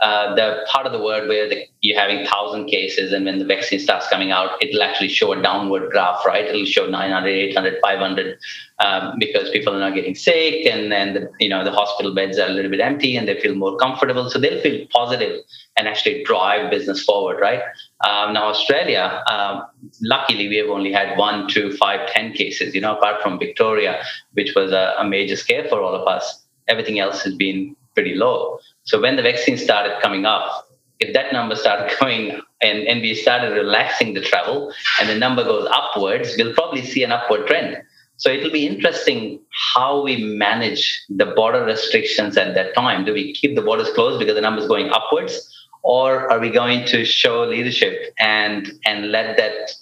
Uh, 0.00 0.34
the 0.34 0.66
part 0.68 0.84
of 0.84 0.92
the 0.92 0.98
world 0.98 1.28
where 1.28 1.48
the, 1.48 1.64
you're 1.80 1.98
having 1.98 2.26
thousand 2.26 2.66
cases 2.66 3.12
and 3.12 3.24
when 3.24 3.38
the 3.38 3.44
vaccine 3.44 3.78
starts 3.78 4.08
coming 4.08 4.32
out 4.32 4.50
it'll 4.60 4.82
actually 4.82 5.08
show 5.08 5.32
a 5.32 5.40
downward 5.40 5.90
graph 5.90 6.24
right? 6.26 6.44
It'll 6.44 6.66
show 6.66 6.86
900 6.86 7.28
800 7.28 7.78
500 7.82 8.38
um, 8.80 9.18
because 9.18 9.50
people 9.50 9.74
are 9.74 9.80
not 9.80 9.94
getting 9.94 10.14
sick 10.14 10.66
and 10.66 10.92
then 10.92 11.14
the, 11.14 11.30
you 11.40 11.48
know 11.48 11.64
the 11.64 11.72
hospital 11.72 12.14
beds 12.14 12.38
are 12.38 12.48
a 12.48 12.52
little 12.52 12.70
bit 12.70 12.80
empty 12.80 13.16
and 13.16 13.26
they 13.26 13.40
feel 13.40 13.54
more 13.54 13.76
comfortable. 13.76 14.28
So 14.30 14.38
they'll 14.38 14.62
feel 14.62 14.86
positive 14.92 15.40
and 15.76 15.88
actually 15.88 16.22
drive 16.24 16.70
business 16.70 17.02
forward 17.02 17.40
right 17.40 17.62
um, 18.08 18.32
now 18.32 18.46
australia 18.48 19.22
um, 19.30 19.64
luckily 20.02 20.48
we 20.48 20.56
have 20.56 20.68
only 20.68 20.92
had 20.92 21.16
one 21.16 21.48
two 21.48 21.72
five 21.76 22.08
ten 22.10 22.32
cases 22.32 22.74
you 22.74 22.80
know 22.80 22.96
apart 22.96 23.22
from 23.22 23.38
victoria 23.38 24.02
which 24.32 24.54
was 24.54 24.72
a, 24.72 24.94
a 24.98 25.04
major 25.04 25.36
scare 25.36 25.66
for 25.68 25.80
all 25.80 25.94
of 25.94 26.06
us 26.06 26.44
everything 26.68 26.98
else 26.98 27.22
has 27.22 27.34
been 27.34 27.76
pretty 27.94 28.14
low 28.14 28.58
so 28.84 29.00
when 29.00 29.16
the 29.16 29.22
vaccine 29.22 29.56
started 29.56 30.00
coming 30.02 30.26
up, 30.26 30.68
if 30.98 31.12
that 31.14 31.32
number 31.32 31.54
started 31.54 31.96
going 32.00 32.40
and, 32.60 32.78
and 32.86 33.00
we 33.00 33.14
started 33.14 33.52
relaxing 33.52 34.14
the 34.14 34.20
travel 34.20 34.72
and 35.00 35.08
the 35.08 35.14
number 35.14 35.44
goes 35.44 35.68
upwards, 35.70 36.34
we'll 36.36 36.54
probably 36.54 36.84
see 36.84 37.02
an 37.02 37.12
upward 37.12 37.46
trend. 37.46 37.82
So 38.16 38.30
it'll 38.30 38.52
be 38.52 38.66
interesting 38.66 39.40
how 39.74 40.02
we 40.02 40.22
manage 40.22 41.02
the 41.08 41.26
border 41.26 41.64
restrictions 41.64 42.36
at 42.36 42.54
that 42.54 42.74
time. 42.74 43.04
Do 43.04 43.12
we 43.12 43.32
keep 43.34 43.56
the 43.56 43.62
borders 43.62 43.90
closed 43.90 44.20
because 44.20 44.36
the 44.36 44.40
number 44.40 44.62
is 44.62 44.68
going 44.68 44.90
upwards? 44.90 45.48
Or 45.82 46.30
are 46.32 46.38
we 46.38 46.50
going 46.50 46.84
to 46.86 47.04
show 47.04 47.44
leadership 47.44 48.14
and 48.18 48.72
and 48.84 49.10
let 49.10 49.36
that 49.36 49.74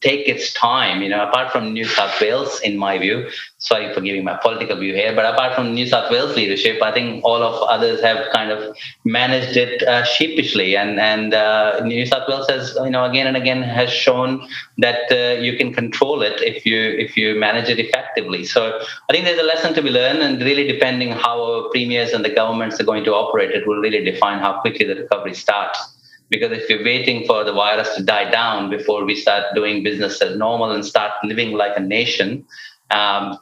take 0.00 0.26
its 0.26 0.52
time, 0.54 1.02
you 1.02 1.08
know, 1.10 1.22
apart 1.28 1.52
from 1.52 1.74
New 1.74 1.84
South 1.84 2.18
Wales, 2.20 2.58
in 2.60 2.78
my 2.78 2.96
view, 2.96 3.28
sorry 3.58 3.92
for 3.92 4.00
giving 4.00 4.24
my 4.24 4.34
political 4.34 4.78
view 4.78 4.94
here, 4.94 5.14
but 5.14 5.26
apart 5.26 5.54
from 5.54 5.74
New 5.74 5.86
South 5.86 6.10
Wales 6.10 6.34
leadership, 6.36 6.82
I 6.82 6.90
think 6.90 7.22
all 7.22 7.42
of 7.42 7.62
others 7.68 8.00
have 8.00 8.32
kind 8.32 8.50
of 8.50 8.74
managed 9.04 9.58
it 9.58 9.82
uh, 9.82 10.04
sheepishly. 10.04 10.74
And, 10.74 10.98
and 10.98 11.34
uh, 11.34 11.80
New 11.84 12.06
South 12.06 12.26
Wales 12.28 12.48
has, 12.48 12.74
you 12.82 12.90
know, 12.90 13.04
again 13.04 13.26
and 13.26 13.36
again 13.36 13.62
has 13.62 13.90
shown 13.90 14.48
that 14.78 15.12
uh, 15.12 15.38
you 15.38 15.58
can 15.58 15.74
control 15.74 16.22
it 16.22 16.40
if 16.40 16.64
you, 16.64 16.78
if 16.80 17.14
you 17.16 17.34
manage 17.34 17.68
it 17.68 17.78
effectively. 17.78 18.44
So 18.44 18.80
I 19.10 19.12
think 19.12 19.26
there's 19.26 19.40
a 19.40 19.44
lesson 19.44 19.74
to 19.74 19.82
be 19.82 19.90
learned 19.90 20.22
and 20.22 20.40
really 20.40 20.66
depending 20.66 21.12
how 21.12 21.42
our 21.42 21.68
premiers 21.68 22.12
and 22.12 22.24
the 22.24 22.30
governments 22.30 22.80
are 22.80 22.84
going 22.84 23.04
to 23.04 23.12
operate, 23.12 23.50
it 23.50 23.66
will 23.66 23.78
really 23.78 24.02
define 24.02 24.38
how 24.38 24.62
quickly 24.62 24.86
the 24.86 24.94
recovery 24.94 25.34
starts 25.34 25.99
because 26.30 26.52
if 26.52 26.70
you're 26.70 26.84
waiting 26.84 27.26
for 27.26 27.44
the 27.44 27.52
virus 27.52 27.94
to 27.96 28.02
die 28.02 28.30
down 28.30 28.70
before 28.70 29.04
we 29.04 29.14
start 29.14 29.54
doing 29.54 29.82
business 29.82 30.22
as 30.22 30.36
normal 30.36 30.70
and 30.70 30.84
start 30.84 31.12
living 31.24 31.52
like 31.52 31.76
a 31.76 31.80
nation, 31.80 32.46
um, 32.90 33.38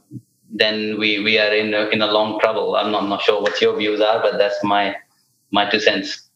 then 0.51 0.98
we, 0.98 1.22
we 1.22 1.38
are 1.38 1.53
in 1.55 1.74
a, 1.74 1.87
in 1.88 2.01
a 2.01 2.07
long 2.07 2.40
trouble. 2.40 2.74
I'm 2.77 2.90
not, 2.90 3.03
I'm 3.03 3.09
not 3.09 3.22
sure 3.22 3.40
what 3.42 3.61
your 3.61 3.77
views 3.77 4.01
are, 4.01 4.20
but 4.20 4.38
that's 4.38 4.62
my 4.64 4.96
my 5.51 5.68
two 5.70 5.81
cents. 5.81 6.29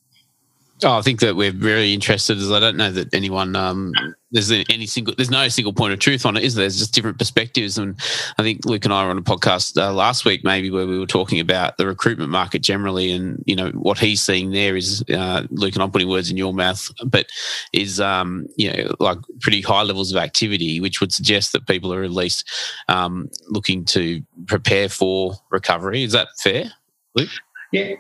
Oh, 0.84 0.98
I 0.98 1.02
think 1.02 1.20
that 1.20 1.36
we're 1.36 1.52
very 1.52 1.92
interested, 1.92 2.38
as 2.38 2.50
I 2.50 2.58
don't 2.58 2.76
know 2.76 2.90
that 2.90 3.14
anyone 3.14 3.54
um, 3.54 3.92
there's 4.32 4.50
any 4.50 4.86
single 4.86 5.14
there's 5.14 5.30
no 5.30 5.46
single 5.48 5.72
point 5.72 5.92
of 5.92 5.98
truth 5.98 6.24
on 6.24 6.36
it, 6.36 6.42
is 6.42 6.54
there? 6.54 6.62
There's 6.62 6.78
just 6.78 6.94
different 6.94 7.18
perspectives, 7.18 7.78
and 7.78 7.94
I 8.38 8.42
think 8.42 8.64
Luke 8.64 8.84
and 8.84 8.92
I 8.92 9.04
were 9.04 9.10
on 9.10 9.18
a 9.18 9.22
podcast 9.22 9.76
uh, 9.80 9.92
last 9.92 10.24
week, 10.24 10.42
maybe 10.42 10.70
where 10.70 10.86
we 10.86 10.98
were 10.98 11.06
talking 11.06 11.38
about 11.38 11.76
the 11.76 11.86
recruitment 11.86 12.30
market 12.30 12.62
generally, 12.62 13.12
and 13.12 13.42
you 13.46 13.54
know 13.54 13.70
what 13.70 13.98
he's 13.98 14.22
seeing 14.22 14.50
there 14.50 14.76
is 14.76 15.04
uh, 15.10 15.46
Luke 15.50 15.74
and 15.74 15.82
I'm 15.82 15.90
putting 15.90 16.08
words 16.08 16.30
in 16.30 16.36
your 16.36 16.54
mouth, 16.54 16.90
but 17.04 17.26
is 17.72 18.00
um, 18.00 18.46
you 18.56 18.72
know 18.72 18.94
like 18.98 19.18
pretty 19.40 19.60
high 19.60 19.82
levels 19.82 20.10
of 20.10 20.16
activity, 20.16 20.80
which 20.80 21.00
would 21.00 21.12
suggest 21.12 21.52
that 21.52 21.66
people 21.66 21.92
are 21.92 22.02
at 22.02 22.10
least 22.10 22.50
um, 22.88 23.28
looking 23.48 23.84
to 23.86 24.22
prepare 24.46 24.88
for 24.88 25.34
recovery. 25.50 26.02
Is 26.02 26.12
that 26.12 26.28
fair, 26.42 26.72
Luke? 27.14 27.30
Yeah. 27.70 27.94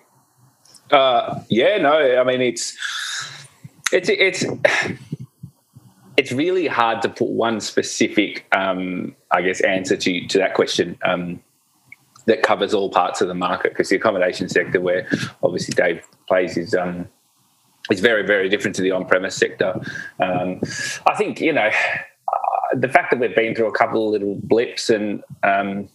Uh, 0.90 1.40
yeah, 1.48 1.78
no, 1.78 2.18
I 2.18 2.24
mean 2.24 2.42
it's 2.42 2.76
it's 3.92 4.08
it's 4.08 4.44
it's 6.16 6.32
really 6.32 6.66
hard 6.66 7.02
to 7.02 7.08
put 7.08 7.28
one 7.28 7.60
specific, 7.60 8.46
um, 8.52 9.14
I 9.30 9.42
guess, 9.42 9.60
answer 9.60 9.96
to 9.96 10.26
to 10.26 10.38
that 10.38 10.54
question 10.54 10.98
um, 11.04 11.42
that 12.26 12.42
covers 12.42 12.74
all 12.74 12.90
parts 12.90 13.20
of 13.20 13.28
the 13.28 13.34
market 13.34 13.72
because 13.72 13.88
the 13.88 13.96
accommodation 13.96 14.48
sector, 14.48 14.80
where 14.80 15.08
obviously 15.42 15.74
Dave 15.74 16.06
plays, 16.28 16.56
is 16.56 16.74
um, 16.74 17.08
is 17.90 18.00
very 18.00 18.26
very 18.26 18.48
different 18.48 18.76
to 18.76 18.82
the 18.82 18.90
on 18.90 19.06
premise 19.06 19.36
sector. 19.36 19.80
Um, 20.20 20.60
I 21.06 21.14
think 21.16 21.40
you 21.40 21.52
know 21.52 21.68
uh, 21.68 22.76
the 22.76 22.88
fact 22.88 23.10
that 23.10 23.20
we've 23.20 23.34
been 23.34 23.54
through 23.54 23.68
a 23.68 23.76
couple 23.76 24.06
of 24.06 24.12
little 24.12 24.38
blips 24.42 24.90
and 24.90 25.22
um, 25.42 25.88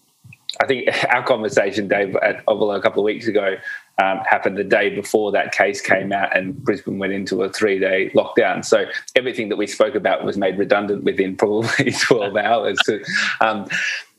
I 0.62 0.66
think 0.66 0.90
our 1.10 1.24
conversation, 1.24 1.88
Dave, 1.88 2.16
at 2.18 2.44
a 2.48 2.82
couple 2.82 3.02
of 3.02 3.04
weeks 3.04 3.28
ago 3.28 3.56
um, 4.00 4.20
happened 4.20 4.58
the 4.58 4.64
day 4.64 4.94
before 4.94 5.32
that 5.32 5.52
case 5.52 5.82
came 5.82 6.12
out 6.12 6.36
and 6.36 6.56
Brisbane 6.64 7.00
went 7.00 7.14
into 7.14 7.42
a 7.44 7.50
three 7.50 7.80
day 7.80 8.12
lockdown. 8.12 8.64
So 8.64 8.86
everything 9.16 9.50
that 9.50 9.56
we 9.58 9.68
spoke 9.68 9.96
about 9.96 10.24
was 10.24 10.38
made 10.38 10.58
redundant 10.58 11.04
within 11.04 11.36
probably 11.38 11.92
12 11.92 12.36
hours. 12.38 12.78
So, 12.84 13.00
um, 13.42 13.68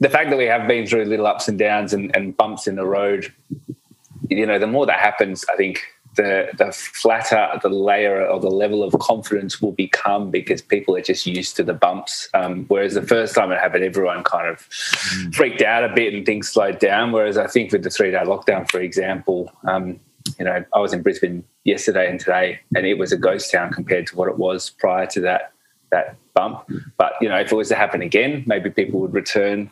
the 0.00 0.08
fact 0.08 0.30
that 0.30 0.36
we 0.36 0.46
have 0.46 0.68
been 0.68 0.86
through 0.86 1.04
little 1.04 1.26
ups 1.26 1.48
and 1.48 1.58
downs 1.58 1.92
and, 1.92 2.14
and 2.14 2.36
bumps 2.36 2.66
in 2.66 2.76
the 2.76 2.86
road, 2.86 3.32
you 4.28 4.46
know, 4.46 4.58
the 4.58 4.66
more 4.66 4.86
that 4.86 4.98
happens, 4.98 5.44
I 5.52 5.56
think 5.56 5.82
the 6.18 6.48
the 6.58 6.72
flatter 6.72 7.48
the 7.62 7.70
layer 7.70 8.26
or 8.26 8.40
the 8.40 8.50
level 8.50 8.82
of 8.82 8.92
confidence 8.98 9.62
will 9.62 9.72
become 9.72 10.30
because 10.30 10.60
people 10.60 10.94
are 10.96 11.00
just 11.00 11.24
used 11.24 11.56
to 11.56 11.62
the 11.62 11.72
bumps. 11.72 12.28
Um, 12.34 12.66
whereas 12.66 12.94
the 12.94 13.06
first 13.06 13.34
time 13.34 13.50
it 13.52 13.58
happened, 13.58 13.84
everyone 13.84 14.24
kind 14.24 14.48
of 14.48 14.68
mm. 14.68 15.34
freaked 15.34 15.62
out 15.62 15.84
a 15.84 15.94
bit 15.94 16.12
and 16.12 16.26
things 16.26 16.48
slowed 16.48 16.80
down. 16.80 17.12
Whereas 17.12 17.38
I 17.38 17.46
think 17.46 17.72
with 17.72 17.84
the 17.84 17.90
three 17.90 18.10
day 18.10 18.18
lockdown, 18.18 18.68
for 18.70 18.80
example, 18.80 19.50
um, 19.66 20.00
you 20.38 20.44
know, 20.44 20.64
I 20.74 20.78
was 20.80 20.92
in 20.92 21.02
Brisbane 21.02 21.44
yesterday 21.64 22.10
and 22.10 22.18
today, 22.18 22.60
and 22.74 22.84
it 22.84 22.98
was 22.98 23.12
a 23.12 23.16
ghost 23.16 23.50
town 23.50 23.72
compared 23.72 24.08
to 24.08 24.16
what 24.16 24.28
it 24.28 24.36
was 24.36 24.70
prior 24.70 25.06
to 25.06 25.20
that 25.22 25.52
that 25.90 26.16
bump. 26.38 26.70
But 26.96 27.14
you 27.20 27.28
know, 27.28 27.38
if 27.38 27.50
it 27.50 27.56
was 27.56 27.68
to 27.68 27.74
happen 27.74 28.00
again, 28.02 28.44
maybe 28.46 28.70
people 28.70 29.00
would 29.00 29.12
return 29.12 29.70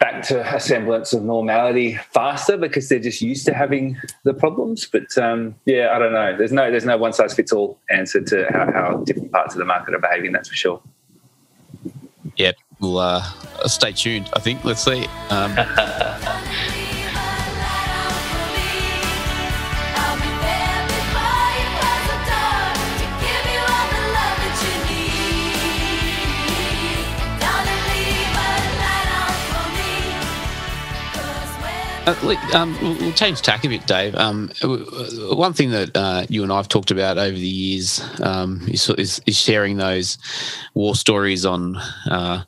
back 0.00 0.22
to 0.24 0.54
a 0.54 0.58
semblance 0.58 1.12
of 1.12 1.22
normality 1.22 1.94
faster 2.10 2.56
because 2.56 2.88
they're 2.88 2.98
just 2.98 3.22
used 3.22 3.46
to 3.46 3.54
having 3.54 3.96
the 4.24 4.34
problems. 4.34 4.86
But 4.86 5.16
um, 5.16 5.54
yeah, 5.64 5.92
I 5.94 5.98
don't 5.98 6.12
know. 6.12 6.36
There's 6.36 6.52
no 6.52 6.70
there's 6.70 6.84
no 6.84 6.96
one 6.96 7.12
size 7.12 7.34
fits 7.34 7.52
all 7.52 7.78
answer 7.88 8.20
to 8.20 8.46
how, 8.50 8.72
how 8.72 8.96
different 9.04 9.30
parts 9.30 9.54
of 9.54 9.58
the 9.58 9.64
market 9.64 9.94
are 9.94 10.00
behaving. 10.00 10.32
That's 10.32 10.48
for 10.48 10.56
sure. 10.56 10.82
Yeah, 12.36 12.52
we'll 12.80 12.98
uh, 12.98 13.22
stay 13.66 13.92
tuned. 13.92 14.28
I 14.34 14.40
think. 14.40 14.64
Let's 14.64 14.82
see. 14.82 15.06
Um, 15.30 15.56
um, 32.06 32.76
we'll 32.82 33.12
change 33.12 33.42
tack 33.42 33.64
a 33.64 33.68
bit, 33.68 33.86
Dave. 33.86 34.14
Um, 34.16 34.50
one 34.62 35.52
thing 35.52 35.70
that 35.70 35.96
uh, 35.96 36.26
you 36.28 36.42
and 36.42 36.52
I 36.52 36.56
have 36.56 36.68
talked 36.68 36.90
about 36.90 37.16
over 37.16 37.36
the 37.36 37.46
years 37.46 38.02
um, 38.20 38.66
is, 38.68 38.88
is, 38.90 39.20
is, 39.26 39.36
sharing 39.36 39.76
those 39.76 40.18
war 40.74 40.96
stories 40.96 41.46
on 41.46 41.76
uh, 42.10 42.42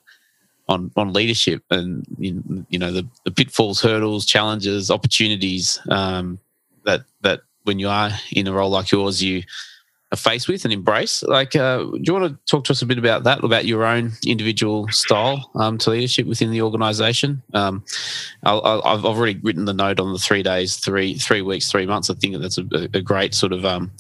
on 0.69 0.91
on 0.97 1.13
leadership 1.13 1.63
and 1.71 2.05
you 2.19 2.79
know 2.79 2.91
the, 2.91 3.07
the 3.25 3.31
pitfalls, 3.31 3.81
hurdles, 3.81 4.27
challenges, 4.27 4.91
opportunities 4.91 5.79
um, 5.89 6.39
that 6.85 7.03
that 7.21 7.43
when 7.63 7.79
you 7.79 7.89
are 7.89 8.11
in 8.33 8.49
a 8.49 8.53
role 8.53 8.71
like 8.71 8.91
yours, 8.91 9.23
you 9.23 9.43
are 10.15 10.17
faced 10.17 10.49
with 10.49 10.65
and 10.65 10.73
embrace. 10.73 11.23
Like, 11.25 11.55
uh, 11.55 11.79
do 11.79 12.01
you 12.01 12.15
want 12.15 12.31
to 12.31 12.39
talk 12.47 12.65
to 12.65 12.73
us 12.73 12.81
a 12.81 12.87
bit 12.87 12.99
about 12.99 13.25
that, 13.25 13.45
about 13.45 13.67
your 13.67 13.85
own 13.85 14.13
individual 14.27 14.89
style 14.89 15.51
um, 15.57 15.77
to 15.79 15.91
leadership 15.91 16.27
within 16.27 16.51
the 16.51 16.63
organisation? 16.63 17.43
Um, 17.53 17.85
i 18.45 18.81
have 18.85 19.05
already 19.05 19.39
written 19.43 19.67
the 19.67 19.75
note 19.75 20.01
on 20.01 20.13
the 20.13 20.19
three 20.19 20.43
days, 20.43 20.77
three 20.77 21.15
three 21.19 21.43
weeks, 21.43 21.71
three 21.71 21.87
months. 21.87 22.09
I 22.09 22.15
think 22.15 22.41
that's 22.41 22.59
a, 22.59 22.65
a 22.95 23.03
great 23.03 23.35
sort 23.35 23.53
of 23.53 23.65
um, 23.65 23.91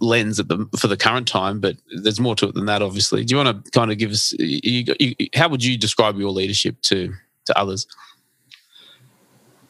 lens 0.00 0.36
the, 0.36 0.68
for 0.78 0.88
the 0.88 0.96
current 0.96 1.28
time, 1.28 1.60
but 1.60 1.76
there's 2.02 2.20
more 2.20 2.34
to 2.36 2.48
it 2.48 2.54
than 2.54 2.66
that. 2.66 2.82
Obviously, 2.82 3.24
do 3.24 3.34
you 3.34 3.42
want 3.42 3.64
to 3.64 3.70
kind 3.70 3.90
of 3.90 3.98
give 3.98 4.10
us? 4.10 4.32
You, 4.38 4.94
you, 4.98 5.14
how 5.34 5.48
would 5.48 5.64
you 5.64 5.78
describe 5.78 6.18
your 6.18 6.30
leadership 6.30 6.80
to 6.82 7.14
to 7.46 7.58
others? 7.58 7.86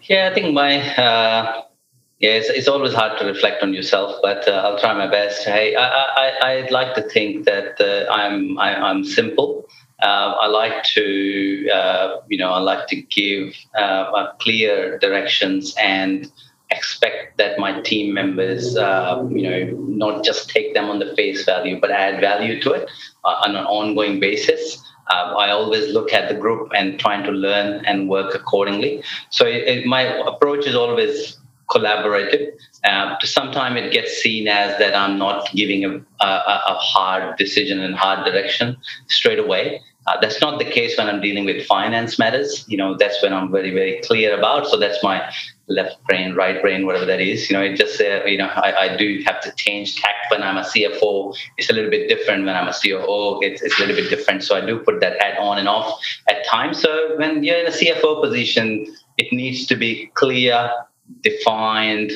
Yeah, 0.03 0.29
I 0.31 0.35
think 0.35 0.55
my 0.55 0.97
uh, 0.97 1.63
yeah, 2.19 2.31
it's, 2.31 2.49
it's 2.49 2.69
always 2.69 2.95
hard 2.95 3.19
to 3.19 3.27
reflect 3.27 3.63
on 3.63 3.75
yourself, 3.75 4.17
but 4.23 4.49
uh, 4.49 4.53
I'll 4.53 4.79
try 4.79 4.95
my 4.95 5.07
best. 5.07 5.45
Hey, 5.45 5.77
I, 5.77 6.31
I, 6.43 6.63
would 6.63 6.71
like 6.71 6.95
to 6.95 7.03
think 7.03 7.45
that 7.45 7.79
uh, 7.81 8.11
I'm 8.11 8.59
I, 8.59 8.75
am 8.75 8.85
i 8.85 8.91
am 8.91 9.05
simple. 9.05 9.67
Uh, 10.03 10.35
I 10.41 10.47
like 10.47 10.83
to 10.85 11.69
uh, 11.71 12.21
you 12.29 12.39
know 12.39 12.51
I 12.51 12.59
like 12.59 12.87
to 12.89 12.97
give 13.03 13.55
uh, 13.79 14.33
clear 14.39 14.99
directions 14.99 15.75
and 15.79 16.31
expect 16.71 17.39
that 17.39 17.59
my 17.59 17.81
team 17.83 18.13
members, 18.13 18.77
uh, 18.77 19.25
you 19.31 19.43
know, 19.43 19.65
not 19.89 20.25
just 20.25 20.51
take 20.51 20.75
them 20.75 20.87
on 20.87 20.99
the 20.99 21.15
face 21.15 21.45
value, 21.45 21.79
but 21.81 21.91
add 21.91 22.21
value 22.21 22.61
to 22.61 22.73
it 22.73 22.91
uh, 23.25 23.43
on 23.45 23.55
an 23.55 23.65
ongoing 23.67 24.19
basis. 24.19 24.83
Uh, 25.09 25.35
I 25.39 25.51
always 25.51 25.93
look 25.93 26.13
at 26.13 26.29
the 26.29 26.35
group 26.35 26.73
and 26.75 26.99
trying 26.99 27.23
to 27.25 27.31
learn 27.31 27.85
and 27.85 28.09
work 28.09 28.35
accordingly. 28.35 29.05
So 29.31 29.47
it, 29.47 29.69
it, 29.69 29.87
my 29.87 30.03
approach 30.03 30.67
is 30.67 30.75
always 30.75 31.39
collaborative. 31.71 32.53
Uh, 32.85 33.17
sometimes 33.23 33.81
it 33.81 33.93
gets 33.93 34.13
seen 34.19 34.49
as 34.49 34.79
that 34.79 34.95
I'm 34.95 35.19
not 35.19 35.51
giving 35.53 35.85
a, 35.85 35.97
a, 36.21 36.63
a 36.69 36.75
hard 36.75 37.37
decision 37.37 37.81
and 37.81 37.95
hard 37.95 38.25
direction 38.25 38.77
straight 39.09 39.39
away. 39.39 39.81
Uh, 40.07 40.17
that's 40.21 40.41
not 40.41 40.61
the 40.61 40.65
case 40.65 40.97
when 40.97 41.09
I'm 41.09 41.21
dealing 41.21 41.45
with 41.45 41.67
finance 41.67 42.17
matters. 42.17 42.65
You 42.69 42.77
know, 42.77 42.97
that's 42.97 43.21
when 43.23 43.33
I'm 43.33 43.51
very, 43.51 43.75
very 43.75 44.01
clear 44.03 44.39
about. 44.39 44.69
So 44.69 44.77
that's 44.79 45.03
my 45.03 45.33
left 45.67 45.97
brain, 46.05 46.37
right 46.37 46.63
brain, 46.63 46.87
whatever 46.87 47.05
that 47.07 47.21
is. 47.21 47.51
You 47.51 47.57
know, 47.57 47.63
it 47.63 47.75
just, 47.75 48.01
uh, 48.01 48.25
you 48.25 48.39
know, 48.39 48.47
I, 48.47 48.73
I, 48.85 48.97
do 48.97 49.21
have 49.27 49.41
to 49.41 49.53
change 49.57 49.97
tact 49.97 50.31
when 50.31 50.45
I'm 50.45 50.57
a 50.57 50.63
CFO. 50.63 51.37
It's 51.59 51.71
a 51.71 51.73
little 51.73 51.91
bit 51.91 52.09
different 52.09 52.45
when 52.45 52.55
I'm 52.55 52.69
a 52.69 52.73
COO. 52.73 53.43
It's, 53.43 53.63
it's 53.63 53.77
a 53.79 53.81
little 53.81 53.97
bit 53.97 54.09
different. 54.09 54.45
So 54.45 54.57
I 54.57 54.65
do 54.65 54.79
put 54.79 55.01
that 55.01 55.21
hat 55.21 55.39
on 55.39 55.59
and 55.59 55.69
off 55.69 56.01
at 56.29 56.47
times. 56.47 56.81
So 56.81 57.17
when 57.17 57.43
you're 57.43 57.59
in 57.59 57.67
a 57.67 57.71
CFO 57.71 58.23
position, 58.23 58.87
it 59.19 59.33
needs 59.33 59.67
to 59.67 59.75
be 59.75 60.11
clear, 60.15 60.71
defined, 61.23 62.13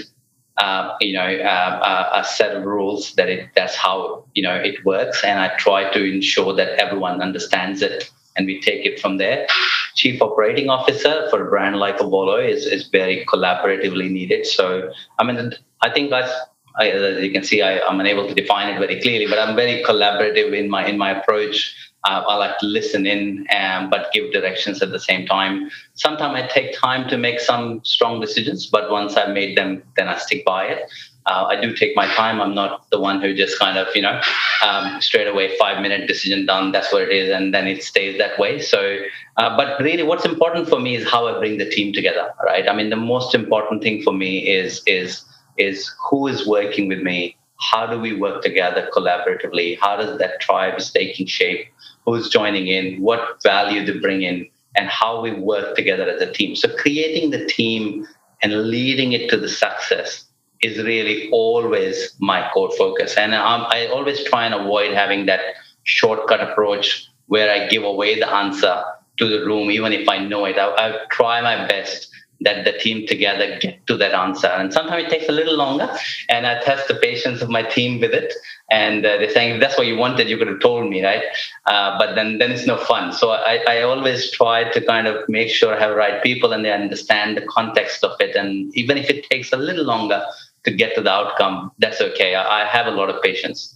uh, 0.56 0.94
you 1.00 1.12
know, 1.12 1.26
uh, 1.26 1.80
uh, 1.82 2.22
a 2.22 2.24
set 2.24 2.54
of 2.54 2.64
rules 2.64 3.14
that 3.14 3.28
it 3.28 3.48
that's 3.54 3.76
how 3.76 4.24
you 4.34 4.42
know 4.42 4.54
it 4.54 4.84
works, 4.84 5.24
and 5.24 5.40
I 5.40 5.56
try 5.56 5.90
to 5.90 6.04
ensure 6.04 6.54
that 6.54 6.78
everyone 6.78 7.22
understands 7.22 7.82
it, 7.82 8.10
and 8.36 8.46
we 8.46 8.60
take 8.60 8.86
it 8.86 9.00
from 9.00 9.16
there. 9.18 9.46
Chief 9.94 10.20
operating 10.22 10.68
officer 10.68 11.28
for 11.30 11.46
a 11.46 11.50
brand 11.50 11.76
like 11.76 11.98
Ovolo 11.98 12.38
is 12.46 12.66
is 12.66 12.88
very 12.88 13.24
collaboratively 13.26 14.10
needed. 14.10 14.46
So, 14.46 14.92
I 15.18 15.24
mean, 15.24 15.52
I 15.82 15.90
think 15.90 16.10
that's 16.10 16.32
I, 16.76 16.88
as 16.88 17.22
you 17.22 17.32
can 17.32 17.42
see, 17.42 17.62
I, 17.62 17.78
am 17.88 18.00
unable 18.00 18.28
to 18.28 18.34
define 18.34 18.72
it 18.74 18.78
very 18.78 19.00
clearly, 19.00 19.26
but 19.26 19.38
I'm 19.38 19.56
very 19.56 19.82
collaborative 19.82 20.56
in 20.56 20.70
my 20.70 20.86
in 20.86 20.98
my 20.98 21.10
approach 21.18 21.74
uh, 22.04 22.22
I 22.26 22.36
like 22.36 22.58
to 22.58 22.66
listen 22.66 23.06
in, 23.06 23.46
um, 23.54 23.90
but 23.90 24.10
give 24.12 24.32
directions 24.32 24.80
at 24.82 24.90
the 24.90 24.98
same 24.98 25.26
time. 25.26 25.70
Sometimes 25.94 26.34
I 26.42 26.46
take 26.46 26.74
time 26.78 27.08
to 27.08 27.18
make 27.18 27.40
some 27.40 27.82
strong 27.84 28.20
decisions, 28.20 28.66
but 28.66 28.90
once 28.90 29.16
I've 29.16 29.34
made 29.34 29.56
them, 29.56 29.82
then 29.96 30.08
I 30.08 30.16
stick 30.16 30.44
by 30.44 30.64
it. 30.64 30.90
Uh, 31.26 31.44
I 31.48 31.60
do 31.60 31.76
take 31.76 31.94
my 31.94 32.06
time. 32.14 32.40
I'm 32.40 32.54
not 32.54 32.90
the 32.90 32.98
one 32.98 33.20
who 33.20 33.34
just 33.34 33.58
kind 33.58 33.76
of, 33.76 33.94
you 33.94 34.00
know, 34.00 34.20
um, 34.64 35.00
straight 35.02 35.28
away 35.28 35.56
five 35.58 35.82
minute 35.82 36.08
decision 36.08 36.46
done. 36.46 36.72
That's 36.72 36.90
what 36.92 37.02
it 37.02 37.10
is, 37.10 37.30
and 37.30 37.52
then 37.52 37.66
it 37.66 37.82
stays 37.84 38.16
that 38.18 38.38
way. 38.38 38.58
So, 38.58 38.96
uh, 39.36 39.54
but 39.56 39.78
really, 39.80 40.02
what's 40.02 40.24
important 40.24 40.68
for 40.68 40.80
me 40.80 40.96
is 40.96 41.08
how 41.08 41.28
I 41.28 41.38
bring 41.38 41.58
the 41.58 41.68
team 41.68 41.92
together. 41.92 42.32
Right. 42.44 42.66
I 42.66 42.74
mean, 42.74 42.88
the 42.88 42.96
most 42.96 43.34
important 43.34 43.82
thing 43.82 44.02
for 44.02 44.14
me 44.14 44.48
is 44.48 44.82
is 44.86 45.22
is 45.58 45.92
who 46.08 46.26
is 46.26 46.46
working 46.46 46.88
with 46.88 47.00
me. 47.00 47.36
How 47.60 47.86
do 47.86 48.00
we 48.00 48.14
work 48.14 48.42
together 48.42 48.88
collaboratively? 48.94 49.78
How 49.80 49.96
does 49.96 50.18
that 50.18 50.40
tribe 50.40 50.78
is 50.78 50.90
taking 50.90 51.26
shape? 51.26 51.66
who's 52.04 52.28
joining 52.28 52.68
in, 52.68 53.00
what 53.00 53.42
value 53.42 53.84
they 53.84 53.98
bring 53.98 54.22
in, 54.22 54.48
and 54.76 54.88
how 54.88 55.20
we 55.20 55.32
work 55.32 55.76
together 55.76 56.08
as 56.08 56.20
a 56.22 56.32
team. 56.32 56.56
So 56.56 56.74
creating 56.76 57.30
the 57.30 57.44
team 57.46 58.06
and 58.42 58.68
leading 58.68 59.12
it 59.12 59.28
to 59.30 59.36
the 59.36 59.48
success 59.48 60.24
is 60.62 60.82
really 60.82 61.28
always 61.30 62.14
my 62.18 62.48
core 62.52 62.70
focus. 62.76 63.16
And 63.16 63.34
um, 63.34 63.66
I 63.68 63.88
always 63.88 64.22
try 64.24 64.44
and 64.44 64.54
avoid 64.54 64.92
having 64.92 65.26
that 65.26 65.40
shortcut 65.84 66.40
approach 66.40 67.06
where 67.26 67.50
I 67.50 67.68
give 67.68 67.82
away 67.82 68.18
the 68.18 68.28
answer 68.28 68.82
to 69.18 69.28
the 69.28 69.44
room, 69.44 69.70
even 69.70 69.92
if 69.92 70.08
I 70.08 70.18
know 70.18 70.44
it. 70.44 70.58
I, 70.58 70.68
I 70.74 70.98
try 71.10 71.40
my 71.40 71.66
best 71.66 72.09
that 72.42 72.64
the 72.64 72.72
team 72.72 73.06
together 73.06 73.58
get 73.60 73.86
to 73.86 73.96
that 73.98 74.14
answer. 74.14 74.46
And 74.46 74.72
sometimes 74.72 75.04
it 75.04 75.10
takes 75.10 75.28
a 75.28 75.32
little 75.32 75.56
longer, 75.56 75.94
and 76.28 76.46
I 76.46 76.60
test 76.62 76.88
the 76.88 76.94
patience 76.94 77.42
of 77.42 77.50
my 77.50 77.62
team 77.62 78.00
with 78.00 78.12
it. 78.12 78.32
And 78.70 79.04
uh, 79.04 79.18
they're 79.18 79.30
saying, 79.30 79.56
if 79.56 79.60
that's 79.60 79.76
what 79.76 79.86
you 79.86 79.96
wanted, 79.96 80.28
you 80.28 80.38
could 80.38 80.46
have 80.46 80.60
told 80.60 80.88
me, 80.88 81.04
right? 81.04 81.24
Uh, 81.66 81.98
but 81.98 82.14
then, 82.14 82.38
then 82.38 82.52
it's 82.52 82.66
no 82.66 82.76
fun. 82.76 83.12
So 83.12 83.30
I, 83.30 83.62
I 83.68 83.82
always 83.82 84.30
try 84.30 84.70
to 84.70 84.80
kind 84.80 85.06
of 85.06 85.28
make 85.28 85.50
sure 85.50 85.74
I 85.74 85.80
have 85.80 85.90
the 85.90 85.96
right 85.96 86.22
people 86.22 86.52
and 86.52 86.64
they 86.64 86.72
understand 86.72 87.36
the 87.36 87.42
context 87.42 88.04
of 88.04 88.12
it. 88.20 88.36
And 88.36 88.74
even 88.76 88.96
if 88.96 89.10
it 89.10 89.28
takes 89.28 89.52
a 89.52 89.56
little 89.56 89.84
longer 89.84 90.24
to 90.64 90.70
get 90.70 90.94
to 90.94 91.02
the 91.02 91.10
outcome, 91.10 91.72
that's 91.78 92.00
okay. 92.00 92.36
I, 92.36 92.62
I 92.62 92.66
have 92.66 92.86
a 92.86 92.92
lot 92.92 93.10
of 93.10 93.20
patience. 93.22 93.74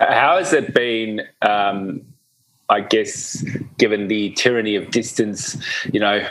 How 0.00 0.38
has 0.38 0.52
it 0.52 0.74
been 0.74 1.20
um, 1.42 2.02
I 2.70 2.80
guess, 2.80 3.44
given 3.78 4.06
the 4.06 4.30
tyranny 4.30 4.76
of 4.76 4.90
distance, 4.92 5.56
you 5.92 5.98
know, 5.98 6.26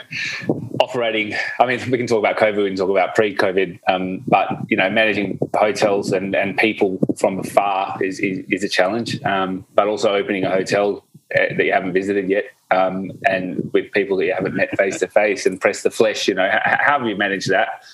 operating. 0.80 1.34
I 1.58 1.66
mean, 1.66 1.90
we 1.90 1.98
can 1.98 2.06
talk 2.06 2.18
about 2.18 2.38
COVID, 2.38 2.62
we 2.62 2.70
can 2.70 2.76
talk 2.76 2.88
about 2.88 3.14
pre-COVID, 3.14 3.78
um, 3.88 4.24
but 4.26 4.48
you 4.68 4.76
know, 4.76 4.88
managing 4.88 5.38
hotels 5.54 6.12
and, 6.12 6.34
and 6.34 6.56
people 6.56 6.98
from 7.18 7.38
afar 7.38 8.02
is 8.02 8.18
is, 8.20 8.44
is 8.48 8.64
a 8.64 8.68
challenge. 8.68 9.22
Um, 9.22 9.66
but 9.74 9.86
also 9.86 10.14
opening 10.14 10.44
a 10.44 10.50
hotel 10.50 11.04
uh, 11.38 11.54
that 11.56 11.64
you 11.64 11.72
haven't 11.72 11.92
visited 11.92 12.30
yet, 12.30 12.46
um, 12.70 13.12
and 13.28 13.70
with 13.74 13.92
people 13.92 14.16
that 14.16 14.24
you 14.24 14.32
haven't 14.32 14.54
met 14.54 14.74
face 14.78 14.98
to 15.00 15.08
face 15.08 15.44
and 15.44 15.60
press 15.60 15.82
the 15.82 15.90
flesh. 15.90 16.26
You 16.26 16.34
know, 16.34 16.48
how, 16.50 16.76
how 16.80 16.98
have 16.98 17.06
you 17.06 17.16
managed 17.16 17.50
that? 17.50 17.84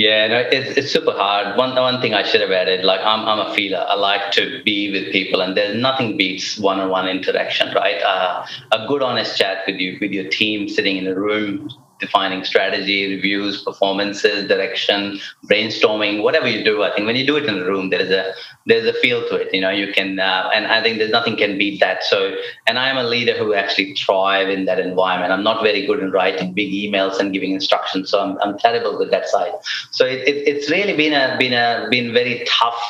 Yeah, 0.00 0.28
no, 0.28 0.38
it's, 0.38 0.78
it's 0.78 0.90
super 0.90 1.12
hard. 1.12 1.58
One 1.58 1.74
one 1.74 2.00
thing 2.00 2.14
I 2.14 2.22
should 2.22 2.40
have 2.40 2.50
added, 2.50 2.86
like 2.86 3.00
I'm 3.00 3.28
I'm 3.28 3.40
a 3.46 3.54
feeler. 3.54 3.84
I 3.86 3.96
like 3.96 4.32
to 4.32 4.62
be 4.64 4.90
with 4.90 5.12
people, 5.12 5.42
and 5.42 5.54
there's 5.54 5.76
nothing 5.76 6.16
beats 6.16 6.58
one-on-one 6.58 7.06
interaction, 7.06 7.74
right? 7.74 8.00
Uh, 8.02 8.46
a 8.72 8.86
good, 8.88 9.02
honest 9.02 9.36
chat 9.36 9.58
with 9.66 9.76
you, 9.76 9.98
with 10.00 10.12
your 10.12 10.28
team, 10.30 10.68
sitting 10.70 10.96
in 10.96 11.06
a 11.06 11.14
room, 11.14 11.68
defining 12.00 12.44
strategy, 12.44 13.14
reviews, 13.14 13.62
performances, 13.62 14.48
direction, 14.48 15.20
brainstorming, 15.46 16.22
whatever 16.22 16.48
you 16.48 16.64
do. 16.64 16.82
I 16.82 16.94
think 16.94 17.06
when 17.06 17.16
you 17.16 17.26
do 17.26 17.36
it 17.36 17.44
in 17.44 17.58
a 17.58 17.64
room, 17.64 17.90
there's 17.90 18.10
a 18.10 18.32
there's 18.66 18.86
a 18.86 18.92
feel 18.94 19.26
to 19.28 19.36
it. 19.36 19.54
You 19.54 19.60
know, 19.60 19.70
you 19.70 19.92
can, 19.92 20.18
uh, 20.18 20.50
and 20.54 20.66
I 20.66 20.82
think 20.82 20.98
there's 20.98 21.10
nothing 21.10 21.36
can 21.36 21.58
beat 21.58 21.80
that. 21.80 22.02
So, 22.04 22.34
and 22.66 22.78
I 22.78 22.88
am 22.88 22.96
a 22.96 23.04
leader 23.04 23.36
who 23.36 23.54
actually 23.54 23.94
thrive 23.94 24.48
in 24.48 24.64
that 24.64 24.78
environment. 24.78 25.32
I'm 25.32 25.44
not 25.44 25.62
very 25.62 25.86
good 25.86 26.00
in 26.00 26.10
writing 26.10 26.52
big 26.52 26.72
emails 26.72 27.18
and 27.20 27.32
giving 27.32 27.52
instructions, 27.52 28.10
so 28.10 28.20
I'm, 28.20 28.38
I'm 28.40 28.58
terrible 28.58 28.98
with 28.98 29.10
that 29.10 29.28
side. 29.28 29.52
So 29.92 30.04
it, 30.04 30.26
it, 30.28 30.48
it's 30.48 30.70
really 30.70 30.96
been 30.96 31.12
a 31.12 31.36
been 31.38 31.52
a 31.52 31.86
been 31.90 32.12
very 32.12 32.44
tough 32.46 32.80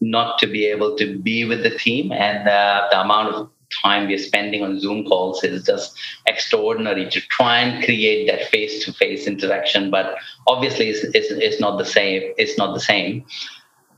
not 0.00 0.38
to 0.38 0.46
be 0.46 0.66
able 0.66 0.96
to 0.96 1.18
be 1.18 1.44
with 1.44 1.62
the 1.62 1.70
team 1.70 2.12
and 2.12 2.48
uh, 2.48 2.86
the 2.90 3.00
amount 3.00 3.34
of 3.34 3.50
time 3.82 4.08
we're 4.08 4.18
spending 4.18 4.62
on 4.62 4.80
Zoom 4.80 5.04
calls 5.04 5.42
is 5.44 5.64
just 5.64 5.98
extraordinary 6.26 7.08
to 7.10 7.20
try 7.20 7.58
and 7.58 7.84
create 7.84 8.26
that 8.26 8.48
face-to-face 8.48 9.26
interaction. 9.26 9.90
But 9.90 10.16
obviously, 10.46 10.88
it's, 10.90 11.04
it's, 11.14 11.30
it's 11.30 11.60
not 11.60 11.78
the 11.78 11.84
same. 11.84 12.32
It's 12.36 12.58
not 12.58 12.74
the 12.74 12.80
same. 12.80 13.24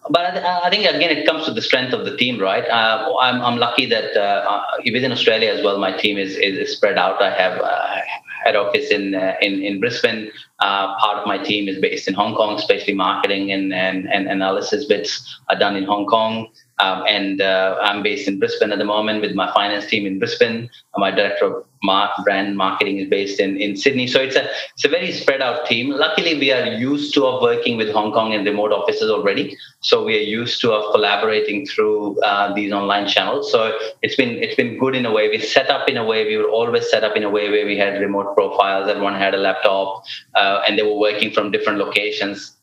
But 0.09 0.39
I, 0.39 0.67
I, 0.67 0.71
think 0.71 0.87
again, 0.87 1.11
it 1.17 1.27
comes 1.27 1.45
to 1.45 1.53
the 1.53 1.61
strength 1.61 1.93
of 1.93 2.05
the 2.05 2.17
team, 2.17 2.41
right? 2.41 2.67
Uh, 2.67 3.15
I'm, 3.21 3.43
I'm 3.43 3.59
lucky 3.59 3.87
that 3.87 4.17
uh, 4.17 4.21
uh 4.21 4.63
within 4.93 5.13
Australia 5.13 5.51
as 5.51 5.63
well, 5.63 5.79
my 5.79 5.93
team 5.93 6.17
is, 6.17 6.37
is 6.37 6.73
spread 6.73 6.97
out. 6.97 7.21
I 7.21 7.31
have 7.31 7.61
uh, 7.61 8.01
head 8.45 8.57
office 8.57 8.91
in 8.91 9.15
uh, 9.15 9.35
in, 9.43 9.63
in 9.63 9.79
Brisbane. 9.79 10.31
Uh, 10.59 10.97
part 10.99 11.19
of 11.19 11.27
my 11.27 11.39
team 11.39 11.69
is 11.69 11.79
based 11.81 12.09
in 12.09 12.15
Hong 12.15 12.35
Kong, 12.35 12.57
especially 12.57 12.95
marketing 12.95 13.51
and, 13.53 13.73
and, 13.73 14.11
and 14.11 14.29
analysis 14.29 14.85
bits 14.85 15.39
are 15.49 15.59
done 15.59 15.77
in 15.77 15.85
Hong 15.85 16.07
Kong. 16.07 16.49
Um, 16.81 17.05
and 17.07 17.41
uh, 17.41 17.77
I'm 17.83 18.03
based 18.03 18.27
in 18.27 18.39
Brisbane 18.39 18.73
at 18.73 18.79
the 18.79 18.85
moment 18.85 19.21
with 19.21 19.35
my 19.35 19.53
finance 19.53 19.87
team 19.87 20.07
in 20.07 20.19
Brisbane. 20.19 20.71
My 20.97 21.11
director 21.11 21.45
of 21.47 21.67
mar- 21.83 22.13
brand 22.25 22.57
marketing 22.57 22.99
is 22.99 23.09
based 23.09 23.39
in, 23.39 23.57
in 23.57 23.77
Sydney. 23.77 24.07
So 24.07 24.21
it's 24.21 24.37
a 24.37 24.49
it's 24.75 24.85
a 24.85 24.89
very 24.89 25.13
spread 25.13 25.43
out 25.43 25.67
team. 25.67 25.91
Luckily, 25.91 26.39
we 26.39 26.53
are 26.53 26.67
used 26.67 27.15
to 27.15 27.27
of 27.27 27.43
working 27.43 27.77
with 27.77 27.91
Hong 27.91 28.13
Kong 28.13 28.33
and 28.33 28.47
remote 28.47 28.73
offices 28.73 29.11
already. 29.11 29.57
So 29.81 30.05
we 30.05 30.17
are 30.17 30.23
used 30.23 30.61
to 30.63 30.73
of 30.73 30.93
collaborating 30.93 31.67
through 31.67 32.21
uh, 32.23 32.55
these 32.55 32.73
online 32.73 33.07
channels. 33.09 33.51
So 33.53 33.77
it's 34.03 34.17
been 34.17 34.43
it's 34.43 34.55
been 34.55 34.79
good 34.79 34.95
in 34.95 35.05
a 35.05 35.13
way. 35.13 35.29
We 35.29 35.39
set 35.39 35.71
up 35.71 35.89
in 35.89 35.97
a 35.97 36.05
way. 36.05 36.25
We 36.27 36.37
were 36.39 36.49
always 36.49 36.91
set 36.91 37.05
up 37.05 37.17
in 37.17 37.25
a 37.25 37.31
way 37.31 37.51
where 37.51 37.67
we 37.67 37.77
had 37.77 38.01
remote 38.01 38.35
profiles. 38.35 38.89
Everyone 38.89 39.15
had 39.15 39.35
a 39.35 39.39
laptop, 39.39 40.05
uh, 40.35 40.63
and 40.67 40.79
they 40.79 40.83
were 40.83 40.99
working 40.99 41.31
from 41.31 41.51
different 41.51 41.79
locations 41.79 42.57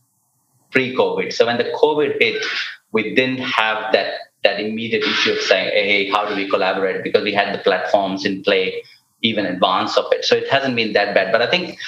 pre-COVID. 0.72 1.34
So 1.34 1.45
when 1.45 1.57
the 1.57 1.72
COVID 1.82 2.22
hit 2.22 2.43
we 2.91 3.13
didn't 3.15 3.39
have 3.39 3.91
that 3.93 4.13
that 4.43 4.59
immediate 4.59 5.03
issue 5.03 5.32
of 5.32 5.39
saying, 5.39 5.70
hey, 5.74 6.09
how 6.09 6.28
do 6.28 6.36
we 6.36 6.49
collaborate? 6.49 7.03
Because 7.03 7.24
we 7.24 7.34
had 7.34 7.53
the 7.53 7.61
platforms 7.63 8.26
in 8.26 8.43
play 8.43 8.82
even 9.22 9.45
in 9.45 9.55
advance 9.55 9.97
of 9.97 10.05
it. 10.11 10.24
So 10.24 10.36
it 10.36 10.47
hasn't 10.49 10.76
been 10.76 10.93
that 10.93 11.15
bad. 11.15 11.32
But 11.32 11.41
I 11.41 11.49
think 11.49 11.80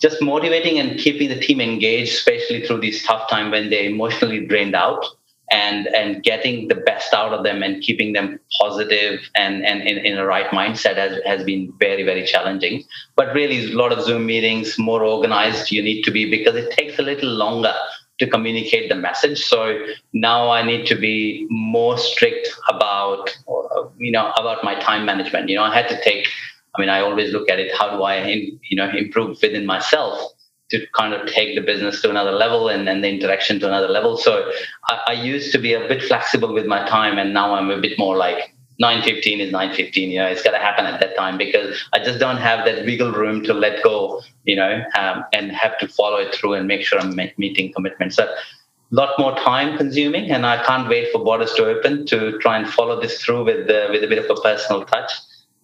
just 0.00 0.20
motivating 0.20 0.78
and 0.78 0.98
keeping 0.98 1.28
the 1.28 1.38
team 1.38 1.60
engaged, 1.60 2.12
especially 2.12 2.66
through 2.66 2.80
this 2.80 3.04
tough 3.04 3.30
time 3.30 3.52
when 3.52 3.70
they're 3.70 3.88
emotionally 3.88 4.44
drained 4.44 4.74
out, 4.74 5.04
and 5.50 5.86
and 5.88 6.22
getting 6.22 6.68
the 6.68 6.74
best 6.74 7.12
out 7.12 7.32
of 7.32 7.44
them 7.44 7.62
and 7.62 7.82
keeping 7.82 8.12
them 8.12 8.40
positive 8.60 9.20
and 9.34 9.64
and 9.64 9.82
in, 9.82 9.98
in 9.98 10.18
a 10.18 10.24
right 10.24 10.50
mindset 10.50 10.96
has, 10.96 11.20
has 11.26 11.44
been 11.44 11.72
very 11.78 12.02
very 12.02 12.24
challenging 12.24 12.82
but 13.14 13.34
really 13.34 13.70
a 13.70 13.76
lot 13.76 13.92
of 13.92 14.02
zoom 14.02 14.24
meetings 14.24 14.78
more 14.78 15.02
organized 15.02 15.70
you 15.70 15.82
need 15.82 16.02
to 16.02 16.10
be 16.10 16.30
because 16.30 16.56
it 16.56 16.70
takes 16.70 16.98
a 16.98 17.02
little 17.02 17.28
longer 17.28 17.74
to 18.18 18.28
communicate 18.28 18.88
the 18.88 18.94
message. 18.94 19.44
So 19.44 19.78
now 20.12 20.50
I 20.50 20.62
need 20.62 20.86
to 20.86 20.94
be 20.94 21.46
more 21.50 21.98
strict 21.98 22.48
about, 22.68 23.36
uh, 23.48 23.88
you 23.98 24.12
know, 24.12 24.30
about 24.36 24.62
my 24.62 24.78
time 24.80 25.04
management. 25.04 25.48
You 25.48 25.56
know, 25.56 25.64
I 25.64 25.74
had 25.74 25.88
to 25.88 26.00
take. 26.02 26.28
I 26.76 26.80
mean, 26.80 26.88
I 26.88 27.00
always 27.00 27.32
look 27.32 27.50
at 27.50 27.60
it. 27.60 27.72
How 27.72 27.96
do 27.96 28.02
I, 28.02 28.24
you 28.24 28.76
know, 28.76 28.90
improve 28.90 29.38
within 29.40 29.64
myself 29.64 30.32
to 30.70 30.86
kind 30.96 31.12
of 31.12 31.26
take 31.28 31.54
the 31.54 31.60
business 31.60 32.00
to 32.02 32.10
another 32.10 32.32
level 32.32 32.68
and, 32.68 32.88
then 32.88 33.00
the 33.00 33.08
interaction 33.08 33.60
to 33.60 33.66
another 33.66 33.88
level. 33.88 34.16
So 34.16 34.50
I, 34.88 35.00
I 35.08 35.12
used 35.12 35.52
to 35.52 35.58
be 35.58 35.74
a 35.74 35.86
bit 35.86 36.02
flexible 36.02 36.52
with 36.52 36.66
my 36.66 36.86
time, 36.88 37.18
and 37.18 37.34
now 37.34 37.54
I'm 37.54 37.70
a 37.70 37.80
bit 37.80 37.98
more 37.98 38.16
like 38.16 38.53
9.15 38.82 39.38
is 39.38 39.52
9.15 39.52 39.96
you 40.10 40.18
know 40.18 40.26
it's 40.26 40.42
got 40.42 40.50
to 40.50 40.58
happen 40.58 40.84
at 40.84 40.98
that 41.00 41.16
time 41.16 41.38
because 41.38 41.80
i 41.92 41.98
just 41.98 42.18
don't 42.18 42.38
have 42.38 42.64
that 42.64 42.84
wiggle 42.84 43.12
room 43.12 43.42
to 43.42 43.54
let 43.54 43.82
go 43.84 44.20
you 44.44 44.56
know 44.56 44.82
um, 44.98 45.24
and 45.32 45.52
have 45.52 45.78
to 45.78 45.88
follow 45.88 46.16
it 46.16 46.34
through 46.34 46.54
and 46.54 46.66
make 46.66 46.84
sure 46.84 46.98
i'm 46.98 47.14
meeting 47.36 47.72
commitments. 47.72 48.16
So 48.16 48.24
a 48.24 48.94
lot 48.94 49.18
more 49.18 49.34
time 49.36 49.76
consuming 49.76 50.30
and 50.30 50.44
i 50.46 50.62
can't 50.64 50.88
wait 50.88 51.12
for 51.12 51.24
borders 51.24 51.52
to 51.54 51.66
open 51.66 52.06
to 52.06 52.38
try 52.38 52.58
and 52.58 52.68
follow 52.68 53.00
this 53.00 53.22
through 53.22 53.44
with 53.44 53.66
with 53.66 54.02
a 54.04 54.08
bit 54.08 54.18
of 54.18 54.30
a 54.30 54.40
personal 54.40 54.84
touch. 54.84 55.12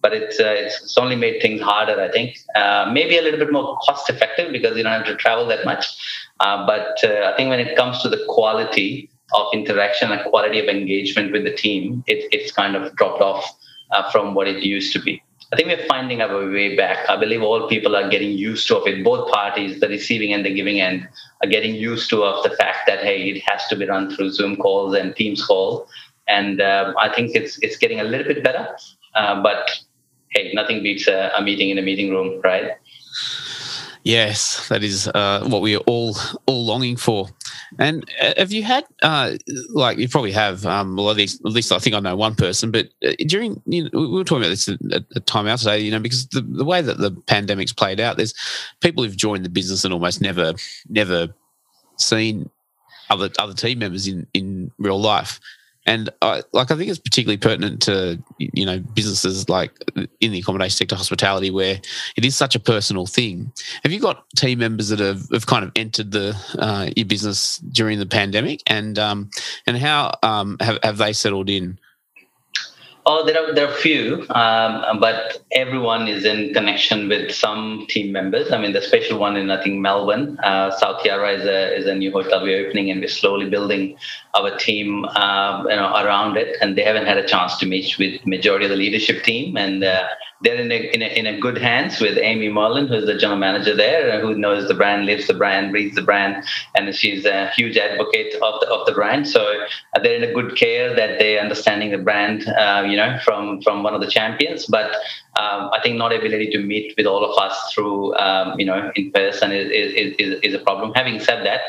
But 0.01 0.13
it's, 0.13 0.39
uh, 0.39 0.55
it's 0.57 0.97
only 0.97 1.15
made 1.15 1.43
things 1.43 1.61
harder 1.61 2.01
i 2.01 2.09
think. 2.09 2.39
Uh, 2.55 2.89
maybe 2.91 3.19
a 3.19 3.21
little 3.21 3.39
bit 3.39 3.51
more 3.51 3.77
cost 3.85 4.09
effective 4.09 4.51
because 4.51 4.75
you 4.75 4.81
don't 4.81 4.93
have 4.93 5.05
to 5.05 5.15
travel 5.15 5.45
that 5.47 5.63
much. 5.63 5.85
Uh, 6.39 6.65
but 6.65 7.03
uh, 7.03 7.31
i 7.31 7.37
think 7.37 7.49
when 7.49 7.59
it 7.59 7.75
comes 7.77 8.01
to 8.01 8.09
the 8.09 8.23
quality 8.27 9.10
of 9.33 9.47
interaction 9.53 10.11
and 10.11 10.21
quality 10.29 10.59
of 10.59 10.67
engagement 10.67 11.31
with 11.31 11.43
the 11.43 11.53
team, 11.53 12.03
it, 12.07 12.27
it's 12.31 12.51
kind 12.51 12.75
of 12.75 12.95
dropped 12.95 13.21
off 13.21 13.45
uh, 13.91 14.09
from 14.11 14.33
what 14.33 14.47
it 14.47 14.63
used 14.63 14.93
to 14.93 14.99
be. 14.99 15.21
I 15.53 15.57
think 15.57 15.67
we're 15.67 15.85
finding 15.87 16.21
our 16.21 16.49
way 16.49 16.77
back. 16.77 17.09
I 17.09 17.17
believe 17.17 17.41
all 17.41 17.67
people 17.67 17.93
are 17.95 18.09
getting 18.09 18.31
used 18.31 18.67
to 18.69 18.81
it. 18.85 19.03
Both 19.03 19.29
parties, 19.29 19.81
the 19.81 19.89
receiving 19.89 20.31
and 20.31 20.45
the 20.45 20.53
giving 20.53 20.79
end, 20.79 21.07
are 21.43 21.49
getting 21.49 21.75
used 21.75 22.09
to 22.11 22.23
of 22.23 22.41
the 22.43 22.55
fact 22.55 22.87
that 22.87 23.03
hey, 23.03 23.31
it 23.31 23.43
has 23.49 23.67
to 23.67 23.75
be 23.75 23.85
run 23.85 24.09
through 24.15 24.31
Zoom 24.31 24.55
calls 24.55 24.95
and 24.95 25.13
Teams 25.13 25.45
calls, 25.45 25.89
and 26.29 26.61
uh, 26.61 26.93
I 26.97 27.13
think 27.13 27.35
it's 27.35 27.59
it's 27.61 27.75
getting 27.75 27.99
a 27.99 28.05
little 28.05 28.33
bit 28.33 28.43
better. 28.43 28.77
Uh, 29.13 29.41
but 29.43 29.77
hey, 30.29 30.51
nothing 30.53 30.83
beats 30.83 31.07
a, 31.07 31.31
a 31.37 31.41
meeting 31.41 31.69
in 31.69 31.77
a 31.77 31.81
meeting 31.81 32.11
room, 32.11 32.39
right? 32.45 32.71
Yes, 34.03 34.67
that 34.69 34.83
is 34.83 35.09
uh, 35.13 35.45
what 35.45 35.61
we 35.61 35.75
are 35.75 35.83
all 35.85 36.15
all 36.45 36.65
longing 36.65 36.95
for. 36.95 37.27
And 37.79 38.09
uh, 38.21 38.33
have 38.37 38.51
you 38.51 38.63
had, 38.63 38.85
uh, 39.01 39.33
like, 39.69 39.97
you 39.97 40.09
probably 40.09 40.33
have, 40.33 40.65
um, 40.65 40.95
well, 40.95 41.09
at 41.09 41.17
least, 41.17 41.41
at 41.45 41.51
least 41.51 41.71
I 41.71 41.79
think 41.79 41.95
I 41.95 41.99
know 41.99 42.15
one 42.15 42.35
person, 42.35 42.69
but 42.71 42.89
uh, 43.05 43.13
during, 43.27 43.61
you 43.65 43.83
know, 43.83 43.89
we 43.93 44.07
were 44.07 44.23
talking 44.23 44.43
about 44.43 44.49
this 44.49 44.67
at, 44.67 45.03
a 45.15 45.19
time 45.21 45.47
out 45.47 45.59
today, 45.59 45.79
you 45.79 45.91
know, 45.91 45.99
because 45.99 46.27
the, 46.27 46.41
the 46.41 46.65
way 46.65 46.81
that 46.81 46.97
the 46.97 47.11
pandemic's 47.11 47.73
played 47.73 47.99
out, 47.99 48.17
there's 48.17 48.33
people 48.81 49.03
who've 49.03 49.15
joined 49.15 49.45
the 49.45 49.49
business 49.49 49.85
and 49.85 49.93
almost 49.93 50.21
never, 50.21 50.53
never 50.89 51.33
seen 51.97 52.49
other 53.09 53.29
other 53.39 53.53
team 53.53 53.79
members 53.79 54.07
in 54.07 54.25
in 54.33 54.71
real 54.79 54.99
life 54.99 55.39
and 55.85 56.09
I, 56.21 56.43
like 56.53 56.69
I 56.69 56.75
think 56.75 56.89
it's 56.89 56.99
particularly 56.99 57.37
pertinent 57.37 57.81
to 57.83 58.21
you 58.37 58.65
know 58.65 58.79
businesses 58.79 59.49
like 59.49 59.71
in 60.19 60.31
the 60.31 60.39
accommodation 60.39 60.77
sector, 60.77 60.95
hospitality, 60.95 61.49
where 61.49 61.79
it 62.15 62.25
is 62.25 62.35
such 62.35 62.55
a 62.55 62.59
personal 62.59 63.07
thing. 63.07 63.51
Have 63.83 63.91
you 63.91 63.99
got 63.99 64.29
team 64.35 64.59
members 64.59 64.89
that 64.89 64.99
have, 64.99 65.27
have 65.31 65.47
kind 65.47 65.63
of 65.63 65.71
entered 65.75 66.11
the 66.11 66.37
uh, 66.59 66.89
your 66.95 67.05
business 67.05 67.57
during 67.57 67.99
the 67.99 68.05
pandemic, 68.05 68.61
and 68.67 68.99
um, 68.99 69.29
and 69.65 69.77
how 69.77 70.17
um, 70.23 70.57
have 70.59 70.77
have 70.83 70.97
they 70.97 71.13
settled 71.13 71.49
in? 71.49 71.79
Oh, 73.03 73.25
there 73.25 73.35
are 73.41 73.53
there 73.55 73.67
are 73.67 73.73
few, 73.73 74.27
um, 74.29 74.99
but 74.99 75.41
everyone 75.53 76.07
is 76.07 76.23
in 76.23 76.53
connection 76.53 77.09
with 77.09 77.31
some 77.31 77.87
team 77.89 78.11
members. 78.11 78.51
I 78.51 78.59
mean, 78.59 78.73
the 78.73 78.81
special 78.81 79.17
one 79.17 79.37
in 79.37 79.49
I 79.49 79.63
think 79.63 79.79
Melbourne, 79.79 80.37
uh, 80.43 80.69
South 80.77 81.03
Yarra 81.03 81.31
is 81.31 81.45
a 81.45 81.75
is 81.75 81.87
a 81.87 81.95
new 81.95 82.11
hotel 82.11 82.43
we're 82.43 82.67
opening, 82.67 82.91
and 82.91 82.99
we're 83.01 83.07
slowly 83.07 83.49
building 83.49 83.97
our 84.35 84.55
team, 84.55 85.05
um, 85.05 85.67
you 85.67 85.75
know, 85.75 85.91
around 85.95 86.37
it. 86.37 86.57
And 86.61 86.77
they 86.77 86.83
haven't 86.83 87.07
had 87.07 87.17
a 87.17 87.27
chance 87.27 87.57
to 87.57 87.65
meet 87.65 87.97
with 87.97 88.23
majority 88.27 88.65
of 88.65 88.69
the 88.69 88.77
leadership 88.77 89.23
team, 89.23 89.57
and 89.57 89.83
uh, 89.83 90.07
they're 90.43 90.55
in 90.55 90.71
a, 90.71 90.75
in 90.93 91.01
a, 91.01 91.05
in 91.05 91.27
a 91.27 91.39
good 91.39 91.57
hands 91.57 91.99
with 91.99 92.17
Amy 92.17 92.49
Merlin, 92.49 92.87
who's 92.87 93.05
the 93.05 93.17
general 93.17 93.39
manager 93.39 93.75
there, 93.75 94.19
who 94.21 94.35
knows 94.35 94.67
the 94.67 94.73
brand, 94.73 95.05
lives 95.05 95.27
the 95.27 95.33
brand, 95.33 95.71
breathes 95.71 95.95
the 95.95 96.01
brand, 96.01 96.43
and 96.75 96.93
she's 96.95 97.25
a 97.25 97.49
huge 97.55 97.77
advocate 97.77 98.33
of 98.35 98.59
the 98.61 98.67
of 98.69 98.85
the 98.85 98.91
brand. 98.93 99.27
So 99.27 99.65
uh, 99.95 99.99
they're 100.01 100.15
in 100.15 100.23
a 100.23 100.33
good 100.33 100.57
care 100.57 100.95
that 100.95 101.19
they're 101.19 101.39
understanding 101.39 101.91
the 101.91 101.97
brand, 101.97 102.47
uh, 102.47 102.83
you 102.87 102.97
know, 102.97 103.19
from 103.23 103.61
from 103.61 103.83
one 103.83 103.93
of 103.93 104.01
the 104.01 104.09
champions. 104.09 104.65
But 104.65 104.91
um, 105.39 105.69
I 105.73 105.79
think 105.81 105.97
not 105.97 106.13
ability 106.13 106.49
to 106.51 106.59
meet 106.59 106.93
with 106.97 107.05
all 107.05 107.23
of 107.23 107.37
us 107.41 107.73
through, 107.73 108.15
um, 108.17 108.59
you 108.59 108.65
know, 108.65 108.91
in 108.95 109.11
person 109.11 109.51
is, 109.51 109.71
is, 109.71 110.15
is, 110.19 110.39
is 110.43 110.53
a 110.53 110.59
problem. 110.59 110.91
Having 110.93 111.21
said 111.21 111.45
that, 111.45 111.61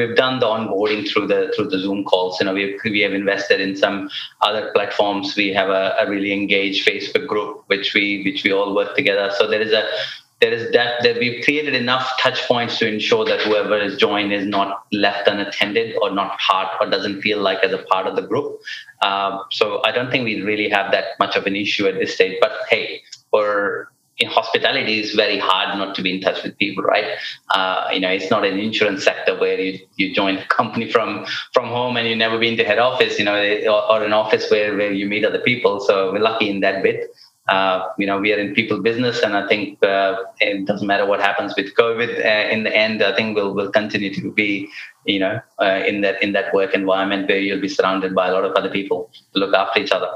we've 0.00 0.16
done 0.16 0.40
the 0.40 0.46
onboarding 0.46 1.08
through 1.08 1.26
the 1.26 1.52
through 1.54 1.68
the 1.68 1.78
Zoom 1.78 2.04
calls. 2.04 2.40
You 2.40 2.46
know, 2.46 2.54
we 2.54 2.78
we 2.84 3.00
have 3.00 3.12
invested 3.12 3.60
in 3.60 3.76
some 3.76 4.08
other 4.40 4.70
platforms. 4.74 5.36
We 5.36 5.52
have 5.52 5.68
a, 5.68 5.94
a, 6.00 6.08
really 6.08 6.32
engaged 6.32 6.86
Facebook 6.86 7.26
group, 7.26 7.64
which 7.66 7.94
we 7.94 8.22
which 8.24 8.42
we 8.44 8.52
all 8.52 8.74
work 8.74 8.96
together. 8.96 9.30
So 9.36 9.48
there 9.48 9.60
is 9.60 9.72
a 9.72 9.88
there 10.40 10.52
is 10.52 10.72
that 10.72 11.02
that 11.02 11.18
we've 11.18 11.44
created 11.44 11.74
enough 11.74 12.10
touch 12.20 12.40
points 12.48 12.78
to 12.78 12.88
ensure 12.88 13.24
that 13.26 13.42
whoever 13.42 13.78
is 13.78 13.96
joined 13.96 14.32
is 14.32 14.46
not 14.46 14.84
left 14.92 15.28
unattended 15.28 15.96
or 16.00 16.10
not 16.10 16.38
part 16.38 16.68
or 16.80 16.88
doesn't 16.88 17.20
feel 17.20 17.40
like 17.40 17.62
as 17.62 17.72
a 17.72 17.82
part 17.90 18.06
of 18.06 18.16
the 18.16 18.22
group. 18.22 18.60
Um, 19.02 19.40
so 19.50 19.82
I 19.84 19.92
don't 19.92 20.10
think 20.10 20.24
we 20.24 20.40
really 20.40 20.68
have 20.70 20.92
that 20.92 21.18
much 21.18 21.36
of 21.36 21.46
an 21.46 21.56
issue 21.56 21.86
at 21.86 21.94
this 21.94 22.14
stage. 22.14 22.38
But 22.40 22.52
hey, 22.70 23.02
for 23.30 23.89
in 24.20 24.28
hospitality 24.28 25.00
is 25.00 25.14
very 25.14 25.38
hard 25.38 25.76
not 25.78 25.94
to 25.94 26.02
be 26.02 26.14
in 26.14 26.20
touch 26.20 26.42
with 26.44 26.56
people 26.58 26.84
right? 26.84 27.06
Uh, 27.50 27.88
you 27.92 28.00
know 28.00 28.10
it's 28.10 28.30
not 28.30 28.44
an 28.44 28.58
insurance 28.58 29.02
sector 29.02 29.38
where 29.38 29.58
you, 29.58 29.78
you 29.96 30.14
join 30.14 30.38
a 30.38 30.46
company 30.58 30.90
from 30.90 31.26
from 31.52 31.66
home 31.68 31.96
and 31.96 32.06
you 32.06 32.14
never 32.14 32.38
been 32.38 32.56
to 32.56 32.64
head 32.64 32.78
office 32.78 33.18
you 33.18 33.24
know 33.24 33.38
or, 33.74 33.82
or 33.92 34.04
an 34.04 34.12
office 34.12 34.50
where, 34.50 34.76
where 34.76 34.92
you 34.92 35.06
meet 35.06 35.24
other 35.24 35.40
people. 35.40 35.80
So 35.80 36.12
we're 36.12 36.20
lucky 36.20 36.48
in 36.48 36.60
that 36.60 36.82
bit. 36.82 37.10
Uh, 37.48 37.88
you 37.98 38.06
know 38.06 38.18
we 38.20 38.32
are 38.32 38.38
in 38.38 38.54
people 38.54 38.80
business 38.80 39.22
and 39.22 39.36
i 39.36 39.44
think 39.48 39.82
uh, 39.82 40.22
it 40.38 40.64
doesn't 40.66 40.86
matter 40.86 41.04
what 41.04 41.20
happens 41.20 41.52
with 41.56 41.74
covid 41.74 42.10
uh, 42.24 42.48
in 42.48 42.62
the 42.62 42.72
end 42.72 43.02
i 43.02 43.12
think 43.16 43.34
we'll, 43.34 43.52
we'll 43.52 43.72
continue 43.72 44.14
to 44.14 44.30
be 44.32 44.68
you 45.04 45.18
know 45.18 45.40
uh, 45.60 45.82
in 45.84 46.00
that 46.02 46.22
in 46.22 46.30
that 46.30 46.54
work 46.54 46.74
environment 46.74 47.28
where 47.28 47.40
you'll 47.40 47.60
be 47.60 47.68
surrounded 47.68 48.14
by 48.14 48.28
a 48.28 48.32
lot 48.32 48.44
of 48.44 48.52
other 48.52 48.70
people 48.70 49.10
to 49.32 49.40
look 49.40 49.52
after 49.52 49.80
each 49.80 49.90
other 49.90 50.10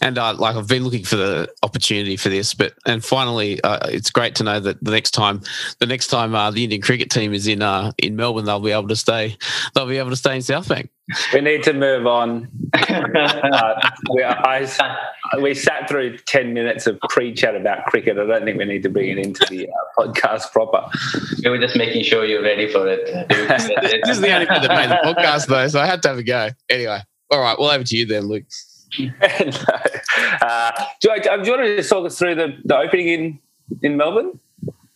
and 0.00 0.18
uh, 0.18 0.34
like 0.34 0.56
I've 0.56 0.68
been 0.68 0.84
looking 0.84 1.04
for 1.04 1.16
the 1.16 1.52
opportunity 1.62 2.16
for 2.16 2.28
this, 2.28 2.54
but 2.54 2.74
and 2.86 3.04
finally, 3.04 3.60
uh, 3.62 3.88
it's 3.88 4.10
great 4.10 4.34
to 4.36 4.44
know 4.44 4.58
that 4.58 4.82
the 4.82 4.90
next 4.90 5.10
time, 5.10 5.42
the 5.78 5.86
next 5.86 6.08
time 6.08 6.34
uh, 6.34 6.50
the 6.50 6.64
Indian 6.64 6.80
cricket 6.80 7.10
team 7.10 7.34
is 7.34 7.46
in 7.46 7.62
uh, 7.62 7.92
in 7.98 8.16
Melbourne, 8.16 8.46
they'll 8.46 8.60
be 8.60 8.72
able 8.72 8.88
to 8.88 8.96
stay. 8.96 9.36
They'll 9.74 9.86
be 9.86 9.98
able 9.98 10.10
to 10.10 10.16
stay 10.16 10.36
in 10.36 10.40
Southbank. 10.40 10.88
We 11.34 11.40
need 11.40 11.64
to 11.64 11.72
move 11.72 12.06
on. 12.06 12.48
Uh, 12.90 13.90
we, 14.14 14.22
I, 14.22 14.66
we 15.40 15.54
sat 15.54 15.88
through 15.88 16.16
ten 16.18 16.54
minutes 16.54 16.86
of 16.86 16.98
pre-chat 17.08 17.54
about 17.54 17.84
cricket. 17.86 18.18
I 18.18 18.26
don't 18.26 18.44
think 18.44 18.58
we 18.58 18.64
need 18.64 18.82
to 18.84 18.88
bring 18.88 19.10
it 19.10 19.18
into 19.18 19.44
the 19.50 19.68
uh, 19.68 19.72
podcast 19.98 20.52
proper. 20.52 20.88
We 21.44 21.50
were 21.50 21.58
just 21.58 21.76
making 21.76 22.04
sure 22.04 22.24
you're 22.24 22.42
ready 22.42 22.70
for 22.70 22.86
it. 22.88 23.06
this 23.28 24.08
is 24.08 24.20
the 24.20 24.32
only 24.32 24.46
bit 24.46 24.62
that 24.62 24.68
made 24.68 24.90
the 24.90 25.14
podcast, 25.14 25.46
though, 25.46 25.68
so 25.68 25.80
I 25.80 25.86
had 25.86 26.02
to 26.02 26.08
have 26.08 26.18
a 26.18 26.22
go. 26.22 26.50
Anyway, 26.68 27.00
all 27.30 27.40
right, 27.40 27.58
well 27.58 27.70
over 27.70 27.84
to 27.84 27.96
you 27.96 28.06
then, 28.06 28.28
Luke. 28.28 28.44
no. 28.98 29.08
uh, 30.42 30.72
do, 31.00 31.10
I, 31.10 31.18
do 31.18 31.44
you 31.44 31.50
want 31.50 31.62
to 31.64 31.76
just 31.76 31.90
talk 31.90 32.06
us 32.06 32.18
through 32.18 32.34
the, 32.34 32.56
the 32.64 32.76
opening 32.76 33.08
in, 33.08 33.38
in 33.82 33.96
Melbourne? 33.96 34.38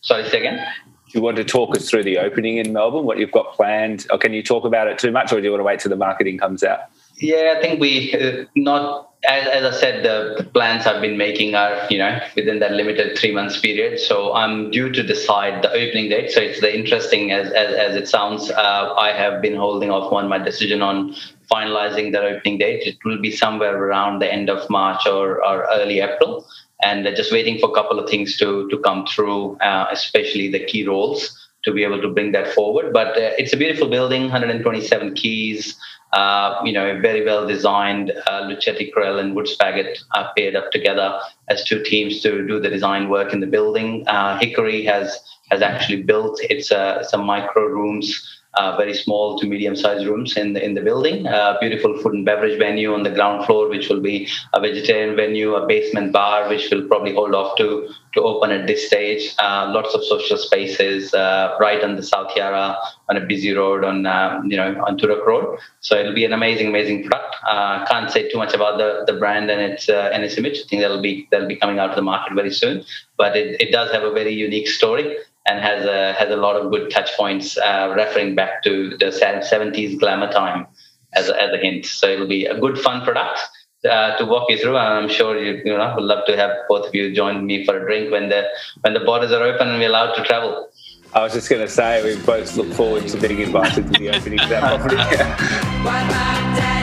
Sorry, 0.01 0.27
second. 0.29 0.57
Do 0.57 1.19
you 1.19 1.21
want 1.21 1.37
to 1.37 1.43
talk 1.43 1.75
us 1.75 1.89
through 1.89 2.03
the 2.03 2.17
opening 2.17 2.57
in 2.57 2.73
Melbourne, 2.73 3.05
what 3.05 3.17
you've 3.17 3.31
got 3.31 3.53
planned? 3.53 4.05
Or 4.11 4.17
can 4.17 4.33
you 4.33 4.43
talk 4.43 4.65
about 4.65 4.87
it 4.87 4.99
too 4.99 5.11
much, 5.11 5.31
or 5.31 5.39
do 5.39 5.45
you 5.45 5.51
want 5.51 5.61
to 5.61 5.65
wait 5.65 5.79
till 5.79 5.89
the 5.89 5.95
marketing 5.95 6.37
comes 6.37 6.63
out? 6.63 6.79
Yeah, 7.17 7.53
I 7.57 7.61
think 7.61 7.79
we 7.79 8.13
uh, 8.13 8.45
not 8.55 9.13
as, 9.27 9.47
as 9.47 9.75
I 9.75 9.79
said, 9.79 10.03
the, 10.03 10.43
the, 10.43 10.49
plans 10.49 10.85
I've 10.85 11.01
been 11.01 11.17
making 11.17 11.55
are 11.55 11.87
you 11.89 11.97
know 11.97 12.19
within 12.35 12.59
that 12.59 12.71
limited 12.71 13.17
three 13.17 13.31
months 13.31 13.57
period. 13.59 13.99
So 13.99 14.33
I'm 14.33 14.71
due 14.71 14.91
to 14.91 15.01
decide 15.01 15.63
the 15.63 15.69
opening 15.69 16.09
date. 16.09 16.31
So 16.31 16.41
it's 16.41 16.59
the 16.59 16.75
interesting 16.75 17.31
as 17.31 17.47
as, 17.51 17.73
as 17.73 17.95
it 17.95 18.07
sounds. 18.07 18.51
Uh, 18.51 18.93
I 18.97 19.13
have 19.13 19.41
been 19.41 19.55
holding 19.55 19.91
off 19.91 20.11
on 20.11 20.27
my 20.27 20.37
decision 20.37 20.81
on 20.81 21.15
finalizing 21.51 22.11
the 22.11 22.21
opening 22.21 22.57
date. 22.57 22.83
It 22.83 22.97
will 23.05 23.21
be 23.21 23.31
somewhere 23.31 23.75
around 23.75 24.19
the 24.19 24.31
end 24.31 24.49
of 24.49 24.69
March 24.69 25.05
or, 25.05 25.45
or 25.45 25.67
early 25.71 25.99
April. 25.99 26.45
And 26.83 27.05
just 27.15 27.31
waiting 27.31 27.59
for 27.59 27.69
a 27.69 27.73
couple 27.73 27.99
of 27.99 28.09
things 28.09 28.37
to, 28.37 28.67
to 28.69 28.77
come 28.79 29.05
through, 29.07 29.57
uh, 29.57 29.87
especially 29.91 30.51
the 30.51 30.63
key 30.65 30.85
roles 30.85 31.41
to 31.63 31.73
be 31.73 31.83
able 31.83 32.01
to 32.01 32.09
bring 32.09 32.31
that 32.33 32.53
forward. 32.53 32.93
But 32.93 33.17
uh, 33.17 33.31
it's 33.37 33.53
a 33.53 33.57
beautiful 33.57 33.87
building, 33.87 34.23
127 34.23 35.15
keys, 35.15 35.75
uh, 36.13 36.61
you 36.63 36.71
know, 36.71 36.99
very 37.01 37.25
well 37.25 37.47
designed. 37.47 38.11
Uh, 38.27 38.43
Luchetti 38.43 38.93
Krelle 38.93 39.19
and 39.19 39.35
Woods 39.35 39.57
Bagot 39.57 39.97
are 40.13 40.31
paired 40.37 40.55
up 40.55 40.71
together 40.71 41.19
as 41.49 41.63
two 41.65 41.83
teams 41.83 42.21
to 42.21 42.47
do 42.47 42.59
the 42.59 42.69
design 42.69 43.09
work 43.09 43.33
in 43.33 43.39
the 43.39 43.47
building. 43.47 44.07
Uh, 44.07 44.37
Hickory 44.39 44.83
has 44.85 45.19
has 45.51 45.61
actually 45.61 46.01
built 46.01 46.39
its 46.43 46.71
uh, 46.71 47.03
some 47.03 47.23
micro 47.25 47.65
rooms 47.65 48.34
uh, 48.57 48.75
very 48.77 48.93
small 48.93 49.37
to 49.37 49.45
medium-sized 49.45 50.05
rooms 50.05 50.37
in 50.37 50.53
the, 50.53 50.63
in 50.63 50.73
the 50.73 50.81
building. 50.81 51.27
Uh, 51.27 51.57
beautiful 51.59 51.97
food 52.01 52.13
and 52.13 52.25
beverage 52.25 52.57
venue 52.57 52.93
on 52.93 53.03
the 53.03 53.09
ground 53.09 53.45
floor, 53.45 53.69
which 53.69 53.89
will 53.89 53.99
be 53.99 54.27
a 54.53 54.59
vegetarian 54.59 55.15
venue, 55.15 55.55
a 55.55 55.65
basement 55.67 56.11
bar, 56.13 56.47
which 56.49 56.69
will 56.71 56.87
probably 56.87 57.13
hold 57.13 57.35
off 57.35 57.57
to 57.57 57.89
to 58.13 58.21
open 58.21 58.49
at 58.51 58.65
this 58.65 58.87
stage. 58.87 59.35
Uh, 59.39 59.69
lots 59.73 59.93
of 59.93 60.01
social 60.05 60.37
spaces 60.37 61.13
uh, 61.13 61.55
right 61.59 61.83
on 61.83 61.97
the 61.97 62.03
South 62.03 62.31
Yarra 62.35 62.77
on 63.09 63.17
a 63.17 63.19
busy 63.19 63.51
road 63.53 63.83
on 63.83 64.05
uh, 64.05 64.41
you 64.45 64.55
know 64.55 64.81
on 64.87 64.97
Toorak 64.97 65.25
Road. 65.25 65.59
So 65.81 65.97
it'll 65.99 66.15
be 66.15 66.25
an 66.25 66.33
amazing, 66.33 66.67
amazing 66.67 67.03
product. 67.03 67.35
Uh, 67.47 67.85
can't 67.85 68.09
say 68.09 68.29
too 68.29 68.37
much 68.37 68.53
about 68.53 68.77
the, 68.77 69.03
the 69.05 69.19
brand 69.19 69.51
and 69.51 69.61
its 69.61 69.89
and 69.89 70.23
its 70.23 70.37
image. 70.37 70.59
I 70.59 70.67
think 70.69 70.81
that'll 70.81 71.01
be 71.01 71.27
that'll 71.31 71.47
be 71.47 71.57
coming 71.57 71.79
out 71.79 71.89
to 71.89 71.95
the 71.95 72.01
market 72.01 72.33
very 72.33 72.51
soon. 72.51 72.85
But 73.17 73.35
it, 73.35 73.59
it 73.61 73.71
does 73.71 73.91
have 73.91 74.03
a 74.03 74.11
very 74.11 74.33
unique 74.33 74.67
story 74.67 75.17
and 75.45 75.59
has 75.59 75.85
a 75.85 76.13
has 76.13 76.29
a 76.29 76.35
lot 76.35 76.55
of 76.55 76.71
good 76.71 76.89
touch 76.91 77.11
points, 77.15 77.57
uh, 77.57 77.93
referring 77.95 78.35
back 78.35 78.63
to 78.63 78.97
the 78.97 79.05
70s 79.05 79.99
glamour 79.99 80.31
time 80.31 80.67
as 81.13 81.29
a, 81.29 81.41
as 81.41 81.51
a 81.53 81.57
hint. 81.57 81.85
So 81.85 82.07
it'll 82.07 82.27
be 82.27 82.45
a 82.45 82.59
good, 82.59 82.77
fun 82.79 83.03
product. 83.03 83.39
Uh, 83.83 84.17
to 84.17 84.25
walk 84.25 84.49
you 84.49 84.57
through, 84.57 84.75
and 84.75 85.05
I'm 85.05 85.09
sure 85.09 85.37
you, 85.39 85.61
you 85.63 85.77
know 85.77 85.93
would 85.95 86.05
love 86.05 86.25
to 86.25 86.35
have 86.35 86.49
both 86.67 86.87
of 86.87 86.95
you 86.95 87.13
join 87.13 87.45
me 87.45 87.63
for 87.65 87.77
a 87.77 87.85
drink 87.85 88.11
when 88.11 88.29
the 88.29 88.47
when 88.81 88.95
the 88.95 88.99
borders 89.01 89.31
are 89.31 89.43
open 89.43 89.67
and 89.67 89.77
we're 89.77 89.89
allowed 89.89 90.15
to 90.15 90.23
travel. 90.23 90.69
I 91.13 91.21
was 91.21 91.33
just 91.33 91.49
going 91.49 91.61
to 91.61 91.69
say 91.71 92.03
we 92.03 92.19
both 92.25 92.57
look 92.57 92.73
forward 92.73 93.07
to 93.07 93.17
being 93.17 93.41
invited 93.41 93.93
to 93.93 93.99
the 93.99 94.09
opening 94.09 94.39
of 94.39 94.49
that 94.49 94.63
property. 95.83 96.65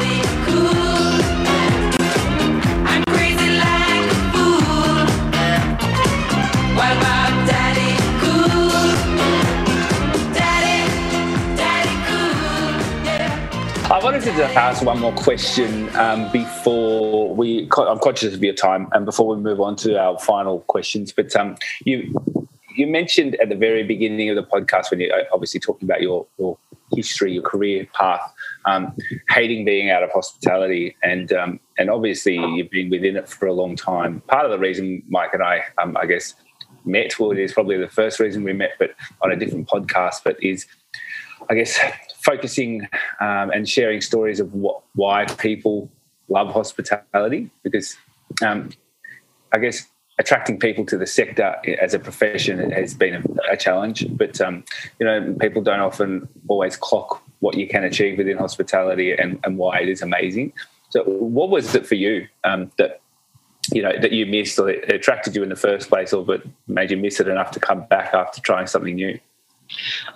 wanted 14.03 14.24
to 14.24 14.44
ask 14.59 14.84
one 14.84 14.98
more 14.98 15.12
question 15.12 15.88
um, 15.94 16.30
before 16.32 17.32
we. 17.36 17.68
I'm 17.76 18.00
conscious 18.00 18.34
of 18.34 18.42
your 18.42 18.55
time, 18.55 18.88
and 18.90 19.05
before 19.05 19.28
we 19.28 19.40
move 19.40 19.61
on 19.61 19.76
to 19.76 19.96
our 19.96 20.18
final 20.18 20.61
questions. 20.62 21.12
But 21.12 21.34
um, 21.36 21.57
you 21.84 22.12
you 22.74 22.88
mentioned 22.88 23.36
at 23.36 23.48
the 23.48 23.55
very 23.55 23.84
beginning 23.84 24.28
of 24.28 24.34
the 24.34 24.42
podcast 24.42 24.90
when 24.90 24.98
you're 24.98 25.14
uh, 25.14 25.22
obviously 25.32 25.61
talking 25.61 25.88
about 25.88 26.03
your 26.03 26.26
your 26.36 26.59
history, 26.96 27.34
your 27.34 27.44
career 27.44 27.86
path, 27.94 28.20
um, 28.64 28.92
hating 29.30 29.64
being 29.64 29.90
out 29.90 30.03
of 30.03 30.11
hospitality, 30.11 30.96
and 31.05 31.32
um, 31.32 31.61
and 31.78 31.88
obviously 31.88 32.34
you've 32.34 32.70
been 32.70 32.90
within 32.90 33.16
it 33.16 33.28
for 33.28 33.46
a 33.46 33.53
long 33.53 33.76
time. 33.76 34.20
Part 34.22 34.44
of 34.44 34.50
the 34.50 34.59
reason 34.59 35.05
Mike 35.09 35.32
and 35.32 35.44
I, 35.44 35.62
um, 35.80 35.96
I 35.96 36.07
guess, 36.07 36.34
met, 36.84 37.20
well, 37.20 37.30
it 37.30 37.38
is 37.38 37.53
probably 37.53 37.76
the 37.76 37.88
first 37.88 38.18
reason 38.18 38.42
we 38.42 38.53
met, 38.53 38.72
but 38.80 38.96
on 39.20 39.30
a 39.30 39.36
different 39.36 39.68
podcast, 39.68 40.22
but 40.24 40.42
is 40.42 40.66
I 41.48 41.55
guess 41.55 41.78
focusing 42.22 42.88
um, 43.20 43.50
and 43.50 43.68
sharing 43.68 44.00
stories 44.00 44.40
of 44.40 44.52
what 44.54 44.82
why 44.94 45.24
people 45.38 45.90
love 46.28 46.52
hospitality 46.52 47.50
because 47.62 47.96
um, 48.42 48.70
I 49.52 49.58
guess 49.58 49.86
attracting 50.18 50.58
people 50.58 50.84
to 50.86 50.96
the 50.96 51.06
sector 51.06 51.56
as 51.80 51.94
a 51.94 51.98
profession 51.98 52.70
has 52.70 52.94
been 52.94 53.38
a, 53.50 53.56
challenge. 53.56 54.06
But 54.10 54.40
um, 54.40 54.64
you 54.98 55.06
know, 55.06 55.34
people 55.40 55.62
don't 55.62 55.80
often 55.80 56.28
always 56.48 56.76
clock 56.76 57.22
what 57.40 57.56
you 57.56 57.66
can 57.66 57.84
achieve 57.84 58.18
within 58.18 58.38
hospitality 58.38 59.12
and, 59.12 59.40
and 59.44 59.58
why 59.58 59.80
it 59.80 59.88
is 59.88 60.02
amazing. 60.02 60.52
So, 60.90 61.02
what 61.04 61.50
was 61.50 61.74
it 61.74 61.86
for 61.86 61.94
you 61.94 62.28
um, 62.44 62.70
that 62.78 63.00
you 63.72 63.82
know 63.82 63.92
that 64.00 64.12
you 64.12 64.26
missed 64.26 64.58
or 64.58 64.68
attracted 64.68 65.34
you 65.34 65.42
in 65.42 65.48
the 65.48 65.56
first 65.56 65.88
place, 65.88 66.12
or 66.12 66.24
but 66.24 66.42
made 66.68 66.90
you 66.90 66.96
miss 66.96 67.20
it 67.20 67.28
enough 67.28 67.50
to 67.52 67.60
come 67.60 67.84
back 67.86 68.14
after 68.14 68.40
trying 68.40 68.66
something 68.66 68.94
new? 68.94 69.18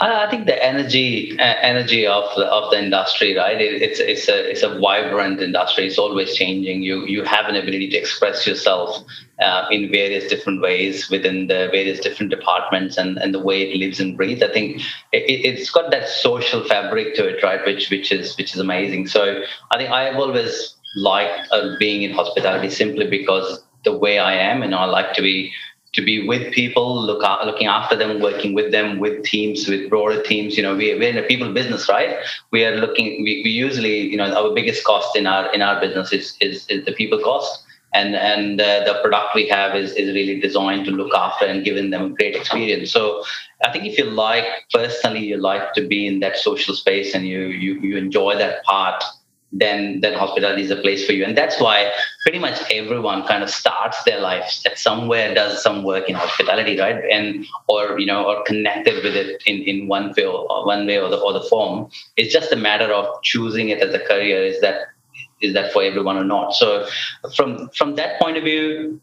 I 0.01 0.29
think 0.31 0.47
the 0.47 0.63
energy 0.63 1.39
uh, 1.39 1.55
energy 1.61 2.07
of 2.07 2.25
the 2.37 2.47
of 2.47 2.71
the 2.71 2.79
industry, 2.79 3.37
right? 3.37 3.61
It, 3.61 3.83
it's 3.83 4.01
it's 4.01 4.29
a 4.29 4.51
it's 4.51 4.63
a 4.63 4.79
vibrant 4.79 5.41
industry. 5.41 5.87
It's 5.87 5.99
always 5.99 6.35
changing. 6.35 6.83
You 6.83 7.07
you 7.07 7.25
have 7.25 7.47
an 7.47 7.57
ability 7.57 7.91
to 7.91 7.97
express 7.97 8.47
yourself 8.47 9.05
uh, 9.41 9.67
in 9.71 9.91
various 9.91 10.29
different 10.29 10.63
ways 10.63 11.11
within 11.11 11.47
the 11.47 11.69
various 11.71 12.01
different 12.01 12.31
departments 12.31 12.97
and, 12.97 13.19
and 13.19 13.35
the 13.35 13.41
way 13.41 13.63
it 13.63 13.77
lives 13.77 14.01
and 14.01 14.17
breathes. 14.17 14.43
I 14.43 14.53
think 14.53 14.83
it, 15.13 15.59
has 15.59 15.71
got 15.71 15.91
that 15.91 16.09
social 16.09 16.63
fabric 16.65 17.15
to 17.17 17.27
it, 17.27 17.43
right? 17.43 17.65
Which 17.65 17.91
which 17.91 18.13
is 18.13 18.37
which 18.37 18.55
is 18.55 18.61
amazing. 18.61 19.09
So 19.09 19.43
I 19.71 19.79
think 19.79 19.91
I've 19.91 20.17
always 20.17 20.75
liked 20.97 21.49
uh, 21.53 21.77
being 21.79 22.03
in 22.03 22.13
hospitality 22.13 22.71
simply 22.71 23.07
because 23.09 23.63
the 23.85 23.97
way 23.97 24.19
I 24.19 24.35
am, 24.35 24.63
and 24.63 24.75
I 24.75 24.85
like 24.87 25.13
to 25.15 25.23
be 25.23 25.53
to 25.97 26.03
be 26.03 26.27
with 26.29 26.53
people, 26.53 27.03
look 27.03 27.25
out, 27.25 27.47
looking 27.47 27.67
after 27.67 27.97
them, 27.97 28.21
working 28.21 28.55
with 28.55 28.71
them, 28.71 28.99
with 28.99 29.25
teams, 29.25 29.67
with 29.67 29.89
broader 29.91 30.23
teams. 30.23 30.57
You 30.57 30.63
know, 30.63 30.77
we, 30.77 30.95
we're 30.95 31.09
in 31.09 31.17
a 31.19 31.23
people 31.23 31.53
business, 31.53 31.89
right? 31.89 32.17
We 32.53 32.65
are 32.65 32.77
looking. 32.77 33.23
We, 33.25 33.43
we 33.45 33.51
usually, 33.51 34.01
you 34.01 34.17
know, 34.17 34.33
our 34.33 34.55
biggest 34.55 34.85
cost 34.85 35.17
in 35.17 35.27
our 35.27 35.53
in 35.53 35.63
our 35.63 35.81
business 35.81 36.13
is 36.13 36.37
is, 36.41 36.67
is 36.69 36.85
the 36.85 36.93
people 36.93 37.19
cost, 37.19 37.65
and 37.95 38.15
and 38.15 38.61
uh, 38.61 38.85
the 38.85 39.01
product 39.03 39.35
we 39.35 39.49
have 39.49 39.75
is 39.75 39.93
is 39.93 40.15
really 40.15 40.39
designed 40.39 40.85
to 40.85 40.91
look 40.91 41.15
after 41.15 41.47
and 41.47 41.65
giving 41.65 41.91
them 41.91 42.05
a 42.05 42.09
great 42.11 42.37
experience. 42.37 42.93
So 42.93 43.25
I 43.65 43.73
think 43.73 43.87
if 43.87 43.99
you 43.99 44.05
like 44.05 44.47
personally, 44.73 45.25
you 45.25 45.39
like 45.39 45.73
to 45.75 45.87
be 45.89 46.07
in 46.07 46.21
that 46.21 46.37
social 46.37 46.75
space 46.75 47.15
and 47.15 47.27
you 47.27 47.47
you 47.47 47.81
you 47.81 47.97
enjoy 47.97 48.37
that 48.37 48.63
part 48.65 49.03
then 49.53 50.01
then 50.01 50.15
hospitality 50.15 50.63
is 50.63 50.71
a 50.71 50.77
place 50.77 51.07
for 51.07 51.13
you. 51.13 51.25
And 51.25 51.37
that's 51.37 51.61
why 51.61 51.93
pretty 52.23 52.39
much 52.39 52.61
everyone 52.71 53.27
kind 53.27 53.43
of 53.43 53.51
starts 53.51 54.03
their 54.05 54.21
life 54.21 54.61
at 54.67 54.79
somewhere 54.79 55.35
does 55.35 55.63
some 55.63 55.85
work 55.85 56.09
in 56.09 56.15
hospitality 56.15 56.79
right? 56.79 57.03
And 57.11 57.47
or 57.69 57.99
you 57.99 58.07
know 58.07 58.25
or 58.25 58.43
connected 58.45 59.03
with 59.05 59.17
it 59.17 59.43
in 59.47 59.63
in 59.63 59.89
one 59.89 60.13
way 60.17 60.25
or 60.25 60.67
one 60.67 60.87
way 60.87 60.99
or 60.99 61.09
the 61.09 61.19
or 61.19 61.33
the 61.33 61.43
form. 61.43 61.89
It's 62.17 62.33
just 62.33 62.53
a 62.53 62.57
matter 62.57 62.93
of 62.93 63.23
choosing 63.23 63.69
it 63.69 63.81
as 63.81 63.95
a 63.95 64.01
career 64.01 64.45
is 64.45 64.61
that 64.61 64.89
is 65.41 65.55
that 65.55 65.73
for 65.73 65.83
everyone 65.83 66.17
or 66.17 66.25
not? 66.25 66.55
So 66.55 66.87
from 67.35 67.69
from 67.71 67.95
that 67.97 68.21
point 68.21 68.37
of 68.37 68.45
view 68.45 69.01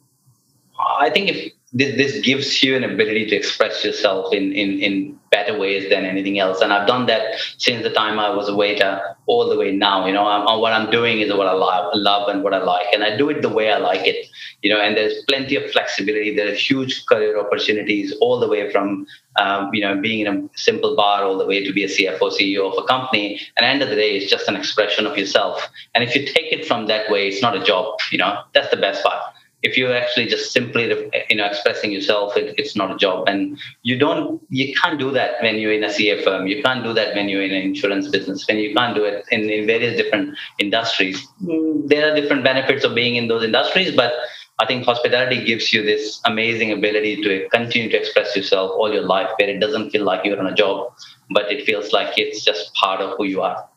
i 0.80 1.10
think 1.10 1.30
if 1.30 1.54
this, 1.74 1.98
this 1.98 2.26
gives 2.26 2.62
you 2.62 2.76
an 2.78 2.84
ability 2.84 3.26
to 3.28 3.36
express 3.36 3.84
yourself 3.84 4.32
in, 4.32 4.52
in, 4.52 4.80
in 4.80 5.20
better 5.32 5.58
ways 5.58 5.90
than 5.90 6.06
anything 6.06 6.38
else. 6.38 6.62
And 6.62 6.72
I've 6.72 6.88
done 6.88 7.08
that 7.08 7.40
since 7.58 7.82
the 7.82 7.90
time 7.90 8.20
I 8.20 8.30
was 8.30 8.48
a 8.48 8.56
waiter 8.56 9.02
all 9.26 9.50
the 9.50 9.58
way 9.58 9.72
now. 9.72 10.06
You 10.06 10.14
know, 10.14 10.28
I'm, 10.28 10.60
what 10.60 10.72
I'm 10.72 10.92
doing 10.92 11.22
is 11.22 11.34
what 11.34 11.48
I 11.48 11.54
love, 11.54 11.90
love 11.96 12.30
and 12.30 12.44
what 12.44 12.54
I 12.54 12.60
like. 12.60 12.86
And 12.94 13.04
I 13.04 13.18
do 13.18 13.30
it 13.30 13.42
the 13.42 13.50
way 13.50 13.72
I 13.72 13.80
like 13.80 14.06
it, 14.06 14.28
you 14.62 14.70
know, 14.70 14.80
and 14.80 14.96
there's 14.96 15.24
plenty 15.28 15.56
of 15.56 15.72
flexibility. 15.72 16.36
There 16.36 16.52
are 16.52 16.56
huge 16.56 17.08
career 17.08 17.40
opportunities 17.40 18.14
all 18.22 18.40
the 18.40 18.48
way 18.48 18.72
from, 18.72 19.08
um, 19.38 19.72
you 19.74 19.82
know, 19.82 20.00
being 20.00 20.20
in 20.20 20.28
a 20.28 20.50
simple 20.56 20.96
bar 20.96 21.24
all 21.24 21.40
the 21.40 21.48
way 21.48 21.66
to 21.66 21.74
be 21.74 21.84
a 21.84 21.88
CFO, 21.88 22.32
CEO 22.40 22.72
of 22.72 22.78
a 22.78 22.86
company. 22.86 23.42
And 23.58 23.66
end 23.66 23.82
of 23.82 23.90
the 23.90 23.96
day, 23.96 24.16
it's 24.16 24.30
just 24.30 24.48
an 24.48 24.56
expression 24.56 25.08
of 25.08 25.18
yourself. 25.18 25.68
And 25.96 26.04
if 26.04 26.14
you 26.14 26.24
take 26.24 26.54
it 26.54 26.68
from 26.68 26.86
that 26.86 27.10
way, 27.10 27.30
it's 27.30 27.42
not 27.42 27.58
a 27.58 27.64
job, 27.64 27.98
you 28.12 28.20
know, 28.20 28.44
that's 28.54 28.70
the 28.70 28.78
best 28.78 29.04
part 29.04 29.24
if 29.64 29.78
you're 29.78 29.96
actually 29.96 30.28
just 30.28 30.52
simply 30.52 30.84
you 31.30 31.36
know 31.36 31.46
expressing 31.46 31.92
yourself 31.92 32.36
it, 32.38 32.54
it's 32.58 32.76
not 32.76 32.92
a 32.92 32.98
job 32.98 33.28
and 33.28 33.58
you 33.82 33.98
don't 33.98 34.42
you 34.50 34.74
can't 34.76 35.00
do 35.00 35.10
that 35.12 35.42
when 35.42 35.56
you're 35.56 35.74
in 35.74 35.84
a 35.84 35.92
ca 35.92 36.22
firm 36.24 36.46
you 36.48 36.62
can't 36.62 36.84
do 36.84 36.94
that 36.94 37.16
when 37.16 37.30
you're 37.30 37.42
in 37.42 37.52
an 37.52 37.64
insurance 37.64 38.08
business 38.10 38.48
when 38.48 38.58
you 38.58 38.74
can't 38.76 38.96
do 38.96 39.04
it 39.04 39.26
in, 39.32 39.50
in 39.50 39.66
various 39.66 39.96
different 39.98 40.38
industries 40.60 41.26
mm, 41.42 41.88
there 41.88 42.12
are 42.12 42.16
different 42.16 42.44
benefits 42.44 42.84
of 42.84 42.94
being 42.94 43.16
in 43.16 43.28
those 43.28 43.44
industries 43.44 43.96
but 43.96 44.14
I 44.60 44.68
think 44.68 44.86
hospitality 44.86 45.44
gives 45.44 45.74
you 45.74 45.82
this 45.82 46.22
amazing 46.26 46.72
ability 46.72 47.22
to 47.24 47.50
continue 47.50 47.90
to 47.90 47.98
express 47.98 48.36
yourself 48.36 48.72
all 48.76 48.94
your 48.94 49.02
life, 49.02 49.28
where 49.40 49.50
it 49.50 49.60
doesn't 49.60 49.90
feel 49.90 50.04
like 50.04 50.24
you're 50.24 50.40
on 50.40 50.46
a 50.46 50.54
job, 50.54 50.94
but 51.32 51.52
it 51.52 51.66
feels 51.66 51.92
like 51.92 52.14
it's 52.18 52.46
just 52.46 52.72
part 52.76 53.02
of 53.02 53.18
who 53.18 53.24
you 53.24 53.42
are. 53.42 53.68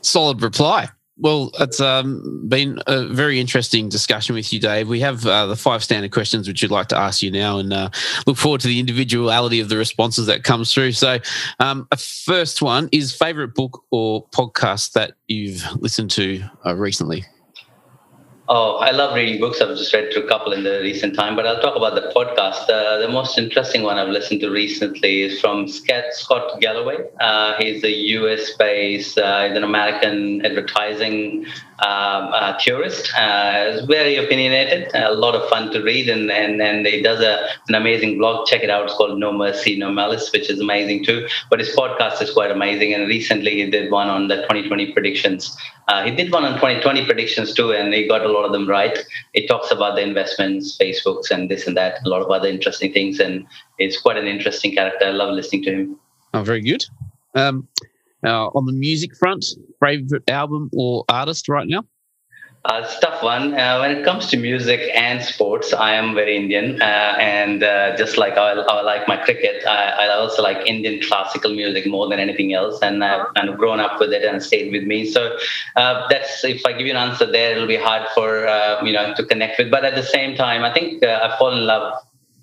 Solid 0.00 0.42
reply. 0.42 0.88
Well, 1.16 1.52
it's 1.60 1.80
um, 1.80 2.44
been 2.48 2.80
a 2.88 3.06
very 3.06 3.38
interesting 3.38 3.88
discussion 3.88 4.34
with 4.34 4.52
you, 4.52 4.58
Dave. 4.58 4.88
We 4.88 4.98
have 5.00 5.24
uh, 5.24 5.46
the 5.46 5.54
five 5.54 5.84
standard 5.84 6.10
questions 6.10 6.48
which 6.48 6.60
we'd 6.60 6.72
like 6.72 6.88
to 6.88 6.98
ask 6.98 7.22
you 7.22 7.30
now, 7.30 7.58
and 7.58 7.72
uh, 7.72 7.90
look 8.26 8.36
forward 8.36 8.60
to 8.62 8.68
the 8.68 8.80
individuality 8.80 9.60
of 9.60 9.68
the 9.68 9.76
responses 9.76 10.26
that 10.26 10.42
comes 10.42 10.74
through. 10.74 10.92
So, 10.92 11.18
um, 11.60 11.86
a 11.92 11.96
first 11.96 12.62
one 12.62 12.88
is 12.90 13.14
favorite 13.14 13.54
book 13.54 13.84
or 13.92 14.26
podcast 14.30 14.92
that 14.94 15.12
you've 15.28 15.62
listened 15.76 16.10
to 16.12 16.42
uh, 16.66 16.74
recently. 16.74 17.24
Oh, 18.46 18.76
I 18.76 18.90
love 18.90 19.14
reading 19.14 19.40
books. 19.40 19.62
I've 19.62 19.74
just 19.74 19.94
read 19.94 20.12
through 20.12 20.24
a 20.24 20.28
couple 20.28 20.52
in 20.52 20.64
the 20.64 20.80
recent 20.82 21.14
time, 21.14 21.34
but 21.34 21.46
I'll 21.46 21.62
talk 21.62 21.76
about 21.76 21.94
the 21.94 22.12
podcast. 22.14 22.68
Uh, 22.68 22.98
the 22.98 23.08
most 23.08 23.38
interesting 23.38 23.84
one 23.84 23.96
I've 23.96 24.10
listened 24.10 24.40
to 24.40 24.50
recently 24.50 25.22
is 25.22 25.40
from 25.40 25.66
Scott 25.66 26.60
Galloway. 26.60 26.98
Uh, 27.18 27.54
he's 27.58 27.82
a 27.82 27.90
US 27.90 28.52
based, 28.58 29.16
uh, 29.16 29.48
he's 29.48 29.56
an 29.56 29.64
American 29.64 30.44
advertising 30.44 31.46
um, 31.80 32.32
uh, 32.32 32.56
tourist. 32.58 33.12
Uh, 33.16 33.84
very 33.86 34.16
opinionated, 34.16 34.90
a 34.94 35.12
lot 35.14 35.34
of 35.34 35.48
fun 35.48 35.70
to 35.72 35.82
read, 35.82 36.08
and 36.08 36.30
and, 36.30 36.60
and 36.62 36.86
he 36.86 37.02
does 37.02 37.20
a, 37.20 37.48
an 37.68 37.74
amazing 37.74 38.18
blog. 38.18 38.46
Check 38.46 38.62
it 38.62 38.70
out. 38.70 38.84
It's 38.84 38.94
called 38.94 39.18
No 39.18 39.32
Mercy, 39.32 39.76
No 39.76 39.90
Malice, 39.90 40.30
which 40.32 40.50
is 40.50 40.60
amazing 40.60 41.04
too. 41.04 41.26
But 41.50 41.58
his 41.58 41.74
podcast 41.74 42.22
is 42.22 42.30
quite 42.32 42.50
amazing. 42.50 42.94
And 42.94 43.08
recently 43.08 43.62
he 43.62 43.70
did 43.70 43.90
one 43.90 44.08
on 44.08 44.28
the 44.28 44.36
2020 44.36 44.92
predictions. 44.92 45.56
Uh, 45.88 46.04
he 46.04 46.10
did 46.10 46.32
one 46.32 46.44
on 46.44 46.54
2020 46.54 47.04
predictions 47.04 47.52
too, 47.52 47.72
and 47.72 47.92
he 47.92 48.06
got 48.06 48.24
a 48.24 48.28
lot 48.28 48.44
of 48.44 48.52
them 48.52 48.68
right. 48.68 48.98
It 49.34 49.48
talks 49.48 49.70
about 49.70 49.96
the 49.96 50.02
investments, 50.02 50.78
Facebooks, 50.78 51.30
and 51.30 51.50
this 51.50 51.66
and 51.66 51.76
that, 51.76 51.98
a 52.04 52.08
lot 52.08 52.22
of 52.22 52.30
other 52.30 52.48
interesting 52.48 52.92
things. 52.92 53.20
And 53.20 53.46
it's 53.78 54.00
quite 54.00 54.16
an 54.16 54.26
interesting 54.26 54.74
character. 54.74 55.06
I 55.06 55.10
love 55.10 55.34
listening 55.34 55.64
to 55.64 55.72
him. 55.72 56.00
Oh, 56.32 56.42
very 56.42 56.62
good. 56.62 56.84
Um, 57.34 57.68
now, 58.24 58.50
on 58.54 58.66
the 58.66 58.72
music 58.72 59.14
front, 59.16 59.44
favorite 59.80 60.28
album 60.28 60.70
or 60.72 61.04
artist 61.08 61.48
right 61.48 61.68
now? 61.68 61.84
Uh, 62.64 62.80
it's 62.82 62.98
tough 62.98 63.22
one. 63.22 63.52
Uh, 63.52 63.78
when 63.78 63.90
it 63.90 64.02
comes 64.06 64.26
to 64.28 64.38
music 64.38 64.80
and 64.94 65.22
sports, 65.22 65.74
I 65.74 65.92
am 65.92 66.14
very 66.14 66.34
Indian, 66.34 66.80
uh, 66.80 67.14
and 67.20 67.62
uh, 67.62 67.94
just 67.94 68.16
like 68.16 68.38
I, 68.38 68.52
I, 68.52 68.80
like 68.80 69.06
my 69.06 69.18
cricket, 69.18 69.66
I, 69.66 70.06
I, 70.06 70.08
also 70.14 70.42
like 70.42 70.66
Indian 70.66 71.02
classical 71.02 71.54
music 71.54 71.86
more 71.86 72.08
than 72.08 72.18
anything 72.18 72.54
else, 72.54 72.80
and 72.80 73.04
I've 73.04 73.34
kind 73.34 73.50
of 73.50 73.58
grown 73.58 73.80
up 73.80 74.00
with 74.00 74.14
it 74.14 74.24
and 74.24 74.42
stayed 74.42 74.72
with 74.72 74.84
me. 74.84 75.04
So 75.04 75.36
uh, 75.76 76.06
that's 76.08 76.42
if 76.42 76.64
I 76.64 76.72
give 76.72 76.86
you 76.86 76.92
an 76.92 76.96
answer 76.96 77.30
there, 77.30 77.52
it'll 77.52 77.66
be 77.66 77.76
hard 77.76 78.08
for 78.14 78.46
uh, 78.48 78.82
you 78.82 78.94
know 78.94 79.12
to 79.14 79.22
connect 79.26 79.58
with. 79.58 79.70
But 79.70 79.84
at 79.84 79.94
the 79.94 80.02
same 80.02 80.34
time, 80.34 80.64
I 80.64 80.72
think 80.72 81.04
I 81.04 81.36
fall 81.36 81.52
in 81.52 81.66
love 81.66 81.92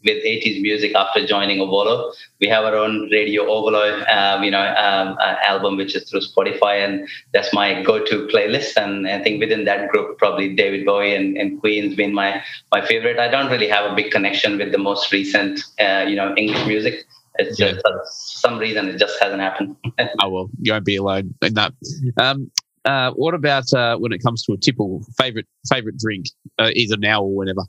with 0.04 0.24
80s 0.24 0.62
music 0.62 0.96
after 0.96 1.26
joining 1.26 1.60
Ovolo. 1.60 2.14
We 2.40 2.48
have 2.48 2.64
our 2.64 2.76
own 2.76 3.10
Radio 3.12 3.46
Ovolo, 3.46 4.04
um, 4.10 4.44
you 4.44 4.52
know, 4.52 4.62
um, 4.62 5.18
uh, 5.20 5.36
album 5.44 5.78
which 5.78 5.96
is 5.96 6.10
through 6.10 6.22
Spotify, 6.22 6.84
and 6.84 7.08
that's 7.34 7.54
my 7.54 7.82
go-to 7.84 8.28
playlist. 8.28 8.78
And 8.78 9.08
I 9.08 9.22
think 9.22 9.40
within 9.40 9.66
that 9.66 9.90
group, 9.90 10.18
probably 10.18 10.56
David 10.56 10.86
Bowie 10.86 11.16
and, 11.16 11.38
and 11.38 11.60
Queen's 11.60 11.96
been 11.96 12.14
my 12.14 12.44
my 12.72 12.86
favorite. 12.86 13.20
I 13.20 13.28
don't 13.28 13.52
really 13.52 13.68
have 13.68 13.92
a 13.92 13.96
big 13.96 14.12
connection 14.12 14.58
with 14.58 14.72
the 14.72 14.78
most 14.78 15.12
recent, 15.12 15.62
uh, 15.80 16.06
you 16.08 16.16
know, 16.16 16.34
English 16.36 16.66
music. 16.66 17.06
It's 17.36 17.60
yeah. 17.60 17.72
just 17.72 17.82
for 17.82 18.02
some 18.06 18.58
reason 18.58 18.90
it 18.90 18.98
just 18.98 19.20
hasn't 19.22 19.42
happened. 19.42 19.76
oh 20.22 20.30
well, 20.30 20.50
you 20.62 20.74
won't 20.74 20.86
be 20.86 20.98
alone 20.98 21.34
in 21.42 21.54
that. 21.54 21.74
Um, 22.18 22.52
uh, 22.86 23.12
what 23.12 23.34
about 23.34 23.72
uh, 23.74 23.98
when 23.98 24.12
it 24.12 24.24
comes 24.24 24.44
to 24.44 24.54
a 24.54 24.58
tipple? 24.58 25.04
Favorite 25.18 25.48
favorite 25.70 25.98
drink, 25.98 26.26
uh, 26.58 26.72
either 26.74 26.98
now 26.98 27.24
or 27.24 27.34
whenever. 27.34 27.62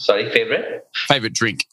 Sorry, 0.00 0.30
favorite? 0.30 0.88
Favorite 1.08 1.34
drink. 1.34 1.66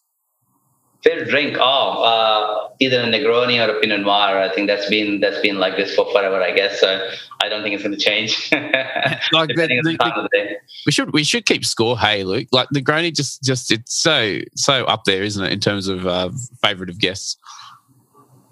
Favorite 1.01 1.29
drink? 1.29 1.57
Oh, 1.59 2.03
uh, 2.03 2.69
either 2.79 2.99
a 2.99 3.05
Negroni 3.05 3.65
or 3.65 3.77
a 3.77 3.79
Pinot 3.79 4.01
Noir. 4.01 4.41
I 4.41 4.53
think 4.53 4.67
that's 4.67 4.89
been 4.89 5.21
that's 5.21 5.39
been 5.39 5.59
like 5.59 5.77
this 5.77 5.95
for 5.95 6.11
forever. 6.11 6.41
I 6.41 6.51
guess. 6.51 6.79
So 6.81 7.09
I 7.41 7.47
don't 7.47 7.63
think 7.63 7.75
it's 7.75 7.83
going 7.83 7.97
to 7.97 8.03
change. 8.03 8.51
like 9.31 9.49
the, 9.49 9.55
the, 9.55 10.27
the, 10.31 10.55
we 10.85 10.91
should 10.91 11.13
we 11.13 11.23
should 11.23 11.45
keep 11.45 11.63
score. 11.63 11.97
Hey, 11.97 12.25
Luke. 12.25 12.49
Like 12.51 12.67
Negroni, 12.75 13.15
just 13.15 13.43
just 13.43 13.71
it's 13.71 13.93
so 13.93 14.39
so 14.55 14.83
up 14.85 15.05
there, 15.05 15.23
isn't 15.23 15.43
it, 15.43 15.53
in 15.53 15.59
terms 15.61 15.87
of 15.87 16.05
uh, 16.05 16.29
favorite 16.61 16.89
of 16.89 16.99
guests? 16.99 17.37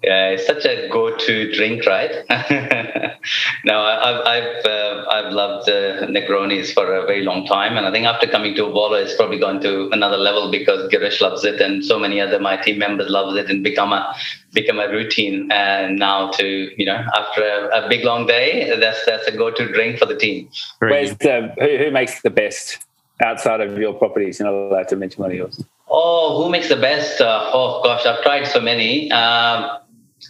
Yeah, 0.06 0.28
it's 0.28 0.46
such 0.46 0.64
a 0.64 0.88
go-to 0.88 1.52
drink, 1.52 1.84
right? 1.84 2.12
no, 3.64 3.80
I've 3.80 4.20
I've 4.24 4.64
uh, 4.64 5.04
I've 5.10 5.32
loved 5.32 5.68
uh, 5.68 6.06
Negronis 6.06 6.72
for 6.72 6.94
a 6.94 7.04
very 7.04 7.24
long 7.24 7.44
time, 7.44 7.76
and 7.76 7.84
I 7.84 7.90
think 7.90 8.06
after 8.06 8.28
coming 8.28 8.54
to 8.54 8.62
Ovolo, 8.62 9.02
it's 9.02 9.16
probably 9.16 9.40
gone 9.40 9.60
to 9.62 9.90
another 9.90 10.16
level 10.16 10.48
because 10.48 10.88
Girish 10.92 11.20
loves 11.20 11.44
it, 11.44 11.60
and 11.60 11.84
so 11.84 11.98
many 11.98 12.20
other 12.20 12.38
my 12.38 12.56
team 12.56 12.78
members 12.78 13.10
loves 13.10 13.36
it, 13.36 13.50
and 13.50 13.64
become 13.64 13.92
a 13.92 14.14
become 14.52 14.78
a 14.78 14.88
routine. 14.88 15.50
And 15.50 15.98
now 15.98 16.30
to 16.38 16.70
you 16.80 16.86
know, 16.86 17.02
after 17.16 17.42
a, 17.42 17.86
a 17.86 17.88
big 17.88 18.04
long 18.04 18.28
day, 18.28 18.78
that's 18.78 19.04
that's 19.06 19.26
a 19.26 19.36
go-to 19.36 19.72
drink 19.72 19.98
for 19.98 20.06
the 20.06 20.16
team. 20.16 20.48
Where's 20.78 21.16
the 21.16 21.52
who, 21.58 21.78
who 21.84 21.90
makes 21.90 22.22
the 22.22 22.30
best 22.30 22.78
outside 23.20 23.60
of 23.60 23.76
your 23.76 23.92
properties? 23.92 24.38
You're 24.38 24.52
not 24.52 24.56
allowed 24.56 24.88
to 24.90 24.94
mention 24.94 25.20
one 25.20 25.32
of 25.32 25.36
yours. 25.36 25.64
Oh, 25.88 26.42
who 26.42 26.50
makes 26.50 26.68
the 26.68 26.76
best? 26.76 27.20
Uh, 27.20 27.50
oh 27.52 27.80
gosh, 27.82 28.06
I've 28.06 28.22
tried 28.22 28.44
so 28.46 28.60
many. 28.60 29.10
Um, 29.10 29.80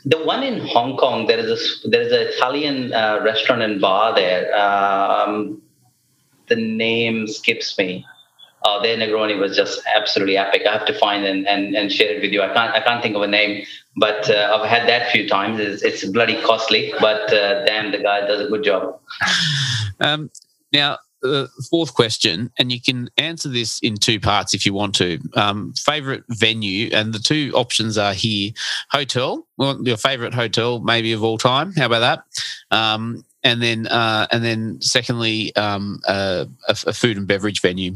the 0.05 0.19
one 0.25 0.43
in 0.43 0.61
Hong 0.67 0.97
Kong, 0.97 1.27
there 1.27 1.39
is 1.39 1.51
a 1.51 1.89
there 1.89 2.03
is 2.03 2.13
an 2.13 2.21
Italian 2.21 2.93
uh, 2.93 3.21
restaurant 3.23 3.63
and 3.63 3.81
bar 3.81 4.15
there. 4.15 4.55
Um, 4.57 5.63
the 6.49 6.57
name 6.57 7.27
skips 7.27 7.77
me. 7.79 8.05
Uh, 8.65 8.83
their 8.83 8.97
Negroni 8.97 9.39
was 9.39 9.57
just 9.57 9.81
absolutely 9.95 10.37
epic. 10.37 10.63
I 10.69 10.73
have 10.73 10.87
to 10.87 10.99
find 10.99 11.25
and, 11.25 11.47
and, 11.47 11.77
and 11.77 11.93
share 11.93 12.17
it 12.17 12.23
with 12.23 12.33
you. 12.33 12.43
I 12.43 12.53
can't 12.53 12.75
I 12.75 12.81
can't 12.81 13.03
think 13.03 13.15
of 13.15 13.23
a 13.23 13.27
name, 13.27 13.65
but 13.97 14.29
uh, 14.29 14.59
I've 14.59 14.69
had 14.69 14.89
that 14.89 15.11
few 15.13 15.29
times. 15.29 15.61
It's, 15.61 15.83
it's 15.83 16.05
bloody 16.05 16.41
costly, 16.43 16.93
but 17.01 17.33
uh, 17.33 17.65
damn, 17.65 17.93
the 17.93 17.99
guy 17.99 18.27
does 18.27 18.41
a 18.41 18.49
good 18.49 18.65
job. 18.65 18.99
Um, 19.99 20.31
now, 20.75 20.99
the 21.27 21.49
fourth 21.71 21.95
question, 21.95 22.51
and 22.59 22.71
you 22.73 22.81
can 22.81 23.11
answer 23.19 23.49
this 23.49 23.79
in 23.81 23.97
two 23.97 24.21
parts 24.21 24.55
if 24.55 24.65
you 24.65 24.73
want 24.73 24.95
to. 24.97 25.19
Um, 25.35 25.73
favorite 25.75 26.25
venue, 26.29 26.91
and 26.93 27.13
the 27.13 27.19
two 27.19 27.53
options 27.55 27.99
are 27.99 28.15
here: 28.15 28.53
hotel, 28.91 29.47
your 29.59 29.97
favorite 29.97 30.35
hotel, 30.35 30.81
maybe 30.81 31.13
of 31.13 31.23
all 31.23 31.39
time. 31.39 31.73
How 31.73 31.87
about 31.87 32.01
that? 32.01 32.77
Um, 32.77 33.25
and 33.43 33.63
then, 33.63 33.87
uh, 33.87 34.27
and 34.33 34.45
then, 34.45 34.81
secondly, 34.81 35.55
um, 35.55 36.01
a, 36.09 36.49
a, 36.69 36.93
food 36.93 37.17
and 37.17 37.29
beverage 37.29 37.61
venue. 37.61 37.95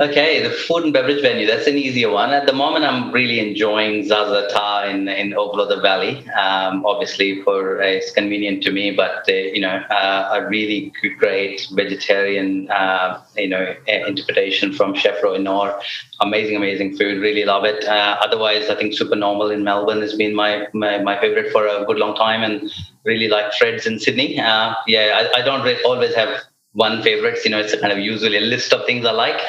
Okay, 0.00 0.40
the 0.44 0.50
food 0.50 0.84
and 0.84 0.92
beverage 0.92 1.20
venue, 1.22 1.44
that's 1.44 1.66
an 1.66 1.76
easier 1.76 2.08
one. 2.08 2.30
At 2.30 2.46
the 2.46 2.52
moment, 2.52 2.84
I'm 2.84 3.10
really 3.10 3.40
enjoying 3.40 4.06
Zaza 4.06 4.46
Ta 4.48 4.84
in, 4.84 5.08
in 5.08 5.32
Ovolo 5.32 5.82
Valley. 5.82 6.24
Um, 6.30 6.86
obviously, 6.86 7.42
for 7.42 7.82
uh, 7.82 7.86
it's 7.86 8.12
convenient 8.12 8.62
to 8.62 8.70
me, 8.70 8.92
but 8.92 9.28
uh, 9.28 9.32
you 9.32 9.60
know, 9.60 9.74
uh, 9.90 10.30
a 10.34 10.46
really 10.46 10.92
great 11.18 11.66
vegetarian, 11.72 12.70
uh, 12.70 13.20
you 13.36 13.48
know, 13.48 13.74
interpretation 13.88 14.72
from 14.72 14.94
Chef 14.94 15.20
Roy 15.20 15.36
Noor. 15.38 15.80
Amazing, 16.20 16.54
amazing 16.54 16.96
food. 16.96 17.20
Really 17.20 17.44
love 17.44 17.64
it. 17.64 17.84
Uh, 17.84 18.18
otherwise, 18.22 18.70
I 18.70 18.76
think 18.76 18.94
Supernormal 18.94 19.50
in 19.50 19.64
Melbourne 19.64 20.00
has 20.02 20.14
been 20.14 20.32
my, 20.32 20.68
my, 20.74 20.98
my 20.98 21.20
favorite 21.20 21.50
for 21.50 21.66
a 21.66 21.84
good 21.86 21.98
long 21.98 22.14
time, 22.14 22.44
and 22.44 22.70
really 23.02 23.26
like 23.26 23.52
Fred's 23.54 23.84
in 23.84 23.98
Sydney. 23.98 24.38
Uh, 24.38 24.74
yeah, 24.86 25.28
I, 25.34 25.40
I 25.40 25.42
don't 25.42 25.64
really 25.64 25.82
always 25.82 26.14
have 26.14 26.40
one 26.72 27.02
favorites. 27.02 27.44
You 27.44 27.50
know, 27.50 27.58
it's 27.58 27.72
a 27.72 27.80
kind 27.80 27.92
of 27.92 27.98
usually 27.98 28.36
a 28.36 28.40
list 28.40 28.72
of 28.72 28.86
things 28.86 29.04
I 29.06 29.12
like. 29.12 29.40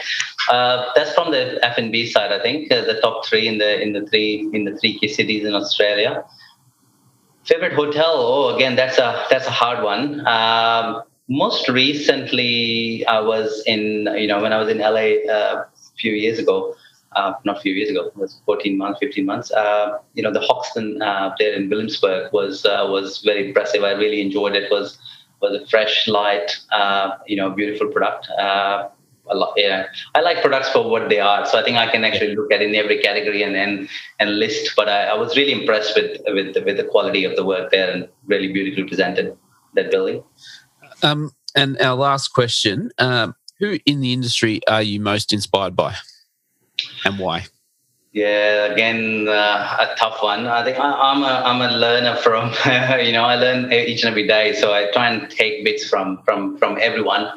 Uh, 0.50 0.86
that's 0.96 1.14
from 1.14 1.32
the 1.32 1.60
F 1.64 1.78
and 1.78 1.92
B 1.92 2.08
side, 2.08 2.32
I 2.32 2.42
think. 2.42 2.72
Uh, 2.72 2.84
the 2.86 3.00
top 3.02 3.26
three 3.26 3.48
in 3.48 3.58
the 3.58 3.82
in 3.82 3.94
the 3.94 4.06
three 4.08 4.50
in 4.54 4.66
the 4.66 4.78
three 4.78 4.98
key 4.98 5.08
cities 5.08 5.46
in 5.46 5.54
Australia. 5.54 6.24
Favorite 7.44 7.74
hotel? 7.74 8.14
Oh, 8.16 8.56
again, 8.56 8.76
that's 8.76 8.98
a 8.98 9.26
that's 9.30 9.48
a 9.48 9.52
hard 9.52 9.84
one. 9.84 10.26
Um, 10.28 11.04
most 11.28 11.70
recently, 11.70 13.06
I 13.06 13.20
was 13.20 13.64
in 13.68 14.08
you 14.18 14.28
know 14.28 14.42
when 14.42 14.54
I 14.54 14.58
was 14.58 14.70
in 14.70 14.80
LA 14.80 15.32
uh, 15.32 15.66
a 15.66 15.96
few 15.98 16.14
years 16.14 16.40
ago. 16.40 16.76
Uh, 17.16 17.34
not 17.44 17.58
a 17.58 17.60
few 17.62 17.74
years 17.74 17.90
ago, 17.90 18.06
it 18.06 18.16
was 18.16 18.40
14 18.46 18.78
months, 18.78 19.00
15 19.00 19.26
months. 19.26 19.50
Uh, 19.50 19.98
you 20.14 20.22
know, 20.22 20.32
the 20.32 20.42
Hoxton 20.42 21.02
uh, 21.02 21.34
there 21.40 21.54
in 21.54 21.68
Williamsburg 21.68 22.32
was 22.32 22.66
uh, 22.66 22.86
was 22.88 23.20
very 23.26 23.48
impressive. 23.48 23.84
I 23.84 23.92
really 23.92 24.22
enjoyed 24.22 24.56
it. 24.56 24.64
it 24.64 24.72
was 24.72 25.00
was 25.42 25.62
a 25.62 25.66
fresh, 25.68 26.08
light, 26.08 26.58
uh, 26.72 27.18
you 27.28 27.36
know, 27.36 27.50
beautiful 27.50 27.88
product. 27.88 28.28
Uh, 28.30 28.90
lot, 29.36 29.54
yeah, 29.56 29.88
I 30.16 30.22
like 30.22 30.42
products 30.42 30.70
for 30.70 30.90
what 30.90 31.10
they 31.10 31.20
are. 31.20 31.46
So 31.46 31.60
I 31.60 31.64
think 31.64 31.78
I 31.78 31.92
can 31.92 32.04
actually 32.04 32.36
look 32.36 32.52
at 32.52 32.62
in 32.62 32.74
every 32.76 33.00
category 33.00 33.44
and 33.44 33.56
and, 33.56 33.90
and 34.20 34.40
list. 34.40 34.74
But 34.76 34.90
I, 34.90 35.08
I 35.08 35.14
was 35.14 35.38
really 35.38 35.52
impressed 35.52 35.96
with 35.96 36.22
with 36.26 36.56
with 36.66 36.78
the 36.78 36.84
quality 36.84 37.26
of 37.26 37.36
the 37.36 37.46
work 37.46 37.72
there 37.72 37.92
and 37.92 38.08
really 38.26 38.52
beautifully 38.52 38.86
presented 38.86 39.38
that 39.76 39.92
building. 39.92 40.24
Um, 41.04 41.32
and 41.56 41.80
our 41.82 41.96
last 41.96 42.30
question: 42.30 42.92
um, 42.98 43.36
Who 43.60 43.80
in 43.86 44.02
the 44.02 44.14
industry 44.14 44.62
are 44.68 44.82
you 44.82 45.00
most 45.00 45.34
inspired 45.34 45.76
by, 45.76 45.96
and 47.06 47.20
why? 47.20 47.46
Yeah, 48.20 48.74
again, 48.74 49.30
uh, 49.30 49.86
a 49.86 49.96
tough 49.96 50.22
one. 50.22 50.46
I 50.48 50.62
think 50.66 50.78
I, 50.78 51.12
am 51.12 51.24
a 51.24 51.34
I'm 51.50 51.62
a 51.62 51.72
learner 51.72 52.18
from 52.18 52.48
you 53.06 53.14
know 53.14 53.24
I 53.24 53.36
learn 53.36 53.72
each 53.72 54.04
and 54.04 54.10
every 54.10 54.28
day, 54.28 54.54
so 54.62 54.74
I 54.74 54.92
try 54.92 55.10
and 55.10 55.30
take 55.32 55.64
bits 55.64 55.88
from 55.88 56.22
from 56.26 56.58
from 56.58 56.78
everyone. 56.82 57.32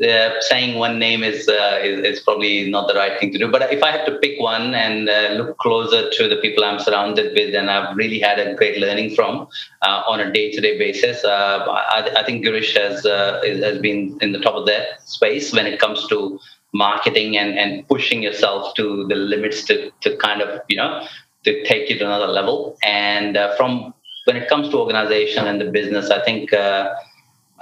Uh, 0.00 0.40
saying 0.42 0.78
one 0.78 0.96
name 1.00 1.24
is, 1.24 1.48
uh, 1.48 1.80
is, 1.82 1.98
is 2.10 2.20
probably 2.20 2.70
not 2.70 2.86
the 2.86 2.94
right 2.94 3.18
thing 3.18 3.32
to 3.32 3.38
do. 3.38 3.50
But 3.50 3.72
if 3.72 3.82
I 3.82 3.90
had 3.90 4.04
to 4.06 4.12
pick 4.18 4.38
one 4.38 4.72
and 4.72 5.08
uh, 5.08 5.30
look 5.38 5.58
closer 5.58 6.08
to 6.08 6.28
the 6.28 6.36
people 6.36 6.64
I'm 6.64 6.78
surrounded 6.78 7.34
with, 7.34 7.52
and 7.52 7.68
I've 7.68 7.96
really 7.96 8.20
had 8.20 8.38
a 8.38 8.54
great 8.54 8.78
learning 8.78 9.16
from 9.16 9.48
uh, 9.82 10.02
on 10.06 10.20
a 10.20 10.32
day-to-day 10.32 10.78
basis, 10.78 11.24
uh, 11.24 11.64
I, 11.68 12.12
I, 12.16 12.22
think 12.22 12.44
Girish 12.44 12.76
has 12.80 13.04
uh, 13.04 13.40
has 13.42 13.78
been 13.78 14.16
in 14.20 14.30
the 14.30 14.38
top 14.38 14.54
of 14.54 14.66
that 14.66 15.02
space 15.02 15.52
when 15.52 15.66
it 15.66 15.80
comes 15.80 16.06
to 16.06 16.38
marketing 16.72 17.36
and, 17.36 17.58
and 17.58 17.86
pushing 17.88 18.22
yourself 18.22 18.74
to 18.74 19.06
the 19.08 19.14
limits 19.14 19.64
to, 19.64 19.90
to 20.00 20.16
kind 20.18 20.42
of, 20.42 20.60
you 20.68 20.76
know, 20.76 21.06
to 21.44 21.64
take 21.64 21.88
you 21.88 21.98
to 21.98 22.04
another 22.04 22.26
level. 22.26 22.76
And 22.82 23.36
uh, 23.36 23.56
from 23.56 23.94
when 24.24 24.36
it 24.36 24.48
comes 24.48 24.68
to 24.70 24.78
organization 24.78 25.46
and 25.46 25.60
the 25.60 25.70
business, 25.70 26.10
I 26.10 26.22
think 26.22 26.52
uh, 26.52 26.94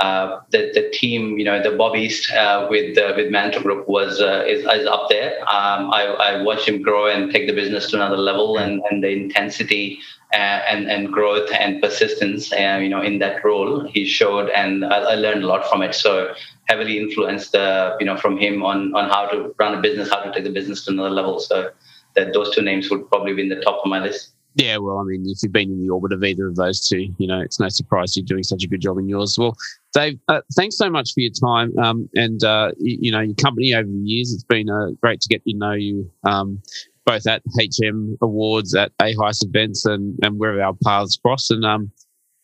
uh, 0.01 0.41
the, 0.51 0.73
the 0.75 0.91
team, 0.91 1.39
you 1.39 1.45
know, 1.45 1.63
the 1.63 1.77
Bob 1.77 1.95
East 1.95 2.31
uh, 2.33 2.67
with 2.69 2.99
uh, 2.99 3.13
with 3.17 3.31
Mantra 3.31 3.63
Group 3.63 3.89
was 3.89 4.21
uh, 4.21 4.45
is, 4.47 4.61
is 4.61 4.87
up 4.87 5.09
there. 5.09 5.41
Um, 5.43 5.91
I, 5.93 6.03
I 6.21 6.43
watched 6.43 6.69
him 6.69 6.83
grow 6.83 7.07
and 7.07 7.33
take 7.33 7.47
the 7.47 7.55
business 7.55 7.91
to 7.91 7.97
another 7.97 8.17
level, 8.17 8.59
and, 8.59 8.83
and 8.91 9.03
the 9.03 9.09
intensity 9.09 10.01
and 10.35 10.91
and 10.91 11.13
growth 11.13 11.49
and 11.59 11.81
persistence, 11.81 12.51
you 12.51 12.89
know, 12.89 13.01
in 13.01 13.21
that 13.21 13.45
role 13.45 13.87
he 13.87 14.05
showed, 14.05 14.51
and 14.51 14.85
I, 14.85 14.99
I 14.99 15.15
learned 15.15 15.45
a 15.45 15.47
lot 15.47 15.67
from 15.71 15.81
it. 15.83 15.95
So 15.95 16.35
heavily 16.69 16.99
influenced, 16.99 17.55
uh, 17.55 17.97
you 18.01 18.07
know, 18.07 18.17
from 18.17 18.37
him 18.39 18.63
on 18.63 18.95
on 18.95 19.09
how 19.09 19.27
to 19.27 19.55
run 19.59 19.75
a 19.75 19.81
business, 19.81 20.11
how 20.11 20.21
to 20.21 20.33
take 20.33 20.45
the 20.45 20.51
business 20.51 20.85
to 20.85 20.91
another 20.93 21.11
level. 21.11 21.39
So 21.41 21.71
that 22.15 22.33
those 22.33 22.55
two 22.55 22.63
names 22.63 22.91
would 22.91 23.09
probably 23.09 23.35
be 23.35 23.43
in 23.43 23.49
the 23.49 23.61
top 23.61 23.81
of 23.85 23.89
my 23.89 24.01
list. 24.01 24.33
Yeah, 24.57 24.79
well, 24.79 24.99
I 24.99 25.05
mean, 25.05 25.23
if 25.27 25.43
you've 25.43 25.53
been 25.53 25.71
in 25.71 25.83
the 25.83 25.91
orbit 25.91 26.15
of 26.15 26.25
either 26.25 26.49
of 26.49 26.57
those 26.57 26.89
two, 26.89 27.15
you 27.19 27.27
know, 27.27 27.41
it's 27.41 27.61
no 27.61 27.69
surprise 27.69 28.17
you're 28.17 28.25
doing 28.25 28.43
such 28.43 28.65
a 28.65 28.67
good 28.67 28.81
job 28.81 28.97
in 28.97 29.07
yours. 29.07 29.37
Well, 29.39 29.55
Dave, 29.93 30.19
uh, 30.29 30.41
thanks 30.57 30.79
so 30.79 30.89
much 30.89 31.13
for 31.13 31.21
your 31.21 31.33
time 31.33 31.79
um, 31.79 32.09
and 32.15 32.43
uh, 32.43 32.73
you, 32.79 32.99
you, 33.03 33.13
know 33.13 33.21
your 33.21 33.35
company 33.35 33.75
over 33.75 33.87
the 33.87 34.03
years. 34.03 34.33
It's 34.33 34.45
been 34.45 34.71
uh, 34.71 34.93
great 35.03 35.21
to 35.21 35.29
get 35.29 35.45
to 35.45 35.55
know 35.55 35.73
you 35.73 36.11
um, 36.25 36.63
both 37.05 37.27
at 37.27 37.43
HM 37.59 38.17
Awards, 38.23 38.75
at 38.75 38.93
AHICE 38.99 39.43
events, 39.45 39.85
and 39.85 40.19
and 40.23 40.39
wherever 40.39 40.63
our 40.63 40.75
paths 40.83 41.19
cross. 41.19 41.51
And 41.51 41.65
um, 41.67 41.93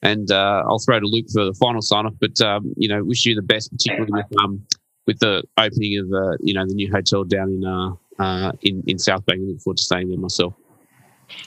and 0.03 0.31
uh, 0.31 0.65
I'll 0.67 0.79
throw 0.79 0.99
to 1.01 1.07
Luke 1.07 1.27
for 1.33 1.45
the 1.45 1.55
final 1.55 1.81
sign 1.81 2.07
off. 2.07 2.15
But 2.21 2.41
um, 2.41 2.73
you 2.77 2.89
know, 2.89 3.03
wish 3.05 3.25
you 3.25 3.35
the 3.35 3.43
best, 3.43 3.71
particularly 3.71 4.13
with 4.13 4.41
um, 4.41 4.67
with 5.07 5.19
the 5.21 5.43
opening 5.59 5.99
of 5.99 6.13
uh, 6.13 6.37
you 6.41 6.55
know 6.55 6.67
the 6.67 6.75
new 6.75 6.91
hotel 6.91 7.25
down 7.25 7.51
in 7.51 7.65
uh, 7.65 7.93
uh 8.19 8.53
in 8.63 8.83
in 8.87 8.99
South 8.99 9.25
Bank. 9.27 9.41
I 9.41 9.45
look 9.45 9.61
forward 9.61 9.79
to 9.79 9.83
staying 9.83 10.09
there 10.09 10.19
myself. 10.19 10.55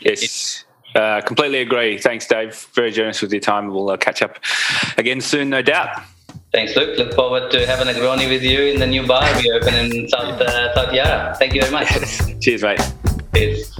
Yes. 0.02 0.66
Uh, 0.96 1.22
completely 1.22 1.60
agree. 1.60 1.98
Thanks, 1.98 2.26
Dave. 2.26 2.56
Very 2.74 2.90
generous 2.90 3.22
with 3.22 3.34
your 3.34 3.42
time. 3.42 3.68
We'll 3.68 3.90
uh, 3.90 3.98
catch 3.98 4.22
up 4.22 4.40
again 4.98 5.20
soon, 5.20 5.50
no 5.50 5.62
doubt. 5.62 6.02
Thanks, 6.54 6.74
Luke. 6.78 6.98
Look 6.98 7.14
forward 7.14 7.52
to 7.52 7.68
having 7.68 7.90
a 7.90 7.92
Negroni 7.92 8.30
with 8.30 8.44
you 8.44 8.62
in 8.62 8.80
the 8.80 8.88
new 8.88 9.06
bar 9.06 9.24
we 9.36 9.52
open 9.52 9.74
in 9.74 10.08
South 10.08 10.40
uh, 10.40 10.74
South 10.74 10.94
Yarra. 10.94 11.36
Thank 11.38 11.54
you 11.54 11.62
very 11.62 11.74
much. 11.74 11.90
Cheers, 12.42 12.64
mate. 12.64 12.80
Cheers. 13.36 13.76